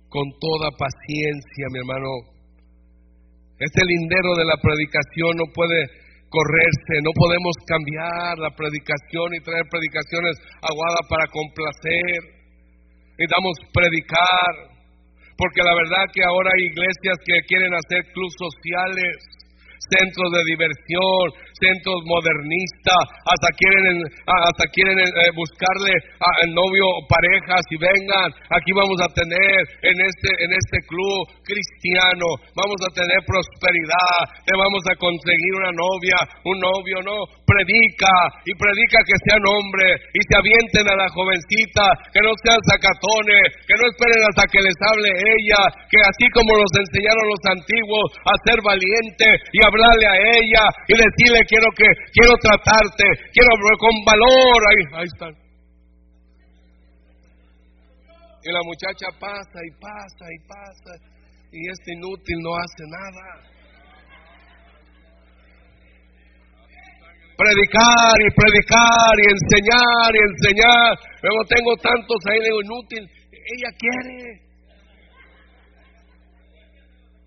con 0.10 0.24
toda 0.40 0.72
paciencia, 0.78 1.66
mi 1.72 1.80
hermano. 1.80 2.10
Este 3.60 3.82
lindero 3.86 4.36
de 4.36 4.46
la 4.46 4.58
predicación 4.60 5.32
no 5.38 5.48
puede 5.54 5.80
correrse, 6.28 7.04
no 7.04 7.12
podemos 7.16 7.56
cambiar 7.68 8.36
la 8.40 8.52
predicación 8.52 9.36
y 9.36 9.44
traer 9.44 9.64
predicaciones 9.72 10.36
aguadas 10.60 11.04
para 11.08 11.28
complacer. 11.32 12.20
Necesitamos 13.16 13.56
predicar, 13.72 14.52
porque 15.40 15.64
la 15.64 15.76
verdad 15.76 16.04
que 16.12 16.24
ahora 16.24 16.52
hay 16.52 16.64
iglesias 16.68 17.16
que 17.24 17.40
quieren 17.48 17.72
hacer 17.72 18.04
clubes 18.12 18.36
sociales, 18.36 19.16
centros 19.88 20.30
de 20.36 20.44
diversión, 20.52 21.26
centros 21.60 22.00
modernistas, 22.06 23.04
hasta 23.24 23.50
quieren, 23.56 24.04
hasta 24.26 24.66
quieren 24.72 25.00
eh, 25.00 25.32
buscarle 25.36 25.94
al 26.20 26.50
novio 26.54 26.86
parejas 27.08 27.64
y 27.72 27.78
vengan, 27.78 28.30
aquí 28.50 28.72
vamos 28.76 29.00
a 29.02 29.10
tener 29.14 29.58
en 29.84 29.98
este, 30.02 30.30
en 30.44 30.52
este 30.52 30.78
club 30.88 31.24
cristiano, 31.46 32.28
vamos 32.56 32.80
a 32.84 32.94
tener 32.94 33.20
prosperidad, 33.26 34.20
vamos 34.56 34.84
a 34.90 34.96
conseguir 34.96 35.54
una 35.62 35.72
novia, 35.72 36.18
un 36.44 36.58
novio, 36.60 36.98
no, 37.04 37.18
predica 37.46 38.14
y 38.44 38.52
predica 38.58 39.00
que 39.06 39.18
sean 39.28 39.44
hombres 39.46 39.94
y 40.12 40.20
se 40.26 40.36
avienten 40.36 40.86
a 40.90 40.96
la 40.96 41.10
jovencita, 41.14 41.86
que 42.12 42.22
no 42.24 42.32
sean 42.42 42.60
sacatones, 42.66 43.46
que 43.68 43.76
no 43.78 43.86
esperen 43.88 44.22
hasta 44.32 44.46
que 44.50 44.62
les 44.64 44.78
hable 44.82 45.10
ella, 45.14 45.62
que 45.88 46.00
así 46.02 46.26
como 46.34 46.52
los 46.58 46.72
enseñaron 46.74 47.26
los 47.30 47.44
antiguos 47.54 48.08
a 48.26 48.34
ser 48.44 48.60
valiente 48.66 49.28
y 49.54 49.60
hablarle 49.62 50.08
a 50.08 50.18
ella 50.42 50.64
y 50.90 50.94
decirle 50.98 51.45
quiero 51.46 51.70
que 51.78 51.88
quiero 52.12 52.34
tratarte, 52.42 53.06
quiero 53.34 53.52
con 53.80 53.96
valor, 54.06 54.60
ahí, 54.70 54.82
ahí 55.00 55.08
están. 55.08 55.34
Y 58.46 58.52
la 58.52 58.62
muchacha 58.62 59.08
pasa 59.20 59.58
y 59.66 59.72
pasa 59.82 60.26
y 60.30 60.40
pasa 60.48 60.92
y 61.52 61.70
este 61.70 61.94
inútil 61.94 62.38
no 62.42 62.52
hace 62.56 62.84
nada. 62.90 63.56
predicar 67.36 68.16
y 68.24 68.30
predicar 68.32 69.14
y 69.20 69.26
enseñar 69.28 70.10
y 70.16 70.20
enseñar. 70.24 70.92
Luego 71.22 71.40
tengo 71.52 71.72
tantos 71.84 72.20
ahí, 72.32 72.40
digo, 72.40 72.60
inútil. 72.64 73.04
Ella 73.32 73.70
quiere. 73.76 74.46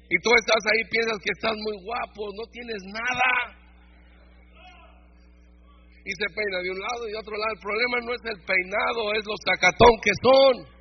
Y 0.08 0.16
tú 0.24 0.30
estás 0.40 0.62
ahí, 0.72 0.80
piensas 0.88 1.18
que 1.20 1.32
estás 1.36 1.52
muy 1.60 1.76
guapo, 1.84 2.32
no 2.32 2.44
tienes 2.50 2.82
nada. 2.88 3.57
Y 6.08 6.12
se 6.16 6.24
peina 6.32 6.64
de 6.64 6.72
un 6.72 6.80
lado 6.80 7.04
y 7.04 7.12
de 7.12 7.20
otro 7.20 7.36
lado. 7.36 7.52
El 7.52 7.60
problema 7.60 7.96
no 8.00 8.16
es 8.16 8.24
el 8.32 8.40
peinado, 8.48 9.12
es 9.12 9.24
los 9.28 9.40
sacatón 9.44 9.92
que 10.00 10.16
son 10.24 10.78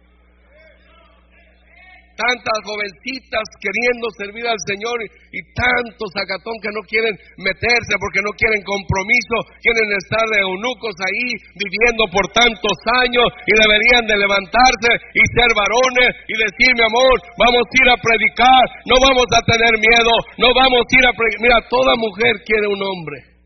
tantas 2.17 2.59
jovencitas 2.65 3.45
queriendo 3.61 4.09
servir 4.17 4.45
al 4.49 4.57
Señor 4.65 4.97
y, 5.05 5.39
tantos 5.53 6.09
sacatón 6.13 6.57
que 6.61 6.73
no 6.73 6.81
quieren 6.89 7.13
meterse 7.37 7.93
porque 8.01 8.25
no 8.25 8.33
quieren 8.33 8.65
compromiso, 8.65 9.37
quieren 9.61 9.85
estar 9.93 10.25
de 10.33 10.41
eunucos 10.41 10.95
ahí 10.97 11.29
viviendo 11.53 12.09
por 12.09 12.25
tantos 12.33 12.77
años 13.05 13.27
y 13.45 13.53
deberían 13.53 14.05
de 14.09 14.17
levantarse 14.17 14.91
y 15.13 15.21
ser 15.29 15.49
varones 15.53 16.11
y 16.25 16.35
decir, 16.41 16.71
mi 16.73 16.85
amor, 16.87 17.15
vamos 17.37 17.65
a 17.69 17.77
ir 17.77 17.89
a 17.93 18.01
predicar, 18.01 18.65
no 18.89 18.95
vamos 18.97 19.29
a 19.29 19.41
tener 19.45 19.73
miedo, 19.77 20.13
no 20.41 20.49
vamos 20.57 20.83
a 20.87 20.93
ir 20.97 21.05
a 21.05 21.13
predicar. 21.13 21.41
Mira, 21.43 21.57
toda 21.69 21.93
mujer 22.01 22.33
quiere 22.47 22.65
un 22.71 22.81
hombre 22.81 23.36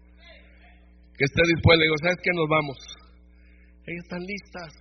que 1.17 1.25
esté 1.25 1.41
dispuesto. 1.55 1.79
Le 1.79 1.85
digo, 1.85 1.97
¿sabes 2.01 2.19
qué? 2.23 2.31
Nos 2.33 2.49
vamos. 2.49 2.77
Ellas 3.87 4.03
están 4.03 4.21
listas, 4.21 4.71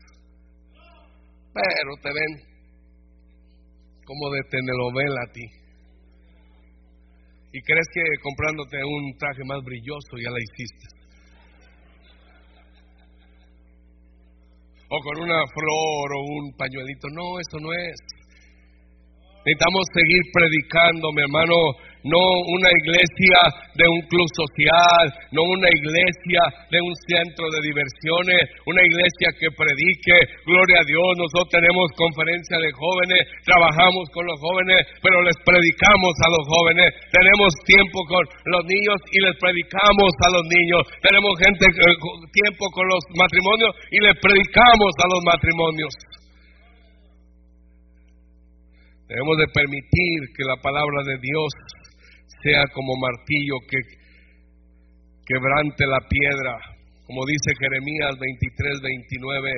pero 1.55 1.91
te 2.03 2.11
ven 2.12 2.33
como 4.05 4.31
de 4.31 4.43
telenovela 4.51 5.20
a 5.22 5.33
ti. 5.33 5.47
Y 7.53 7.61
crees 7.62 7.87
que 7.93 8.03
comprándote 8.22 8.76
un 8.85 9.18
traje 9.18 9.43
más 9.45 9.59
brilloso 9.64 10.12
ya 10.22 10.31
la 10.31 10.39
hiciste. 10.39 10.87
O 14.91 14.99
con 15.03 15.22
una 15.22 15.39
flor 15.47 16.09
o 16.14 16.20
un 16.20 16.53
pañuelito. 16.57 17.09
No, 17.14 17.39
eso 17.39 17.59
no 17.61 17.72
es. 17.72 17.99
Necesitamos 19.47 19.87
seguir 19.95 20.22
predicando, 20.35 21.12
mi 21.12 21.22
hermano, 21.22 21.55
no 22.05 22.20
una 22.48 22.70
iglesia 22.84 23.38
de 23.76 23.84
un 23.84 24.01
club 24.09 24.28
social, 24.36 25.05
no 25.32 25.44
una 25.44 25.68
iglesia 25.68 26.42
de 26.72 26.80
un 26.80 26.94
centro 27.09 27.44
de 27.53 27.61
diversiones, 27.61 28.40
una 28.64 28.82
iglesia 28.84 29.28
que 29.36 29.53
predique, 29.53 30.16
gloria 30.46 30.80
a 30.80 30.88
Dios, 30.88 31.09
nosotros 31.16 31.53
tenemos 31.53 31.84
conferencia 31.96 32.57
de 32.57 32.70
jóvenes, 32.72 33.20
trabajamos 33.44 34.09
con 34.16 34.24
los 34.24 34.38
jóvenes, 34.40 34.80
pero 35.05 35.20
les 35.22 35.36
predicamos 35.44 36.14
a 36.24 36.28
los 36.32 36.44
jóvenes, 36.48 36.88
tenemos 37.12 37.51
tiempo 37.68 37.98
con 38.09 38.22
los 38.48 38.64
niños 38.64 38.98
y 39.12 39.18
les 39.20 39.36
predicamos 39.36 40.11
a 40.24 40.28
los 40.32 40.44
niños, 40.48 40.82
tenemos 41.05 41.32
gente 41.36 41.64
eh, 41.68 41.96
tiempo 42.32 42.64
con 42.72 42.86
los 42.88 43.03
matrimonios 43.16 43.72
y 43.92 43.98
les 44.01 44.16
predicamos 44.20 44.92
a 44.96 45.07
los 45.09 45.20
matrimonios. 45.24 45.94
Debemos 49.11 49.36
de 49.42 49.48
permitir 49.51 50.18
que 50.38 50.46
la 50.46 50.55
palabra 50.62 51.03
de 51.03 51.18
Dios 51.18 51.51
sea 52.43 52.64
como 52.72 52.97
martillo 52.97 53.57
que 53.68 53.78
quebrante 55.26 55.86
la 55.86 56.01
piedra, 56.09 56.59
como 57.07 57.24
dice 57.26 57.55
Jeremías 57.59 58.18
23, 58.18 58.80
29, 58.80 59.53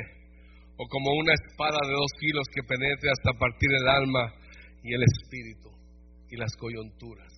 o 0.76 0.86
como 0.88 1.12
una 1.12 1.32
espada 1.32 1.78
de 1.86 1.92
dos 1.92 2.12
kilos 2.18 2.46
que 2.52 2.62
penetre 2.62 3.10
hasta 3.10 3.38
partir 3.38 3.70
el 3.80 3.88
alma 3.88 4.34
y 4.82 4.94
el 4.94 5.02
espíritu 5.02 5.70
y 6.30 6.36
las 6.36 6.54
coyunturas. 6.56 7.31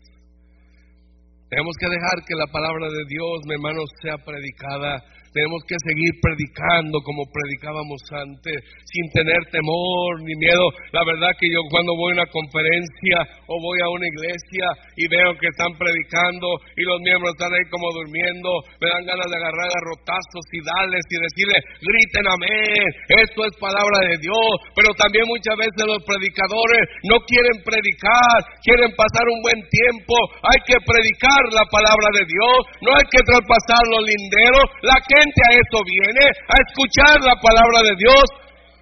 Tenemos 1.50 1.74
que 1.78 1.86
dejar 1.86 2.24
que 2.26 2.34
la 2.34 2.46
palabra 2.52 2.88
de 2.88 3.04
Dios, 3.08 3.40
mi 3.46 3.54
hermano, 3.54 3.82
sea 4.02 4.16
predicada 4.18 5.02
tenemos 5.34 5.66
que 5.66 5.74
seguir 5.82 6.14
predicando 6.22 7.02
como 7.02 7.26
predicábamos 7.26 7.98
antes, 8.14 8.54
sin 8.86 9.04
tener 9.10 9.42
temor 9.50 10.22
ni 10.22 10.38
miedo. 10.38 10.70
La 10.94 11.02
verdad 11.02 11.34
que 11.34 11.50
yo 11.50 11.58
cuando 11.74 11.90
voy 11.98 12.14
a 12.14 12.22
una 12.22 12.30
conferencia 12.30 13.18
o 13.50 13.58
voy 13.58 13.82
a 13.82 13.90
una 13.90 14.06
iglesia 14.06 14.66
y 14.94 15.10
veo 15.10 15.34
que 15.34 15.50
están 15.50 15.74
predicando 15.74 16.46
y 16.78 16.86
los 16.86 17.02
miembros 17.02 17.34
están 17.34 17.50
ahí 17.50 17.66
como 17.66 17.90
durmiendo, 17.98 18.62
me 18.78 18.86
dan 18.86 19.02
ganas 19.02 19.26
de 19.26 19.36
agarrar 19.42 19.70
a 19.74 19.86
rotazos 19.90 20.46
y 20.54 20.62
darles 20.62 21.02
y 21.10 21.16
decirles, 21.18 21.60
griten 21.82 22.26
amén, 22.30 22.86
esto 23.26 23.42
es 23.42 23.52
palabra 23.58 24.06
de 24.06 24.22
Dios. 24.22 24.54
Pero 24.78 24.94
también 24.94 25.26
muchas 25.26 25.58
veces 25.58 25.82
los 25.82 25.98
predicadores 26.06 26.82
no 27.10 27.18
quieren 27.26 27.58
predicar, 27.66 28.38
quieren 28.62 28.94
pasar 28.94 29.26
un 29.26 29.42
buen 29.42 29.60
tiempo. 29.66 30.14
Hay 30.46 30.62
que 30.62 30.78
predicar 30.78 31.33
la 31.52 31.66
palabra 31.70 32.08
de 32.14 32.24
Dios, 32.26 32.58
no 32.82 32.90
hay 32.94 33.06
que 33.10 33.22
traspasar 33.24 33.82
los 33.90 34.02
linderos. 34.04 34.66
La 34.82 34.96
que 35.02 35.18
a 35.18 35.50
esto 35.58 35.78
viene, 35.84 36.24
a 36.30 36.56
escuchar 36.62 37.16
la 37.22 37.36
palabra 37.40 37.78
de 37.82 37.94
Dios. 37.98 38.24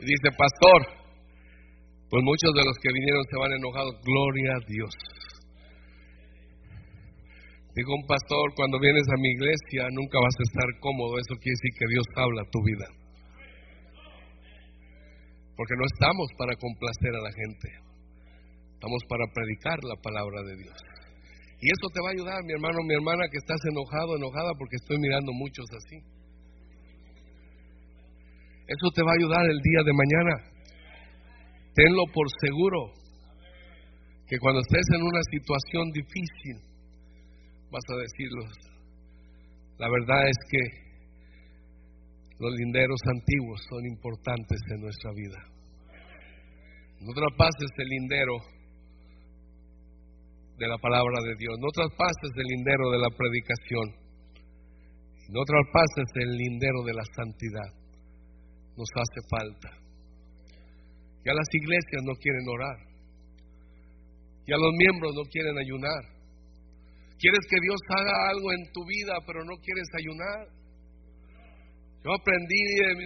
Y 0.01 0.05
dice, 0.11 0.29
pastor, 0.35 0.81
pues 2.13 2.23
muchos 2.25 2.53
de 2.53 2.65
los 2.65 2.77
que 2.77 2.93
vinieron 2.93 3.25
se 3.25 3.37
van 3.41 3.53
enojados. 3.57 3.95
Gloria 4.05 4.53
a 4.53 4.65
Dios. 4.69 4.93
Dijo 7.75 7.91
un 7.97 8.05
pastor, 8.05 8.53
cuando 8.55 8.79
vienes 8.79 9.09
a 9.09 9.17
mi 9.17 9.33
iglesia 9.33 9.89
nunca 9.97 10.21
vas 10.21 10.37
a 10.37 10.45
estar 10.45 10.69
cómodo. 10.81 11.17
Eso 11.17 11.41
quiere 11.41 11.57
decir 11.57 11.73
que 11.73 11.89
Dios 11.89 12.07
habla 12.21 12.43
tu 12.53 12.61
vida. 12.61 12.89
Porque 15.57 15.75
no 15.81 15.85
estamos 15.89 16.29
para 16.37 16.53
complacer 16.57 17.13
a 17.17 17.25
la 17.25 17.33
gente. 17.33 17.69
Estamos 18.75 19.03
para 19.09 19.25
predicar 19.33 19.79
la 19.85 19.97
palabra 20.03 20.43
de 20.43 20.57
Dios. 20.57 20.92
Y 21.63 21.71
eso 21.71 21.87
te 21.95 22.03
va 22.03 22.11
a 22.11 22.17
ayudar, 22.19 22.43
mi 22.43 22.53
hermano, 22.59 22.83
mi 22.83 22.95
hermana, 22.95 23.31
que 23.31 23.39
estás 23.39 23.63
enojado, 23.71 24.19
enojada, 24.19 24.51
porque 24.59 24.83
estoy 24.83 24.99
mirando 24.99 25.31
muchos 25.31 25.65
así. 25.71 25.97
Eso 28.67 28.91
te 28.91 29.03
va 29.07 29.15
a 29.15 29.19
ayudar 29.23 29.47
el 29.47 29.61
día 29.63 29.83
de 29.87 29.95
mañana. 29.95 30.35
Tenlo 31.75 32.03
por 32.13 32.27
seguro 32.43 32.91
que 34.27 34.39
cuando 34.43 34.59
estés 34.59 34.87
en 34.91 35.03
una 35.07 35.23
situación 35.31 35.91
difícil 35.95 36.57
vas 37.71 37.87
a 37.95 37.97
decirlo. 38.03 38.43
La 39.79 39.89
verdad 39.89 40.27
es 40.27 40.39
que 40.51 40.63
los 42.41 42.53
linderos 42.59 42.99
antiguos 43.07 43.63
son 43.71 43.87
importantes 43.87 44.59
en 44.75 44.81
nuestra 44.81 45.13
vida. 45.15 45.39
No 47.07 47.13
traspases 47.15 47.71
el 47.79 47.89
lindero 47.89 48.35
de 50.59 50.67
la 50.69 50.79
palabra 50.79 51.19
de 51.25 51.35
Dios, 51.37 51.55
no 51.59 51.69
traspases 51.73 52.31
el 52.37 52.47
lindero 52.47 52.91
de 52.91 52.99
la 52.99 53.11
predicación, 53.17 53.87
no 55.31 55.43
traspases 55.45 56.09
el 56.17 56.37
lindero 56.37 56.83
de 56.85 56.95
la 56.95 57.05
santidad. 57.17 57.71
Nos 58.77 58.89
hace 58.97 59.21
falta. 59.29 59.71
Ya 61.25 61.35
las 61.35 61.49
iglesias 61.53 62.03
no 62.05 62.15
quieren 62.17 62.47
orar, 62.49 62.79
ya 64.47 64.57
los 64.57 64.73
miembros 64.75 65.13
no 65.15 65.23
quieren 65.31 65.57
ayunar. 65.57 66.03
Quieres 67.19 67.47
que 67.49 67.61
Dios 67.63 67.81
haga 67.89 68.31
algo 68.31 68.53
en 68.53 68.73
tu 68.73 68.85
vida, 68.85 69.15
pero 69.27 69.45
no 69.45 69.55
quieres 69.63 69.87
ayunar. 69.97 70.62
Yo 72.03 72.11
aprendí 72.11 72.59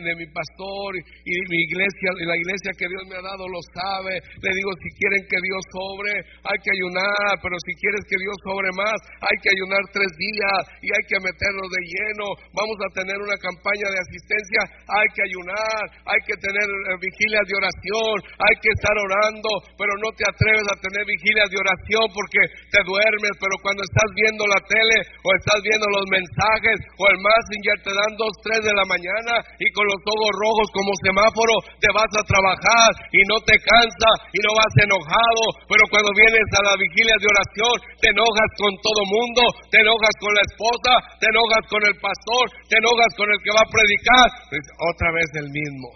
de, 0.08 0.16
mi 0.16 0.24
pastor 0.32 0.96
y, 0.96 1.34
mi 1.52 1.58
iglesia, 1.68 2.16
y 2.16 2.24
la 2.24 2.32
iglesia 2.32 2.72
que 2.80 2.88
Dios 2.88 3.04
me 3.04 3.20
ha 3.20 3.28
dado 3.28 3.44
lo 3.44 3.60
sabe. 3.76 4.16
Le 4.16 4.50
digo, 4.56 4.72
si 4.80 4.88
quieren 4.96 5.20
que 5.28 5.36
Dios 5.36 5.60
sobre, 5.68 6.12
hay 6.16 6.58
que 6.64 6.72
ayunar, 6.72 7.36
pero 7.44 7.60
si 7.60 7.76
quieres 7.76 8.00
que 8.08 8.16
Dios 8.16 8.36
sobre 8.40 8.72
más, 8.72 8.96
hay 9.20 9.36
que 9.44 9.52
ayunar 9.52 9.84
tres 9.92 10.08
días 10.16 10.80
y 10.80 10.88
hay 10.96 11.04
que 11.12 11.20
meternos 11.20 11.68
de 11.68 11.82
lleno. 11.84 12.26
Vamos 12.56 12.78
a 12.80 12.88
tener 12.96 13.20
una 13.20 13.36
campaña 13.36 13.84
de 13.84 14.00
asistencia, 14.00 14.60
hay 14.88 15.08
que 15.12 15.22
ayunar, 15.28 15.80
hay 16.08 16.20
que 16.24 16.36
tener 16.40 16.64
eh, 16.64 16.96
vigilias 16.96 17.44
de 17.52 17.56
oración, 17.60 18.16
hay 18.32 18.56
que 18.64 18.72
estar 18.80 18.96
orando, 18.96 19.50
pero 19.76 19.92
no 20.00 20.08
te 20.16 20.24
atreves 20.24 20.72
a 20.72 20.80
tener 20.80 21.04
vigilias 21.04 21.52
de 21.52 21.60
oración 21.60 22.04
porque 22.16 22.40
te 22.72 22.80
duermes, 22.80 23.34
pero 23.36 23.60
cuando 23.60 23.84
estás 23.84 24.08
viendo 24.16 24.48
la 24.48 24.60
tele 24.64 24.98
o 25.20 25.28
estás 25.36 25.60
viendo 25.60 25.84
los 25.84 26.06
mensajes 26.08 26.76
o 26.96 27.02
el 27.12 27.20
Messenger 27.20 27.76
te 27.84 27.92
dan 27.92 28.12
dos, 28.16 28.32
tres 28.40 28.64
de 28.64 28.72
la 28.72 28.85
mañana 28.86 29.42
y 29.58 29.66
con 29.74 29.84
los 29.86 30.00
ojos 30.00 30.32
rojos 30.32 30.68
como 30.72 30.90
semáforo 31.02 31.54
te 31.82 31.90
vas 31.92 32.12
a 32.16 32.26
trabajar 32.26 32.90
y 33.12 33.20
no 33.28 33.36
te 33.42 33.54
cansa 33.58 34.10
y 34.32 34.38
no 34.40 34.50
vas 34.54 34.74
enojado, 34.80 35.42
pero 35.68 35.82
cuando 35.90 36.10
vienes 36.14 36.48
a 36.54 36.62
la 36.62 36.74
vigilia 36.78 37.16
de 37.18 37.26
oración 37.26 37.74
te 38.00 38.08
enojas 38.14 38.50
con 38.56 38.72
todo 38.80 39.02
mundo, 39.04 39.42
te 39.68 39.78
enojas 39.82 40.14
con 40.22 40.32
la 40.32 40.44
esposa, 40.46 40.92
te 41.20 41.26
enojas 41.28 41.64
con 41.68 41.82
el 41.84 41.96
pastor, 41.98 42.44
te 42.70 42.76
enojas 42.78 43.12
con 43.18 43.28
el 43.28 43.38
que 43.42 43.52
va 43.52 43.62
a 43.62 43.72
predicar, 43.74 44.26
pues, 44.50 44.64
otra 44.94 45.08
vez 45.12 45.28
el 45.42 45.48
mismo. 45.50 45.88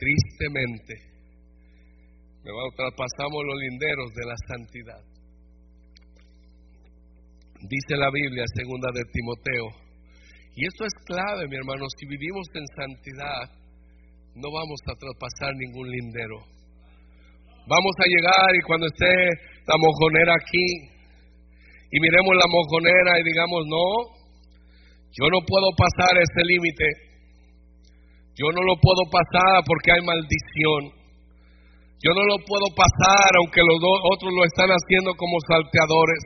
Tristemente, 0.00 0.94
traspasamos 2.76 3.40
los 3.44 3.58
linderos 3.60 4.08
de 4.14 4.24
la 4.24 4.36
santidad. 4.48 5.02
Dice 7.68 7.96
la 7.96 8.10
Biblia, 8.10 8.44
segunda 8.56 8.88
de 8.94 9.04
Timoteo, 9.12 9.66
y 10.60 10.68
esto 10.68 10.84
es 10.84 10.92
clave, 11.08 11.48
mi 11.48 11.56
hermano, 11.56 11.88
si 11.96 12.04
vivimos 12.04 12.44
en 12.52 12.68
santidad, 12.76 13.48
no 14.36 14.52
vamos 14.52 14.76
a 14.84 14.92
traspasar 14.92 15.56
ningún 15.56 15.88
lindero. 15.88 16.36
Vamos 17.64 17.94
a 17.96 18.04
llegar 18.04 18.50
y 18.52 18.66
cuando 18.68 18.84
esté 18.92 19.08
la 19.64 19.76
mojonera 19.80 20.36
aquí 20.36 20.68
y 21.88 21.96
miremos 21.96 22.36
la 22.36 22.44
mojonera 22.44 23.12
y 23.16 23.24
digamos, 23.24 23.62
no, 23.72 23.88
yo 25.16 25.24
no 25.32 25.40
puedo 25.48 25.68
pasar 25.80 26.12
ese 26.20 26.44
límite. 26.44 26.88
Yo 28.36 28.52
no 28.52 28.60
lo 28.60 28.76
puedo 28.84 29.08
pasar 29.08 29.64
porque 29.64 29.96
hay 29.96 30.02
maldición. 30.04 30.92
Yo 32.04 32.10
no 32.12 32.24
lo 32.28 32.36
puedo 32.44 32.68
pasar 32.76 33.32
aunque 33.40 33.64
los 33.64 33.80
otros 33.80 34.28
lo 34.28 34.44
están 34.44 34.68
haciendo 34.76 35.16
como 35.16 35.40
salteadores. 35.48 36.20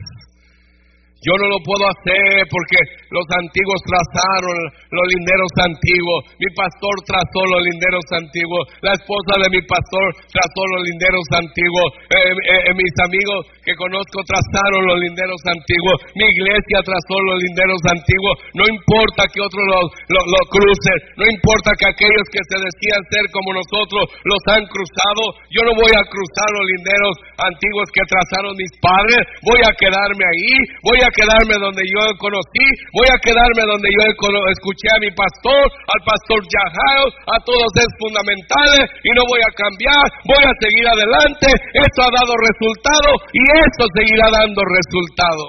Yo 1.25 1.33
no 1.41 1.47
lo 1.49 1.59
puedo 1.65 1.89
hacer 1.89 2.45
porque 2.53 2.77
los 3.09 3.25
antiguos 3.33 3.81
trazaron 3.89 4.57
los 4.93 5.07
linderos 5.17 5.53
antiguos. 5.57 6.21
Mi 6.37 6.49
pastor 6.53 6.95
trazó 7.09 7.41
los 7.49 7.65
linderos 7.65 8.05
antiguos. 8.13 8.65
La 8.85 8.93
esposa 8.93 9.33
de 9.41 9.49
mi 9.49 9.63
pastor 9.65 10.07
trazó 10.29 10.63
los 10.77 10.83
linderos 10.85 11.25
antiguos. 11.33 11.89
Eh, 12.13 12.29
eh, 12.29 12.61
eh, 12.69 12.75
mis 12.77 12.95
amigos 13.09 13.41
que 13.65 13.75
conozco 13.75 14.21
trazaron 14.29 14.83
los 14.87 14.99
linderos 15.01 15.41
antiguos. 15.49 15.97
Mi 16.15 16.27
iglesia 16.29 16.79
trazó 16.85 17.17
los 17.25 17.39
linderos 17.43 17.81
antiguos. 17.91 18.35
No 18.55 18.65
importa 18.69 19.27
que 19.33 19.41
otros 19.41 19.65
los 19.65 19.87
lo, 20.13 20.41
crucen. 20.53 20.99
No 21.17 21.25
importa 21.27 21.73
que 21.81 21.89
aquellos 21.89 22.27
que 22.31 22.43
se 22.47 22.57
decían 22.61 23.01
ser 23.11 23.25
como 23.33 23.57
nosotros 23.57 24.05
los 24.25 24.43
han 24.53 24.65
cruzado. 24.69 25.23
Yo 25.51 25.65
no 25.67 25.73
voy 25.75 25.93
a 25.93 26.05
cruzar 26.07 26.49
los 26.55 26.67
linderos 26.77 27.15
antiguos 27.41 27.89
que 27.91 28.05
trazaron 28.07 28.53
mis 28.55 28.73
padres. 28.79 29.21
Voy 29.43 29.61
a 29.65 29.73
quedarme 29.75 30.25
ahí. 30.25 30.55
Voy 30.85 31.01
a 31.01 31.11
quedarme 31.11 31.57
donde 31.59 31.83
yo 31.89 32.03
conocí, 32.21 32.67
voy 32.93 33.09
a 33.09 33.19
quedarme 33.25 33.63
donde 33.65 33.89
yo 33.89 34.03
escuché 34.05 34.89
a 34.93 35.01
mi 35.01 35.11
pastor, 35.17 35.65
al 35.65 36.03
pastor 36.05 36.39
Yajaos, 36.45 37.13
a 37.25 37.37
todos 37.41 37.71
es 37.81 37.91
fundamentales 37.99 38.87
y 39.01 39.11
no 39.17 39.23
voy 39.29 39.41
a 39.41 39.53
cambiar, 39.57 40.05
voy 40.29 40.45
a 40.45 40.55
seguir 40.61 40.85
adelante. 40.85 41.49
Esto 41.73 41.99
ha 42.05 42.13
dado 42.13 42.33
resultado 42.37 43.09
y 43.33 43.43
esto 43.55 43.85
seguirá 43.95 44.27
dando 44.31 44.63
resultado. 44.63 45.45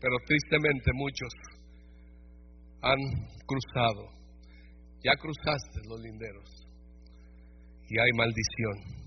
Pero 0.00 0.16
tristemente 0.26 0.90
muchos 0.94 1.32
han 2.82 2.98
cruzado, 3.46 4.08
ya 5.02 5.12
cruzaste 5.18 5.88
los 5.88 6.00
linderos 6.00 6.48
y 7.88 7.98
hay 7.98 8.12
maldición. 8.16 8.98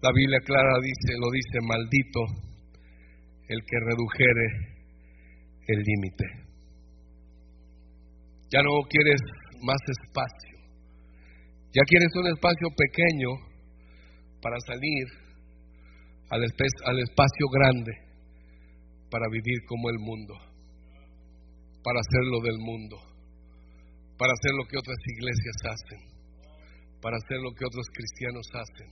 La 0.00 0.10
Biblia 0.14 0.38
clara 0.44 0.78
dice, 0.80 1.18
lo 1.18 1.30
dice, 1.30 1.58
maldito 1.66 2.20
el 3.48 3.60
que 3.66 3.78
redujere 3.84 4.78
el 5.66 5.82
límite. 5.82 6.24
Ya 8.50 8.62
no 8.62 8.70
quieres 8.88 9.20
más 9.62 9.80
espacio. 9.88 10.58
Ya 11.74 11.82
quieres 11.86 12.08
un 12.14 12.28
espacio 12.28 12.68
pequeño 12.76 13.47
para 14.40 14.56
salir 14.66 15.06
al, 16.30 16.42
al 16.42 16.98
espacio 17.00 17.46
grande, 17.52 17.92
para 19.10 19.26
vivir 19.30 19.64
como 19.66 19.90
el 19.90 19.98
mundo, 19.98 20.34
para 21.82 22.00
hacer 22.00 22.24
lo 22.30 22.40
del 22.40 22.58
mundo, 22.58 22.96
para 24.18 24.32
hacer 24.32 24.52
lo 24.52 24.64
que 24.68 24.76
otras 24.76 24.98
iglesias 25.16 25.56
hacen, 25.64 26.00
para 27.00 27.16
hacer 27.16 27.38
lo 27.40 27.52
que 27.52 27.64
otros 27.64 27.86
cristianos 27.92 28.46
hacen. 28.52 28.90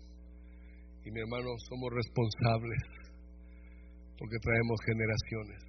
Y 1.05 1.11
mi 1.11 1.21
hermano, 1.21 1.51
somos 1.69 1.91
responsables 1.93 2.83
porque 4.19 4.39
traemos 4.41 4.79
generaciones. 4.87 5.63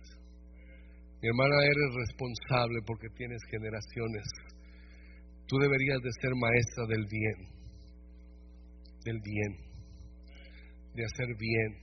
Mi 1.21 1.29
hermana, 1.29 1.55
eres 1.65 1.89
responsable 2.07 2.79
porque 2.85 3.09
tienes 3.17 3.41
generaciones. 3.49 4.25
Tú 5.47 5.57
deberías 5.57 5.99
de 6.01 6.11
ser 6.21 6.31
maestra 6.35 6.85
del 6.87 7.05
bien, 7.09 7.37
del 9.03 9.19
bien, 9.23 9.66
de 10.97 11.05
hacer 11.05 11.29
bien, 11.37 11.77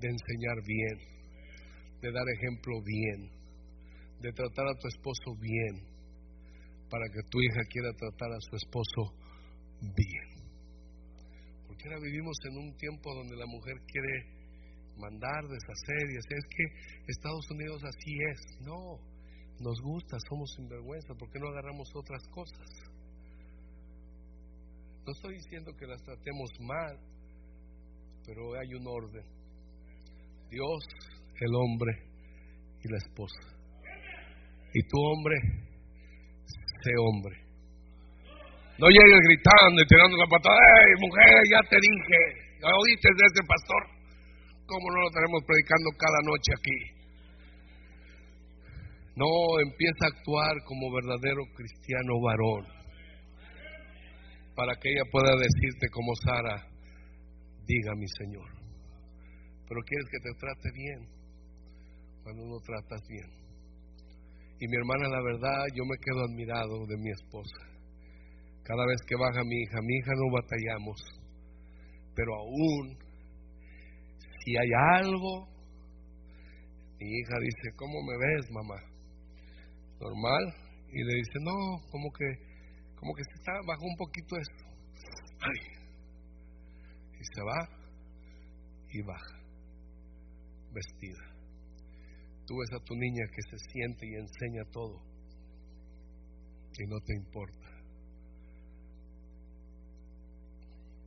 de 0.00 0.08
enseñar 0.08 0.56
bien, 0.64 0.96
de 2.00 2.10
dar 2.10 2.24
ejemplo 2.32 2.80
bien, 2.80 3.28
de 4.22 4.32
tratar 4.32 4.66
a 4.68 4.78
tu 4.80 4.88
esposo 4.88 5.36
bien, 5.38 5.84
para 6.88 7.04
que 7.12 7.20
tu 7.28 7.42
hija 7.42 7.60
quiera 7.68 7.92
tratar 7.92 8.32
a 8.32 8.40
su 8.40 8.56
esposo 8.56 9.12
bien. 9.82 10.28
Porque 11.66 11.84
ahora 11.88 12.00
vivimos 12.00 12.36
en 12.48 12.56
un 12.56 12.76
tiempo 12.78 13.12
donde 13.12 13.36
la 13.36 13.44
mujer 13.44 13.76
quiere 13.84 14.24
mandar, 14.96 15.44
deshacer 15.44 16.08
y 16.08 16.16
hacer. 16.16 16.38
Es 16.38 16.48
que 16.56 16.64
Estados 17.12 17.50
Unidos 17.50 17.82
así 17.84 18.12
es. 18.32 18.40
No, 18.64 18.96
nos 19.60 19.78
gusta, 19.82 20.16
somos 20.30 20.54
sinvergüenza. 20.56 21.12
¿Por 21.18 21.30
qué 21.30 21.38
no 21.38 21.48
agarramos 21.48 21.88
otras 21.94 22.22
cosas? 22.32 22.68
No 25.04 25.12
estoy 25.12 25.34
diciendo 25.34 25.72
que 25.76 25.86
las 25.86 26.02
tratemos 26.02 26.50
mal, 26.60 27.15
pero 28.26 28.58
hay 28.58 28.74
un 28.74 28.86
orden. 28.86 29.24
Dios, 30.50 30.82
el 31.40 31.54
hombre 31.54 31.92
y 32.82 32.88
la 32.90 32.98
esposa. 32.98 33.40
Y 34.74 34.82
tu 34.88 34.98
hombre, 34.98 35.36
sé 36.82 36.90
hombre. 36.98 37.36
No 38.78 38.88
llegues 38.88 39.20
gritando 39.24 39.80
y 39.80 39.86
tirando 39.86 40.16
la 40.18 40.26
patada, 40.26 40.58
¡Ey, 40.58 40.92
mujer, 41.00 41.40
ya 41.50 41.60
te 41.70 41.76
dije! 41.80 42.20
¿Ya 42.60 42.68
oíste 42.68 43.08
de 43.08 43.24
ese 43.24 43.42
pastor? 43.46 43.82
¿Cómo 44.66 44.84
no 44.90 45.00
lo 45.00 45.08
estaremos 45.08 45.42
predicando 45.46 45.88
cada 45.96 46.20
noche 46.26 46.50
aquí? 46.52 46.96
No, 49.16 49.60
empieza 49.64 50.04
a 50.04 50.12
actuar 50.12 50.52
como 50.66 50.92
verdadero 50.92 51.42
cristiano 51.54 52.20
varón. 52.20 52.66
Para 54.54 54.74
que 54.76 54.90
ella 54.90 55.08
pueda 55.10 55.32
decirte 55.36 55.88
como 55.90 56.12
Sara, 56.16 56.75
diga 57.66 57.94
mi 57.94 58.06
Señor. 58.18 58.48
Pero 59.68 59.80
quieres 59.82 60.06
que 60.10 60.18
te 60.20 60.38
trate 60.38 60.70
bien 60.72 61.08
cuando 62.22 62.46
no 62.46 62.58
tratas 62.60 63.00
bien. 63.08 63.30
Y 64.58 64.68
mi 64.68 64.76
hermana, 64.76 65.08
la 65.08 65.22
verdad, 65.22 65.66
yo 65.74 65.84
me 65.84 65.98
quedo 65.98 66.24
admirado 66.24 66.86
de 66.86 66.96
mi 66.96 67.10
esposa. 67.10 67.58
Cada 68.62 68.86
vez 68.86 69.00
que 69.06 69.16
baja 69.16 69.44
mi 69.44 69.62
hija, 69.62 69.78
mi 69.82 69.96
hija 69.96 70.12
no 70.16 70.32
batallamos, 70.32 71.00
pero 72.14 72.34
aún 72.34 72.98
si 74.44 74.56
hay 74.56 74.70
algo, 75.02 75.46
mi 76.98 77.06
hija 77.06 77.36
dice, 77.40 77.76
¿cómo 77.76 78.00
me 78.02 78.16
ves, 78.16 78.50
mamá? 78.50 78.80
Normal. 80.00 80.54
Y 80.92 81.02
le 81.02 81.14
dice, 81.14 81.38
no, 81.42 81.90
como 81.90 82.10
que, 82.12 82.24
como 82.96 83.12
que 83.14 83.24
se 83.24 83.34
está, 83.34 83.52
bajó 83.66 83.84
un 83.84 83.96
poquito 83.96 84.36
esto. 84.36 84.64
Ay. 85.40 85.75
Se 87.34 87.42
va 87.42 87.68
y 88.90 89.02
baja, 89.02 89.38
vestida. 90.72 91.36
Tú 92.46 92.54
ves 92.58 92.80
a 92.80 92.84
tu 92.84 92.94
niña 92.94 93.24
que 93.34 93.42
se 93.50 93.58
siente 93.72 94.06
y 94.06 94.14
enseña 94.14 94.70
todo 94.70 95.02
y 96.78 96.86
no 96.86 97.00
te 97.00 97.14
importa. 97.14 97.68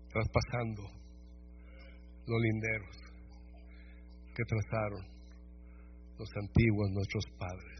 Traspasando 0.09 0.83
los 2.25 2.41
linderos 2.41 2.97
que 4.35 4.43
trazaron 4.43 5.19
los 6.17 6.29
antiguos 6.35 6.91
nuestros 6.91 7.25
padres. 7.37 7.79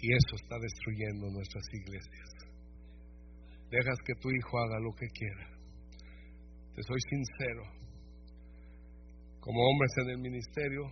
Y 0.00 0.12
eso 0.12 0.36
está 0.36 0.56
destruyendo 0.58 1.30
nuestras 1.30 1.64
iglesias. 1.72 2.28
Dejas 3.70 3.98
que 4.06 4.14
tu 4.20 4.30
hijo 4.30 4.58
haga 4.58 4.78
lo 4.80 4.94
que 4.94 5.06
quiera. 5.08 5.57
Te 6.78 6.84
soy 6.84 7.00
sincero. 7.10 7.62
Como 9.40 9.58
hombres 9.66 9.90
en 9.98 10.10
el 10.10 10.18
ministerio, 10.18 10.82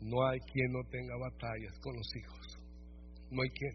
no 0.00 0.26
hay 0.26 0.40
quien 0.40 0.72
no 0.72 0.82
tenga 0.90 1.14
batallas 1.18 1.78
con 1.78 1.94
los 1.94 2.08
hijos. 2.16 2.58
No 3.30 3.42
hay 3.42 3.50
quien. 3.50 3.74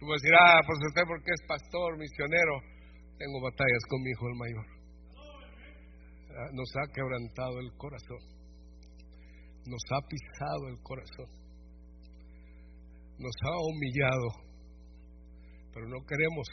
Tú 0.00 0.06
vas 0.08 0.16
a 0.16 0.22
decir, 0.24 0.32
ah, 0.32 0.60
pues 0.64 0.78
usted 0.80 1.02
porque 1.06 1.28
es 1.28 1.44
pastor, 1.46 1.98
misionero. 1.98 2.56
Tengo 3.18 3.42
batallas 3.42 3.84
con 3.90 4.00
mi 4.00 4.08
hijo 4.08 4.28
el 4.32 4.38
mayor. 4.40 4.66
Ah, 6.32 6.48
nos 6.54 6.70
ha 6.80 6.90
quebrantado 6.90 7.60
el 7.60 7.70
corazón. 7.76 8.24
Nos 9.68 9.84
ha 9.92 10.00
pisado 10.08 10.68
el 10.72 10.80
corazón. 10.80 11.28
Nos 13.18 13.36
ha 13.44 13.56
humillado. 13.60 14.28
Pero 15.74 15.86
no 15.86 16.00
queremos 16.08 16.48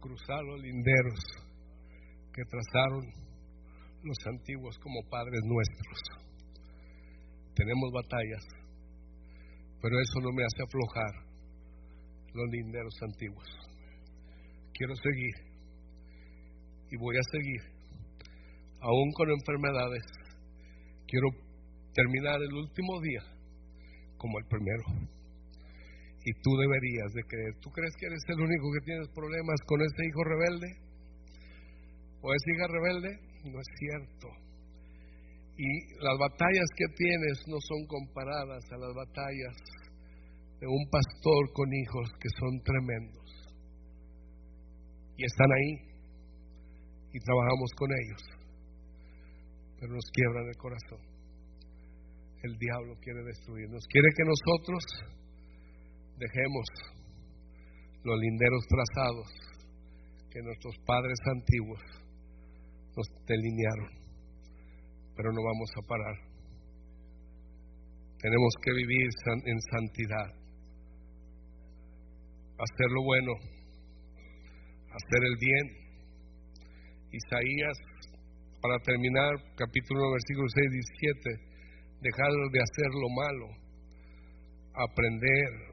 cruzar 0.00 0.42
los 0.44 0.60
linderos 0.60 1.20
que 2.32 2.42
trazaron 2.44 3.04
los 4.02 4.16
antiguos 4.26 4.78
como 4.78 5.02
padres 5.08 5.40
nuestros 5.44 6.20
tenemos 7.60 7.92
batallas, 7.92 8.44
pero 9.82 10.00
eso 10.00 10.20
no 10.22 10.32
me 10.32 10.44
hace 10.44 10.62
aflojar 10.62 11.12
los 12.32 12.50
linderos 12.50 12.94
antiguos. 13.02 13.46
Quiero 14.72 14.94
seguir 14.94 15.34
y 16.90 16.96
voy 16.96 17.16
a 17.16 17.22
seguir, 17.30 17.60
aún 18.80 19.12
con 19.12 19.30
enfermedades. 19.30 20.04
Quiero 21.06 21.28
terminar 21.92 22.40
el 22.40 22.54
último 22.54 23.00
día 23.02 23.22
como 24.16 24.38
el 24.38 24.46
primero. 24.46 24.84
Y 26.24 26.32
tú 26.42 26.50
deberías 26.56 27.12
de 27.14 27.22
creer. 27.24 27.54
¿Tú 27.60 27.70
crees 27.70 27.94
que 27.96 28.06
eres 28.06 28.22
el 28.28 28.40
único 28.40 28.66
que 28.72 28.84
tienes 28.84 29.08
problemas 29.14 29.58
con 29.66 29.80
ese 29.80 30.00
hijo 30.04 30.22
rebelde? 30.24 30.68
¿O 32.20 32.34
esa 32.34 32.50
hija 32.52 32.66
rebelde? 32.68 33.10
No 33.44 33.58
es 33.58 33.70
cierto. 33.78 34.28
Y 35.56 35.70
las 36.00 36.16
batallas 36.18 36.68
que 36.76 36.86
tienes 36.96 37.36
no 37.48 37.56
son 37.60 37.86
comparadas 37.86 38.64
a 38.72 38.76
las 38.76 38.94
batallas 38.94 39.56
de 40.60 40.66
un 40.66 40.84
pastor 40.90 41.52
con 41.52 41.72
hijos 41.72 42.08
que 42.20 42.28
son 42.38 42.60
tremendos. 42.64 43.28
Y 45.16 45.24
están 45.24 45.48
ahí 45.52 45.90
y 47.12 47.18
trabajamos 47.20 47.70
con 47.76 47.88
ellos, 47.92 48.22
pero 49.80 49.92
nos 49.92 50.04
quiebran 50.12 50.48
el 50.48 50.56
corazón. 50.56 51.00
El 52.42 52.56
diablo 52.56 52.94
quiere 53.02 53.22
destruirnos, 53.24 53.84
quiere 53.88 54.08
que 54.16 54.24
nosotros 54.24 54.84
dejemos 56.20 56.66
los 58.04 58.18
linderos 58.20 58.64
trazados 58.68 59.28
que 60.30 60.42
nuestros 60.42 60.76
padres 60.84 61.18
antiguos 61.32 61.80
nos 62.96 63.06
delinearon. 63.26 63.90
Pero 65.16 65.32
no 65.32 65.42
vamos 65.42 65.70
a 65.76 65.86
parar. 65.88 66.16
Tenemos 68.20 68.52
que 68.62 68.72
vivir 68.72 69.08
en 69.46 69.58
santidad, 69.72 70.28
hacer 72.58 72.90
lo 72.92 73.02
bueno, 73.02 73.32
hacer 74.92 75.24
el 75.24 75.36
bien. 75.40 75.66
Isaías, 77.12 77.76
para 78.60 78.78
terminar, 78.84 79.30
capítulo 79.56 80.00
1, 80.04 80.12
versículo 80.12 80.48
6, 80.48 80.70
17, 80.70 81.50
dejar 82.02 82.30
de 82.52 82.60
hacer 82.60 82.90
lo 82.92 83.08
malo, 83.08 83.46
aprender 84.74 85.69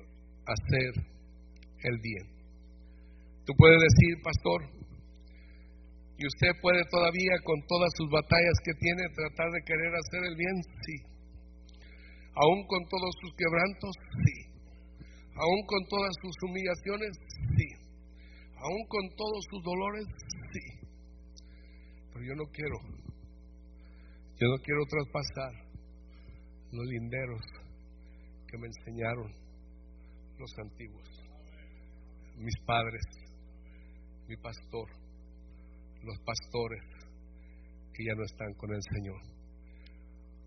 hacer 0.48 0.92
el 1.84 2.00
bien. 2.00 2.26
Tú 3.46 3.54
puedes 3.58 3.80
decir, 3.80 4.22
pastor, 4.24 4.78
y 6.18 6.26
usted 6.26 6.52
puede 6.62 6.82
todavía, 6.90 7.36
con 7.44 7.62
todas 7.68 7.92
sus 7.96 8.10
batallas 8.10 8.58
que 8.64 8.74
tiene, 8.80 9.04
tratar 9.14 9.52
de 9.52 9.62
querer 9.62 9.92
hacer 9.94 10.22
el 10.26 10.36
bien, 10.36 10.56
sí. 10.82 10.96
Aún 12.34 12.66
con 12.66 12.84
todos 12.90 13.12
sus 13.22 13.32
quebrantos, 13.38 13.94
sí. 14.26 14.36
Aún 15.36 15.62
con 15.68 15.86
todas 15.88 16.14
sus 16.22 16.36
humillaciones, 16.42 17.12
sí. 17.56 17.70
Aún 18.58 18.84
con 18.90 19.06
todos 19.16 19.46
sus 19.50 19.62
dolores, 19.64 20.06
sí. 20.52 20.66
Pero 22.14 22.26
yo 22.26 22.36
no 22.36 22.46
quiero, 22.52 22.78
yo 24.40 24.48
no 24.50 24.58
quiero 24.64 24.82
traspasar 24.90 25.54
los 26.72 26.86
linderos 26.88 27.46
que 28.48 28.58
me 28.58 28.68
enseñaron 28.68 29.47
los 30.40 30.52
antiguos, 30.60 31.10
mis 32.38 32.56
padres, 32.66 33.04
mi 34.28 34.36
pastor 34.38 34.88
los 36.04 36.18
pastores 36.24 36.84
que 37.94 38.06
ya 38.06 38.14
no 38.16 38.24
están 38.24 38.54
con 38.56 38.72
el 38.72 38.82
Señor. 38.96 39.22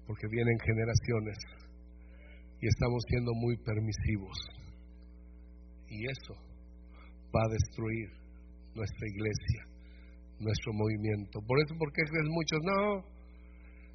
Porque 0.07 0.27
vienen 0.31 0.59
generaciones 0.59 1.39
y 2.61 2.67
estamos 2.67 3.03
siendo 3.09 3.33
muy 3.35 3.57
permisivos. 3.63 4.37
Y 5.89 6.07
eso 6.07 6.35
va 7.35 7.43
a 7.45 7.53
destruir 7.53 8.09
nuestra 8.75 9.07
iglesia, 9.07 9.63
nuestro 10.39 10.73
movimiento. 10.73 11.41
Por 11.47 11.59
eso, 11.61 11.75
porque 11.79 12.03
es 12.03 12.11
muchos, 12.31 12.59
no, 12.63 13.03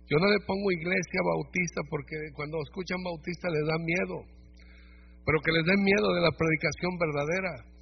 yo 0.08 0.18
no 0.20 0.28
le 0.28 0.40
pongo 0.46 0.72
iglesia 0.72 1.20
bautista 1.24 1.82
porque 1.90 2.16
cuando 2.36 2.60
escuchan 2.62 3.02
bautista 3.04 3.50
les 3.50 3.66
da 3.66 3.78
miedo, 3.80 4.18
pero 5.26 5.42
que 5.42 5.52
les 5.52 5.66
den 5.66 5.82
miedo 5.84 6.14
de 6.14 6.22
la 6.22 6.32
predicación 6.38 6.94
verdadera, 7.02 7.76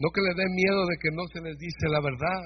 no 0.00 0.08
que 0.14 0.22
les 0.22 0.36
den 0.36 0.54
miedo 0.54 0.86
de 0.86 0.96
que 0.96 1.10
no 1.12 1.24
se 1.32 1.40
les 1.42 1.58
dice 1.58 1.84
la 1.90 2.00
verdad. 2.00 2.42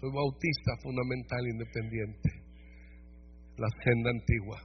Soy 0.00 0.10
bautista 0.10 0.72
fundamental 0.82 1.46
independiente. 1.46 2.30
La 3.56 3.68
senda 3.84 4.10
antigua. 4.10 4.58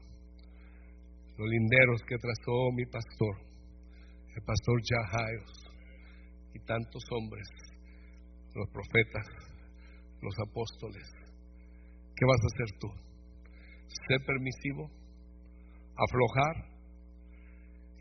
Los 1.37 1.47
linderos 1.47 2.01
que 2.07 2.17
trazó 2.17 2.71
mi 2.73 2.85
pastor, 2.85 3.35
el 4.35 4.43
pastor 4.43 4.81
Jahaios 4.81 5.51
y 6.53 6.59
tantos 6.65 7.03
hombres, 7.11 7.47
los 8.55 8.67
profetas, 8.71 9.27
los 10.21 10.35
apóstoles. 10.49 11.07
¿Qué 12.15 12.25
vas 12.25 12.41
a 12.41 12.49
hacer 12.51 12.79
tú? 12.79 12.87
¿Ser 14.07 14.25
permisivo? 14.25 14.89
¿Aflojar? 15.95 16.68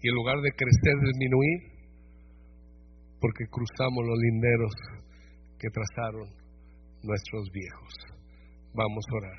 Y 0.03 0.09
en 0.09 0.15
lugar 0.15 0.37
de 0.41 0.51
crecer, 0.53 0.95
disminuir, 1.05 1.79
porque 3.21 3.45
cruzamos 3.51 4.07
los 4.07 4.19
linderos 4.19 4.75
que 5.59 5.69
trazaron 5.71 6.29
nuestros 7.03 7.51
viejos. 7.53 7.95
Vamos 8.75 9.05
a 9.11 9.17
orar. 9.17 9.39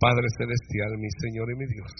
Padre 0.00 0.26
Celestial, 0.38 0.96
mi 0.98 1.08
Señor 1.20 1.50
y 1.52 1.56
mi 1.56 1.66
Dios. 1.66 1.92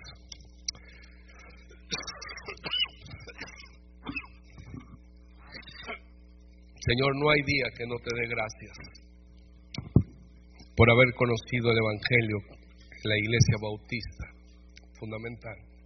Señor, 6.88 7.16
no 7.16 7.28
hay 7.28 7.42
día 7.44 7.66
que 7.76 7.86
no 7.86 7.96
te 7.96 8.08
dé 8.16 8.28
gracias 8.28 9.08
por 10.74 10.90
haber 10.90 11.12
conocido 11.14 11.70
el 11.70 11.76
Evangelio, 11.76 12.38
la 13.04 13.18
Iglesia 13.18 13.56
Bautista, 13.60 14.24
fundamental. 14.98 15.77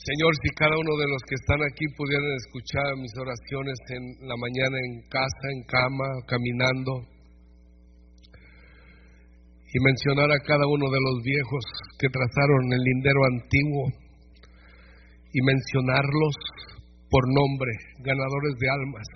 Señor, 0.00 0.32
si 0.40 0.48
cada 0.56 0.72
uno 0.80 0.96
de 0.96 1.08
los 1.12 1.20
que 1.28 1.36
están 1.36 1.60
aquí 1.60 1.84
pudieran 1.92 2.32
escuchar 2.40 2.96
mis 2.96 3.12
oraciones 3.20 3.76
en 3.92 4.02
la 4.24 4.32
mañana 4.32 4.76
en 4.88 5.04
casa, 5.12 5.44
en 5.52 5.62
cama, 5.68 6.08
caminando, 6.24 7.04
y 9.68 9.76
mencionar 9.84 10.32
a 10.32 10.40
cada 10.40 10.64
uno 10.64 10.88
de 10.88 11.00
los 11.04 11.22
viejos 11.22 11.64
que 12.00 12.08
trazaron 12.08 12.72
el 12.72 12.80
lindero 12.80 13.20
antiguo 13.28 13.84
y 15.36 15.38
mencionarlos 15.44 16.34
por 17.10 17.22
nombre, 17.28 17.70
ganadores 18.00 18.56
de 18.56 18.70
almas, 18.72 19.08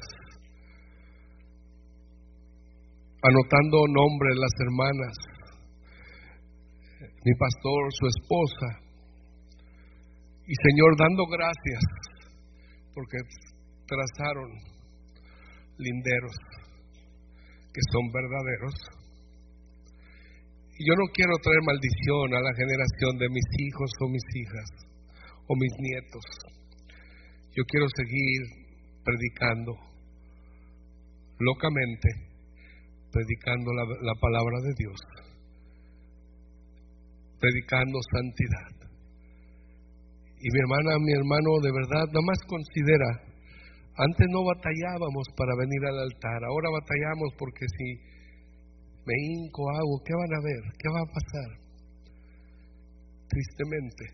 anotando 3.25 3.89
nombres 3.89 4.37
las 4.37 4.53
hermanas, 4.61 5.17
mi 7.25 7.33
pastor, 7.41 7.89
su 7.89 8.07
esposa, 8.07 8.84
y 10.47 10.55
Señor, 10.55 10.97
dando 10.99 11.25
gracias 11.27 11.83
porque 12.95 13.19
trazaron 13.87 14.51
linderos 15.79 16.37
que 17.73 17.81
son 17.91 18.13
verdaderos. 18.13 18.75
Y 20.77 20.89
yo 20.89 20.95
no 20.95 21.07
quiero 21.13 21.35
traer 21.43 21.63
maldición 21.65 22.35
a 22.35 22.41
la 22.41 22.55
generación 22.55 23.19
de 23.19 23.29
mis 23.31 23.49
hijos 23.59 23.91
o 24.01 24.09
mis 24.09 24.27
hijas 24.35 24.69
o 25.49 25.57
mis 25.57 25.73
nietos. 25.79 26.25
Yo 27.57 27.65
quiero 27.65 27.87
seguir 27.97 28.43
predicando 29.03 29.73
locamente, 31.39 32.09
predicando 33.11 33.73
la, 33.73 33.85
la 34.03 34.15
palabra 34.21 34.61
de 34.61 34.75
Dios, 34.77 35.01
predicando 37.41 37.99
santidad. 38.13 38.84
Y 40.45 40.49
mi 40.53 40.61
hermana, 40.61 41.01
mi 41.01 41.13
hermano, 41.17 41.57
de 41.65 41.73
verdad, 41.73 42.05
nada 42.13 42.21
más 42.21 42.37
considera, 42.45 43.09
antes 43.97 44.29
no 44.29 44.45
batallábamos 44.45 45.25
para 45.33 45.57
venir 45.57 45.81
al 45.89 46.05
altar, 46.05 46.45
ahora 46.45 46.69
batallamos 46.69 47.33
porque 47.41 47.65
si 47.65 47.97
me 49.09 49.17
hinco, 49.25 49.65
hago, 49.73 50.05
¿qué 50.05 50.13
van 50.13 50.35
a 50.37 50.45
ver? 50.45 50.63
¿Qué 50.77 50.89
va 50.93 51.01
a 51.01 51.13
pasar? 51.17 51.51
Tristemente, 53.25 54.05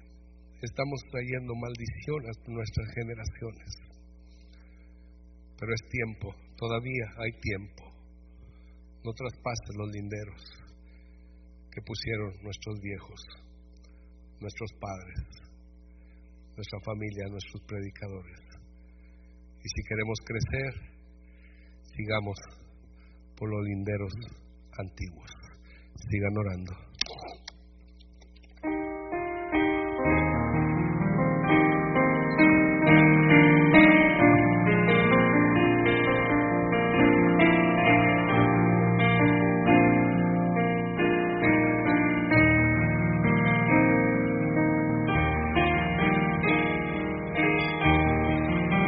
estamos 0.63 1.03
trayendo 1.11 1.51
maldición 1.59 2.23
a 2.23 2.33
nuestras 2.47 2.89
generaciones. 2.95 3.71
Pero 5.59 5.75
es 5.75 5.83
tiempo, 5.91 6.31
todavía 6.55 7.07
hay 7.19 7.33
tiempo. 7.43 7.91
No 9.03 9.11
traspasen 9.19 9.75
los 9.83 9.91
linderos 9.91 10.43
que 11.75 11.83
pusieron 11.83 12.39
nuestros 12.41 12.79
viejos, 12.79 13.21
nuestros 14.39 14.71
padres, 14.79 15.50
nuestra 16.61 16.81
familia, 16.85 17.25
nuestros 17.31 17.63
predicadores. 17.65 18.39
Y 19.65 19.69
si 19.69 19.81
queremos 19.89 20.19
crecer, 20.27 20.73
sigamos 21.97 22.37
por 23.35 23.49
los 23.49 23.65
linderos 23.65 24.13
antiguos. 24.77 25.31
Sigan 26.11 26.37
orando. 26.37 26.90